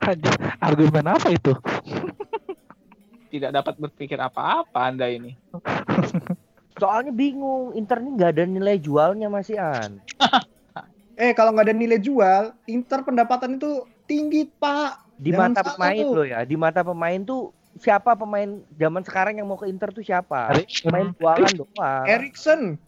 Anjir, 0.00 0.32
argumen 0.64 1.04
apa 1.12 1.28
itu? 1.28 1.52
tidak 3.32 3.50
dapat 3.56 3.74
berpikir 3.80 4.20
apa-apa 4.20 4.92
anda 4.92 5.08
ini 5.08 5.32
Soalnya 6.80 7.12
bingung, 7.12 7.76
Inter 7.76 8.00
ini 8.00 8.16
nggak 8.16 8.30
ada 8.38 8.44
nilai 8.48 8.76
jualnya 8.80 9.28
masih 9.28 9.58
an. 9.60 10.00
Eh 11.12 11.36
kalau 11.36 11.52
nggak 11.52 11.68
ada 11.68 11.76
nilai 11.76 12.00
jual, 12.00 12.56
Inter 12.64 13.04
pendapatan 13.04 13.60
itu 13.60 13.84
tinggi 14.08 14.48
pak. 14.48 14.96
Di 15.20 15.30
Jangan 15.30 15.52
mata 15.52 15.60
pemain 15.60 16.02
tuh. 16.02 16.14
loh 16.16 16.26
ya, 16.26 16.40
di 16.42 16.56
mata 16.56 16.80
pemain 16.80 17.20
tuh 17.20 17.42
siapa 17.78 18.16
pemain 18.16 18.48
zaman 18.80 19.04
sekarang 19.04 19.36
yang 19.36 19.46
mau 19.46 19.60
ke 19.60 19.68
Inter 19.68 19.92
tuh 19.92 20.00
siapa? 20.00 20.56
Pemain 20.82 21.12
buangan 21.20 21.52
doang. 21.52 22.04
Erikson. 22.08 22.80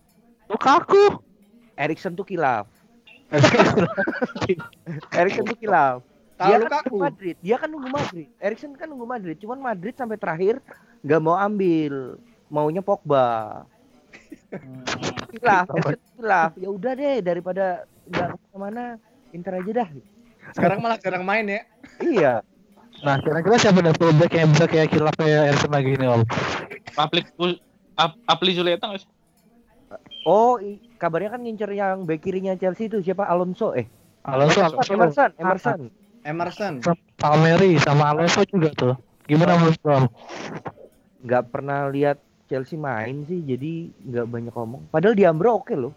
Lukaku. 0.49 1.21
Erikson 1.77 2.17
tuh 2.17 2.25
kilaf. 2.25 2.65
Erikson 5.21 5.45
tuh 5.45 5.59
kilaf. 5.61 6.01
Kalau 6.35 6.49
Dia 6.51 6.57
kan 6.59 6.67
Lukaku. 6.67 6.83
nunggu 6.91 6.99
Madrid, 7.07 7.37
dia 7.39 7.57
kan 7.61 7.69
nunggu 7.71 7.89
Madrid. 7.93 8.29
Erikson 8.43 8.73
kan 8.75 8.87
nunggu 8.91 9.07
Madrid, 9.07 9.37
cuman 9.39 9.59
Madrid 9.63 9.95
sampai 9.95 10.19
terakhir 10.19 10.59
nggak 11.07 11.21
mau 11.23 11.39
ambil, 11.39 12.19
maunya 12.51 12.83
Pogba. 12.83 13.63
Tuh 14.59 15.97
kilaf. 16.15 16.53
Ya 16.59 16.69
udah 16.71 16.93
deh 16.95 17.19
daripada 17.21 17.89
nggak 18.07 18.29
ke 18.39 18.57
mana 18.57 19.01
Inter 19.35 19.59
aja 19.59 19.73
dah. 19.85 19.89
Sekarang 20.55 20.79
malah 20.79 20.99
jarang 21.01 21.25
main 21.27 21.49
ya. 21.49 21.61
Iya. 21.99 22.35
Nah, 23.03 23.19
kira-kira 23.21 23.59
siapa 23.59 23.83
nih 23.83 23.93
fullback 23.99 24.33
yang 24.33 24.49
bisa 24.55 24.65
kayak 24.71 24.89
kilap 24.95 25.15
kayak 25.19 25.53
Erikson 25.53 25.73
lagi 25.75 25.91
ini 25.99 26.07
Om? 26.07 26.23
Aplik 26.95 27.27
Ap- 27.99 28.21
Apli 28.25 28.55
Zuleta 28.55 28.87
nggak 28.87 29.03
sih? 29.03 29.11
Oh, 30.25 30.57
kabarnya 30.97 31.37
kan 31.37 31.45
ngincer 31.45 31.71
yang 31.75 32.09
back 32.09 32.25
kirinya 32.25 32.57
Chelsea 32.57 32.89
itu 32.89 33.05
siapa? 33.05 33.29
Alonso 33.29 33.77
eh. 33.77 33.85
Alonso, 34.25 34.65
Alonso. 34.65 34.81
Alonso, 34.81 35.23
Emerson, 35.37 35.81
Emerson. 36.25 36.75
Emerson. 36.81 36.97
Palmeri 37.21 37.77
sama 37.77 38.17
Alonso 38.17 38.41
juga 38.49 38.73
tuh. 38.73 38.95
Gimana 39.29 39.61
menurut 39.61 39.81
lu, 39.85 39.91
Om? 39.93 40.07
Nggak 41.29 41.45
pernah 41.53 41.93
lihat 41.93 42.24
Chelsea 42.45 42.77
main 42.77 43.25
sih, 43.25 43.41
jadi 43.41 43.89
nggak 44.05 44.27
banyak 44.29 44.53
ngomong. 44.53 44.83
Padahal 44.93 45.17
Diambro 45.17 45.65
oke 45.65 45.75
loh. 45.75 45.93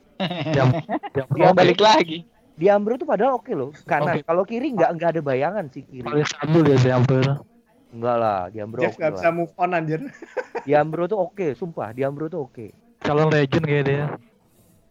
Jam, 0.55 0.71
jam 1.13 1.25
Dia 1.35 1.51
balik 1.51 1.79
lagi. 1.83 2.23
Diambro 2.57 2.97
tuh 2.97 3.05
padahal 3.05 3.37
oke 3.37 3.51
loh. 3.53 3.69
Kanan. 3.85 4.17
Oke. 4.17 4.25
Kalau 4.25 4.43
kiri 4.47 4.73
nggak 4.73 4.89
nggak 4.97 5.09
ada 5.17 5.21
bayangan 5.21 5.65
sih 5.69 5.83
kiri. 5.85 6.07
paling 6.07 6.25
stabil 6.25 6.61
dia 6.65 6.77
di 6.79 6.89
hampir. 6.89 7.23
Enggak 7.93 8.17
lah, 8.19 8.39
Diambro 8.49 8.79
Jeff 8.81 8.95
nggak 8.97 9.11
bisa 9.19 9.29
lah. 9.29 9.35
move 9.35 9.53
on 9.59 9.71
anjir. 9.75 10.01
Diambro 10.67 11.03
tuh 11.05 11.19
oke, 11.19 11.47
sumpah. 11.53 11.91
Diambro 11.91 12.31
tuh 12.31 12.47
oke. 12.47 12.71
Calon 13.03 13.29
legend 13.29 13.63
kayak 13.67 13.83
dia. 13.85 14.05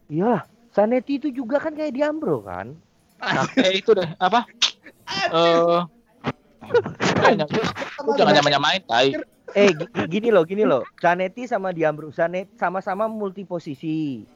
Iyalah, 0.07 0.43
Sanetti 0.71 1.19
itu 1.19 1.29
juga 1.35 1.59
kan 1.59 1.75
kayak 1.75 1.97
Diambro 1.97 2.45
kan. 2.45 2.77
eh 3.57 3.81
itu 3.81 3.97
deh 3.97 4.07
apa? 4.21 4.45
Eh 5.33 5.81
Lu 8.07 8.13
jangan 8.15 8.45
nyamain 8.45 8.83
tai. 8.85 9.15
Eh 9.55 9.71
gi- 9.77 9.91
gi- 9.95 10.09
gini 10.11 10.29
loh, 10.35 10.43
gini 10.43 10.65
loh. 10.67 10.83
Zanetti 10.99 11.47
sama 11.47 11.71
Diambro, 11.71 12.11
Zanetti 12.11 12.59
sama-sama 12.59 13.07
multi 13.07 13.47
posisi. 13.47 14.27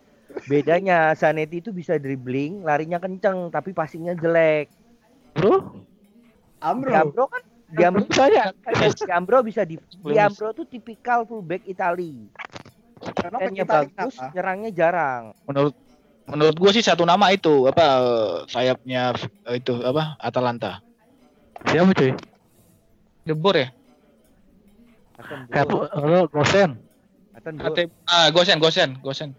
Bedanya 0.47 1.11
Zanetti 1.19 1.59
itu 1.59 1.75
bisa 1.75 1.99
dribbling, 1.99 2.63
larinya 2.63 3.03
kenceng, 3.03 3.51
tapi 3.51 3.75
passingnya 3.75 4.15
jelek. 4.15 4.71
Bro, 5.35 5.87
Amro. 6.61 6.91
Diambro 6.91 7.25
kan 7.27 7.43
Diambro 7.71 8.05
saya 8.13 8.51
Diambro 9.07 9.47
bisa 9.47 9.63
di 9.63 9.79
Diambro 10.03 10.53
tuh 10.53 10.67
tipikal 10.67 11.25
fullback 11.25 11.65
Itali. 11.67 12.29
Kita 13.01 13.65
bagus, 13.65 14.15
nyerangnya 14.35 14.71
jarang. 14.75 15.33
Menurut 15.49 15.75
menurut 16.29 16.57
gua 16.61 16.71
sih 16.71 16.85
satu 16.85 17.03
nama 17.03 17.33
itu 17.35 17.67
apa 17.67 17.87
sayapnya 18.47 19.17
eh, 19.49 19.59
itu 19.59 19.83
apa 19.83 20.15
Atalanta. 20.21 20.85
siapa 21.67 21.91
cuy? 21.97 22.13
De 23.25 23.35
Boer 23.37 23.57
ya? 23.57 23.69
Kayak 25.51 25.66
bro. 25.68 25.87
lo 26.05 26.21
Gosen. 26.31 26.71
Aten 27.37 27.55
bro. 27.57 27.73
ATM 27.73 27.91
ah 28.11 28.27
Gosen 28.35 28.59
Gosen 28.59 28.91
Gosen 29.05 29.31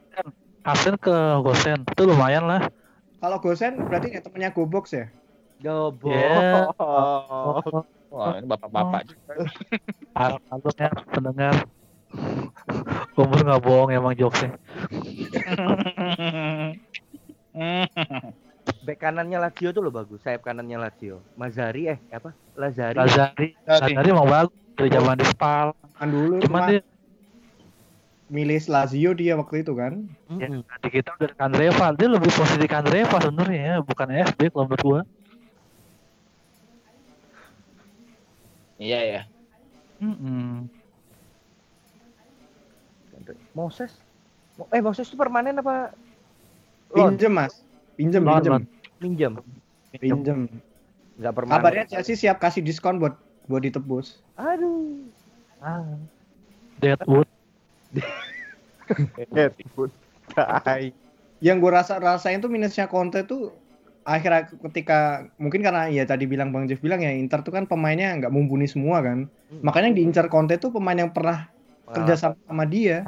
Asen 0.62 0.96
ke 1.02 1.16
Gosen. 1.42 1.82
Itu 1.90 2.06
lumayan 2.06 2.46
lah. 2.46 2.70
Kalau 3.22 3.38
Gosen 3.42 3.82
berarti 3.90 4.14
ya 4.14 4.22
temennya 4.22 4.54
Gobox 4.54 4.94
ya? 4.94 5.06
Jobo. 5.62 6.10
Yeah. 6.10 6.74
Oh. 6.82 7.86
wah 8.12 8.36
ini 8.36 8.44
bapak-bapak 8.44 9.08
ya 10.76 10.92
pendengar. 11.16 11.56
Umur 13.16 13.40
nggak 13.40 13.62
bohong 13.64 13.96
emang 13.96 14.12
jokesnya. 14.20 14.60
Back 18.84 19.00
kanannya 19.00 19.38
Lazio 19.40 19.72
tuh 19.72 19.80
lo 19.80 19.96
bagus. 19.96 20.20
Sayap 20.26 20.44
kanannya 20.44 20.76
Lazio. 20.76 21.24
Mazari 21.40 21.88
eh 21.88 21.98
apa? 22.12 22.36
Lazari. 22.60 23.00
Lazari, 23.00 23.48
Lazari 23.64 24.10
emang 24.12 24.28
bagus 24.28 24.60
dari 24.82 24.90
zaman 24.98 25.16
di 25.22 25.26
Spal. 25.30 25.68
Kan 25.94 26.10
dulu 26.10 26.42
Cuman 26.42 26.62
cuma 26.62 26.68
dia 26.74 26.82
milih 28.32 28.64
Lazio 28.74 29.12
dia 29.14 29.34
waktu 29.38 29.62
itu 29.62 29.74
kan. 29.78 29.94
ya, 30.42 30.48
Mm-mm. 30.50 30.64
di 30.82 30.90
kita 30.90 31.10
udah 31.20 31.30
Kandreva. 31.38 31.86
Dia 31.94 32.08
lebih 32.10 32.32
posisi 32.34 32.66
Kandreva 32.66 33.18
sebenarnya 33.22 33.62
ya, 33.62 33.76
bukan 33.86 34.08
FB 34.10 34.40
kalau 34.50 34.66
menurut 34.66 34.82
gua. 34.82 35.02
iya 38.82 39.00
ya 39.06 39.22
Mm-mm. 40.02 40.66
Moses. 43.54 43.92
Mo- 44.58 44.66
Eh 44.74 44.82
Moses 44.82 45.06
itu 45.06 45.18
permanen 45.20 45.62
apa? 45.62 45.94
Pinjem 46.92 47.32
mas, 47.32 47.54
pinjem, 47.96 48.24
pinjem, 48.26 48.52
loan. 48.52 48.64
minjem. 48.98 49.34
pinjem. 50.02 50.40
Enggak 51.20 51.34
permanen. 51.38 51.60
Kabarnya 51.62 51.84
Chelsea 51.86 52.16
siap 52.18 52.42
kasih 52.42 52.66
diskon 52.66 52.98
buat 52.98 53.14
buat 53.52 53.68
ditebus. 53.68 54.24
Aduh. 54.40 55.12
Ah. 55.60 56.00
Deadwood. 56.80 57.28
Yang 61.44 61.58
gue 61.60 61.72
rasa 61.72 62.00
rasain 62.00 62.40
tuh 62.40 62.48
minusnya 62.48 62.88
Conte 62.88 63.28
tuh 63.28 63.52
akhirnya 64.02 64.50
ketika 64.50 65.30
mungkin 65.38 65.62
karena 65.62 65.86
ya 65.94 66.10
tadi 66.10 66.26
bilang 66.26 66.50
Bang 66.50 66.66
Jeff 66.66 66.82
bilang 66.82 67.06
ya 67.06 67.14
Inter 67.14 67.46
tuh 67.46 67.54
kan 67.54 67.70
pemainnya 67.70 68.18
nggak 68.18 68.34
mumpuni 68.34 68.66
semua 68.66 69.04
kan. 69.04 69.30
Makanya 69.62 69.94
yang 69.94 69.98
diincar 70.00 70.26
Conte 70.32 70.58
tuh 70.58 70.74
pemain 70.74 70.98
yang 70.98 71.12
pernah 71.14 71.52
kerja 71.92 72.16
sama, 72.18 72.36
sama 72.48 72.66
dia. 72.66 73.06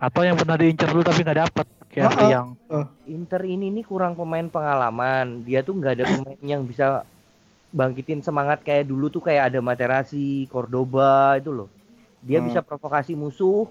Atau 0.00 0.22
yang 0.24 0.36
pernah 0.38 0.56
diincar 0.56 0.88
dulu 0.92 1.02
tapi 1.04 1.20
nggak 1.26 1.40
dapet. 1.48 1.66
Kayak 1.90 2.06
Oh, 2.06 2.14
oh. 2.14 2.30
yang 2.30 2.46
Inter 3.10 3.42
ini 3.42 3.66
nih 3.74 3.84
kurang 3.84 4.14
pemain 4.14 4.46
pengalaman. 4.46 5.42
Dia 5.42 5.66
tuh 5.66 5.74
nggak 5.76 5.92
ada 5.98 6.04
pemain 6.06 6.38
yang 6.40 6.62
bisa 6.64 7.02
bangkitin 7.70 8.20
semangat 8.20 8.62
kayak 8.62 8.86
dulu 8.86 9.06
tuh 9.08 9.22
kayak 9.22 9.54
ada 9.54 9.58
Materazzi, 9.62 10.46
Cordoba 10.50 11.38
itu 11.38 11.50
loh. 11.50 11.68
Dia 12.20 12.42
Hmm. 12.42 12.50
bisa 12.50 12.60
provokasi 12.60 13.14
musuh, 13.14 13.70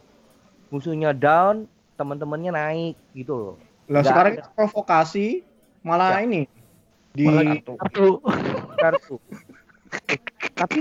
musuhnya 0.70 1.12
down, 1.12 1.68
teman-temannya 1.96 2.52
naik 2.52 2.96
gitu 3.14 3.34
loh. 3.36 3.56
Lah 3.86 4.00
Nggak 4.02 4.06
sekarang 4.06 4.34
ada. 4.40 4.44
provokasi 4.56 5.28
malah 5.82 6.20
Ya. 6.20 6.26
ini 6.26 6.42
di 7.12 7.26
Malah 7.26 7.60
kartu. 7.60 8.12
kartu. 8.78 9.16
Tapi 10.54 10.80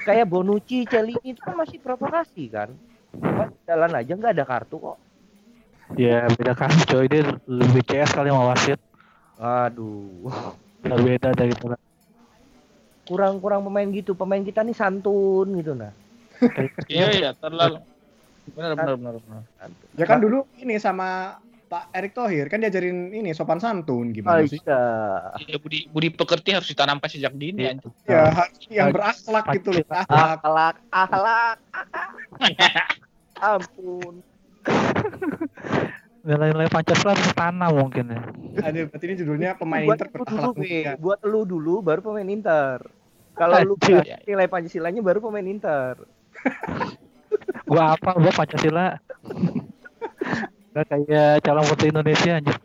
kayak 0.00 0.26
Bonucci, 0.26 0.86
Celini 0.86 1.34
itu 1.34 1.40
kan 1.40 1.54
masih 1.54 1.78
provokasi 1.80 2.48
kan. 2.48 2.70
Cuma 3.14 3.50
jalan 3.64 3.92
aja 3.94 4.12
nggak 4.14 4.34
ada 4.34 4.44
kartu 4.44 4.76
kok. 4.78 4.98
Ya 5.94 6.24
beda 6.32 6.56
kan 6.56 6.72
coy 6.88 7.06
dia 7.06 7.28
lebih 7.44 7.84
CS 7.84 8.10
kali 8.10 8.32
sama 8.32 8.50
wasit. 8.50 8.80
Aduh. 9.36 10.32
Udah 10.82 10.98
beda 10.98 11.30
dari 11.32 11.52
itu. 11.52 11.66
Kurang-kurang 13.04 13.64
pemain 13.64 13.88
gitu. 13.92 14.16
Pemain 14.16 14.40
kita 14.40 14.64
nih 14.64 14.76
santun 14.76 15.48
gitu 15.60 15.72
nah. 15.76 15.92
iya 16.92 17.08
iya 17.14 17.30
terlalu 17.38 17.80
benar 18.52 18.76
benar 18.76 18.94
benar 19.00 19.14
benar 19.24 19.42
ya 19.96 20.04
kan 20.04 20.20
dulu 20.20 20.44
ini 20.60 20.76
sama 20.76 21.38
Pak 21.64 21.96
Erick 21.96 22.12
Thohir 22.12 22.46
kan 22.52 22.60
diajarin 22.60 23.10
ini 23.10 23.32
sopan 23.32 23.58
santun 23.58 24.12
gimana 24.12 24.44
sih? 24.44 24.60
Aisyah. 24.60 25.40
Iya, 25.42 25.56
budi 25.58 25.88
budi 25.88 26.12
pekerti 26.12 26.52
harus 26.52 26.68
ditanamkan 26.68 27.08
sejak 27.08 27.32
dini 27.34 27.66
Iya. 27.66 27.72
anjing. 27.74 27.92
Ya 28.04 28.22
harus 28.30 28.58
yang 28.68 28.92
berakhlak 28.92 29.44
gitu 29.56 29.70
loh. 29.72 29.86
Akhlak, 30.06 30.76
akhlak. 30.92 31.56
Ampun. 33.56 34.20
Nilai-nilai 36.24 36.72
Pancasila 36.72 37.12
harus 37.12 37.32
tanam 37.36 37.72
mungkin 37.76 38.04
ya. 38.08 38.20
Aduh, 38.64 38.88
berarti 38.88 39.04
ini 39.04 39.14
judulnya 39.20 39.50
pemain 39.60 39.84
buat 39.84 40.00
Inter 40.00 40.08
mulia. 40.56 40.92
buat 40.96 41.20
lu 41.20 41.44
dulu 41.44 41.84
baru 41.84 42.00
pemain 42.00 42.24
Inter. 42.24 42.80
Kalau 43.36 43.60
lu 43.60 43.74
nilai 44.24 44.48
Pancasilanya 44.48 45.04
baru 45.04 45.20
pemain 45.20 45.44
Inter. 45.44 46.00
Gua 47.68 47.92
apa 47.96 48.16
gua 48.16 48.32
Pancasila. 48.32 48.96
Gak 50.72 50.84
kayak 50.88 51.44
calon 51.44 51.64
putri 51.68 51.92
Indonesia 51.92 52.40
anjir. 52.40 52.56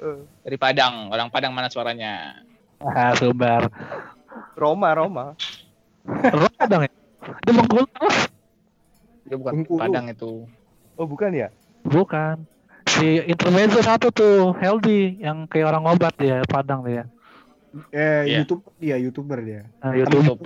Eh, 0.00 0.20
dari 0.44 0.56
Padang 0.56 1.08
orang 1.08 1.28
Padang 1.28 1.52
mana 1.52 1.68
suaranya 1.68 2.44
Ah, 2.80 3.12
Sumbar. 3.12 3.68
Roma, 4.56 4.88
Roma. 4.92 5.26
Roma 6.08 6.62
dong 6.64 6.82
ya? 6.84 6.92
Dia 7.44 7.52
Bengkulu 7.52 7.84
terus? 7.88 8.16
dia 9.22 9.36
bukan 9.36 9.52
Bengkulu. 9.52 9.80
Padang 9.80 10.06
itu 10.08 10.32
Oh, 10.96 11.06
bukan 11.08 11.32
ya? 11.32 11.48
Bukan. 11.82 12.44
Si 12.86 13.22
intermezzo 13.22 13.80
satu 13.80 14.10
tuh, 14.10 14.52
Healthy, 14.56 15.20
yang 15.20 15.46
kayak 15.46 15.70
orang 15.70 15.84
obat 15.86 16.14
dia, 16.16 16.42
Padang 16.44 16.82
dia. 16.82 17.06
Eh, 17.88 18.26
Iya. 18.26 18.42
YouTube 18.42 18.66
dia, 18.76 18.96
YouTuber 18.98 19.38
dia. 19.40 19.62
Nah, 19.78 19.94
YouTube. 19.94 20.42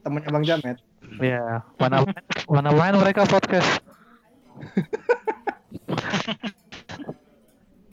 Temennya 0.00 0.30
Bang 0.30 0.44
Jamet. 0.46 0.78
Ya, 1.18 1.66
mana 1.76 2.06
mana 2.46 2.70
main 2.70 2.94
mereka 2.94 3.26
podcast. 3.26 3.82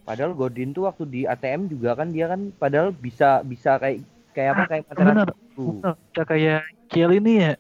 Padahal 0.06 0.32
Godin 0.32 0.72
tuh 0.72 0.88
waktu 0.88 1.04
di 1.04 1.22
ATM 1.26 1.68
juga 1.68 1.92
kan 1.92 2.08
dia 2.08 2.32
kan 2.32 2.54
padahal 2.56 2.94
bisa 2.94 3.44
bisa 3.44 3.76
kayak 3.76 4.06
kayak 4.32 4.50
apa 4.56 4.64
kayak 4.70 4.84
Bener, 4.94 5.28
tuh. 5.52 5.84
bener. 5.84 5.94
Udah 6.16 6.24
kayak 6.24 6.62
Kiel 6.88 7.12
ini 7.20 7.34
ya. 7.44 7.54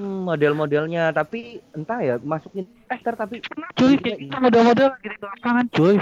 Model-modelnya 0.00 1.12
tapi 1.12 1.60
entah 1.72 2.00
ya 2.00 2.16
masukin 2.18 2.64
Inter 2.88 3.14
tapi 3.14 3.38
Cuy, 3.76 3.94
kayak 3.96 4.18
kita 4.18 4.36
model-model 4.40 4.88
lagi 4.92 5.08
di 5.08 5.18
lapangan 5.20 5.66
cuy. 5.70 5.96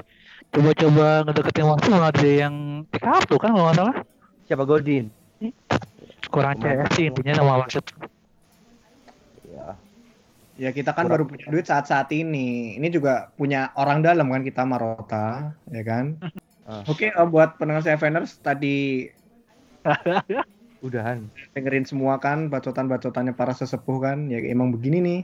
Coba-coba 0.48 1.06
ngedeketin 1.28 1.66
waktu 1.68 1.86
malah 1.92 2.08
ada 2.08 2.24
yang 2.24 2.54
di 2.88 2.98
kartu 2.98 3.36
kan 3.36 3.52
kalau 3.52 3.68
nggak 3.68 3.76
salah. 3.76 3.96
siapa 4.48 4.64
Godin? 4.64 5.12
Kurang 6.32 6.56
CS 6.58 6.88
sih 6.96 7.04
intinya 7.12 7.36
sama 7.36 7.60
wasit. 7.60 7.84
Ya. 9.44 9.76
Ya 10.56 10.70
kita 10.72 10.96
kan 10.96 11.04
Kurang- 11.04 11.12
baru 11.12 11.24
punya 11.28 11.46
duit 11.52 11.66
saat-saat 11.68 12.08
ini. 12.16 12.80
Ini 12.80 12.88
juga 12.88 13.28
punya 13.36 13.70
orang 13.76 14.00
dalam 14.00 14.32
kan 14.32 14.40
kita 14.40 14.64
Marota, 14.64 15.52
ya 15.68 15.82
kan? 15.84 16.16
Ah. 16.68 16.84
Oke, 16.84 17.08
eh, 17.08 17.26
buat 17.32 17.56
pendengar 17.56 17.80
Seveners 17.80 18.44
tadi 18.44 19.08
Udahan. 20.78 21.26
dengerin 21.58 21.82
semua 21.82 22.22
kan 22.22 22.46
bacotan-bacotannya 22.46 23.34
para 23.34 23.50
sesepuh 23.50 23.98
kan. 23.98 24.18
Ya 24.30 24.38
emang 24.46 24.70
begini 24.70 24.98
nih. 25.02 25.20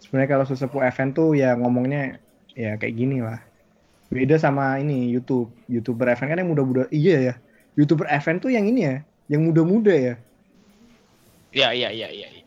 Sebenarnya 0.00 0.28
kalau 0.36 0.44
sesepuh 0.48 0.84
event 0.84 1.12
tuh 1.16 1.32
ya 1.36 1.56
ngomongnya 1.56 2.20
ya 2.52 2.76
kayak 2.76 2.94
gini 2.96 3.24
lah. 3.24 3.40
Beda 4.12 4.36
sama 4.36 4.76
ini 4.82 5.08
YouTube. 5.08 5.48
YouTuber 5.70 6.08
event 6.12 6.28
kan 6.34 6.38
yang 6.40 6.50
muda-muda. 6.52 6.84
Iya 6.92 7.16
ya. 7.32 7.34
YouTuber 7.78 8.10
event 8.10 8.38
tuh 8.42 8.50
yang 8.50 8.66
ini 8.66 8.80
ya, 8.82 8.96
yang 9.30 9.46
muda-muda 9.46 9.94
ya. 9.94 10.14
iya 11.50 11.74
iya 11.74 11.88
iya 11.90 12.08
iya 12.10 12.28
iya. 12.30 12.44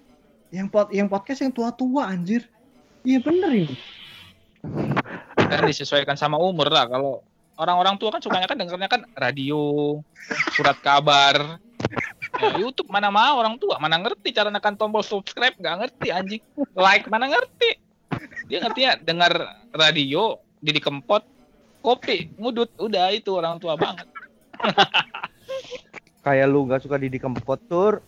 Yang 0.54 0.68
pod 0.70 0.88
yang 0.93 1.08
podcast 1.10 1.43
yang 1.43 1.51
tua-tua 1.56 2.08
anjir. 2.12 2.45
Iya 3.04 3.20
bener 3.20 3.51
ini. 3.51 3.76
kan 5.43 5.68
disesuaikan 5.68 6.16
sama 6.16 6.39
umur 6.39 6.72
lah 6.72 6.88
kalau 6.88 7.20
orang-orang 7.60 7.99
tua 7.99 8.16
kan 8.16 8.24
sukanya 8.24 8.47
kan 8.47 8.58
dengarnya 8.58 8.89
kan 8.89 9.01
radio 9.20 9.99
surat 10.56 10.80
kabar 10.80 11.60
YouTube 12.60 12.89
mana 12.91 13.10
mau 13.10 13.39
orang 13.39 13.56
tua 13.62 13.80
mana 13.80 14.00
ngerti 14.00 14.36
cara 14.36 14.50
nekan 14.52 14.76
tombol 14.76 15.06
subscribe 15.06 15.56
nggak 15.58 15.76
ngerti 15.86 16.08
anjing. 16.12 16.41
Like 16.76 17.08
mana 17.08 17.32
ngerti. 17.32 17.80
Dia 18.52 18.60
ngertinya 18.62 19.00
dengar 19.00 19.32
radio 19.74 20.38
Didi 20.60 20.80
Kempot 20.84 21.24
kopi 21.84 22.32
ngudut 22.39 22.72
udah 22.80 23.12
itu 23.12 23.36
orang 23.36 23.60
tua 23.60 23.76
banget. 23.76 24.08
Kayak 26.26 26.48
lu 26.48 26.64
nggak 26.68 26.84
suka 26.84 26.96
Didi 26.96 27.20
Kempot 27.20 27.60
tur. 27.68 28.00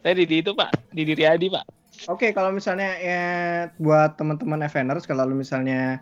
saya 0.00 0.16
Didi 0.16 0.40
itu 0.40 0.56
pak. 0.56 0.72
Didi 0.92 1.12
Riyadi 1.12 1.52
pak. 1.52 1.64
Oke, 2.08 2.32
kalau 2.32 2.48
misalnya 2.48 2.96
ya 2.96 3.24
buat 3.76 4.16
teman-teman 4.16 4.64
Eveners 4.64 5.04
kalau 5.04 5.28
lu 5.28 5.36
misalnya 5.36 6.00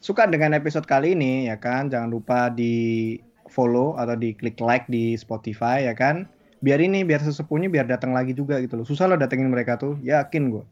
suka 0.00 0.24
dengan 0.24 0.56
episode 0.56 0.88
kali 0.88 1.12
ini 1.12 1.52
ya 1.52 1.60
kan, 1.60 1.92
jangan 1.92 2.08
lupa 2.08 2.48
di 2.48 3.16
follow 3.50 3.98
atau 3.98 4.14
di 4.14 4.32
klik 4.32 4.56
like 4.62 4.86
di 4.86 5.18
Spotify 5.18 5.84
ya 5.90 5.94
kan. 5.94 6.24
Biar 6.60 6.78
ini 6.78 7.02
biar 7.02 7.24
sesepuhnya 7.24 7.72
biar 7.72 7.88
datang 7.88 8.12
lagi 8.12 8.36
juga 8.36 8.60
gitu 8.62 8.80
loh. 8.80 8.86
Susah 8.86 9.08
lo 9.08 9.16
datengin 9.16 9.48
mereka 9.48 9.80
tuh, 9.80 9.96
yakin 10.00 10.52
gue. 10.52 10.64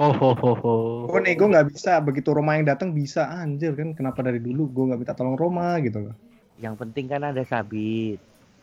Oh, 0.00 0.10
ho, 0.10 0.30
ho, 0.32 0.52
ho. 0.56 0.74
Gue 1.10 1.20
nih 1.20 1.36
gue 1.36 1.48
nggak 1.52 1.68
bisa 1.68 2.00
begitu 2.00 2.32
Roma 2.32 2.56
yang 2.56 2.64
datang 2.64 2.96
bisa 2.96 3.28
anjir 3.28 3.76
kan 3.76 3.92
kenapa 3.92 4.24
dari 4.24 4.40
dulu 4.40 4.66
gue 4.72 4.84
nggak 4.88 5.00
minta 5.04 5.14
tolong 5.14 5.36
Roma 5.36 5.76
gitu 5.84 6.10
loh. 6.10 6.14
Yang 6.56 6.74
penting 6.80 7.06
kan 7.12 7.22
ada 7.26 7.42
Sabit. 7.44 8.18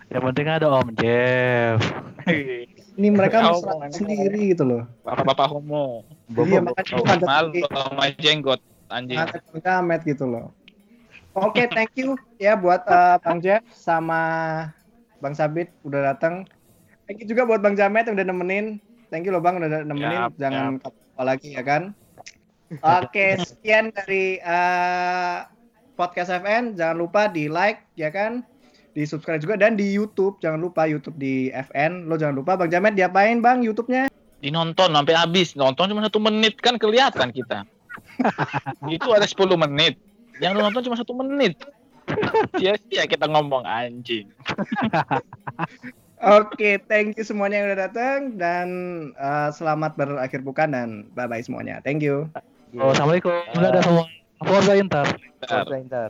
Yang 0.09 0.23
penting 0.31 0.47
ada 0.49 0.67
Om 0.73 0.89
Jeff. 0.97 1.77
Ini 2.99 3.07
mereka 3.15 3.45
Oh, 3.45 3.61
mesra 3.61 3.87
sendiri 3.93 4.51
gitu 4.51 4.65
loh. 4.65 4.83
Bapak-bapak 5.05 5.47
homo. 5.55 6.03
Iya, 6.33 6.59
makanya 6.59 6.93
Oh, 6.99 7.05
malu 7.23 7.61
sama 7.71 8.05
jenggot 8.17 8.61
anjing. 8.89 9.15
Jamet 9.63 10.01
gitu 10.03 10.25
loh. 10.27 10.51
Oke, 11.37 11.69
thank 11.69 11.93
you 11.93 12.17
ya 12.41 12.57
buat 12.57 12.81
eh, 12.89 13.17
Bang 13.21 13.39
Jeff 13.39 13.61
sama 13.69 14.21
Bang 15.21 15.37
Sabit 15.37 15.69
udah 15.85 16.13
datang. 16.13 16.49
Thank 17.05 17.21
you 17.21 17.27
juga 17.29 17.45
buat 17.45 17.61
Bang 17.61 17.77
Jamet 17.77 18.09
yang 18.09 18.17
udah 18.17 18.27
nemenin. 18.27 18.65
Thank 19.13 19.29
you 19.29 19.33
loh 19.33 19.41
Bang 19.41 19.61
udah 19.61 19.85
nemenin. 19.85 20.29
Yap, 20.29 20.33
Jangan 20.41 20.81
apa 20.81 21.21
lagi 21.21 21.53
ya 21.53 21.61
kan. 21.61 21.93
Oke, 22.81 23.37
sekian 23.49 23.93
dari 23.93 24.41
eh, 24.41 25.37
podcast 25.93 26.33
FN. 26.33 26.73
Jangan 26.73 26.97
lupa 26.97 27.29
di 27.29 27.45
like 27.45 27.85
ya 27.93 28.09
kan. 28.09 28.41
Di 28.97 29.05
subscribe 29.05 29.41
juga 29.41 29.55
dan 29.61 29.77
di 29.77 29.85
YouTube. 29.85 30.41
Jangan 30.41 30.57
lupa 30.57 30.89
YouTube 30.89 31.17
di 31.21 31.53
FN. 31.53 32.09
Lo 32.09 32.17
jangan 32.17 32.41
lupa 32.41 32.57
Bang 32.57 32.73
Jamet 32.73 32.97
diapain 32.97 33.37
Bang 33.37 33.61
YouTube-nya? 33.61 34.09
Dinonton 34.41 34.97
sampai 34.97 35.13
habis. 35.13 35.53
Nonton 35.53 35.93
cuma 35.93 36.01
satu 36.01 36.17
menit 36.17 36.57
kan 36.57 36.81
kelihatan 36.81 37.29
kita. 37.29 37.69
Itu 38.95 39.13
ada 39.13 39.29
10 39.29 39.35
menit. 39.69 40.08
Yang 40.39 40.51
lu 40.55 40.59
nonton 40.63 40.83
cuma 40.87 40.97
satu 40.97 41.13
menit. 41.19 41.59
Sia-sia 42.57 43.05
kita 43.05 43.29
ngomong 43.29 43.67
anjing. 43.67 44.31
Oke, 46.19 46.83
thank 46.91 47.15
you 47.15 47.23
semuanya 47.23 47.63
yang 47.63 47.67
udah 47.71 47.79
datang 47.87 48.19
dan 48.35 48.67
eh, 49.15 49.49
selamat 49.55 49.95
berakhir 49.95 50.43
bukan 50.43 50.75
dan 50.75 50.89
bye 51.15 51.29
bye 51.31 51.39
semuanya. 51.39 51.79
Thank 51.79 52.03
you. 52.03 52.27
Oh, 52.75 52.91
Assalamualaikum. 52.91 53.31
Enggak 53.55 53.71
ada 53.77 53.81
semua. 53.83 54.05
Forza 54.43 54.73
Inter. 54.75 55.05
Forza 55.47 55.75
Inter. 55.79 56.09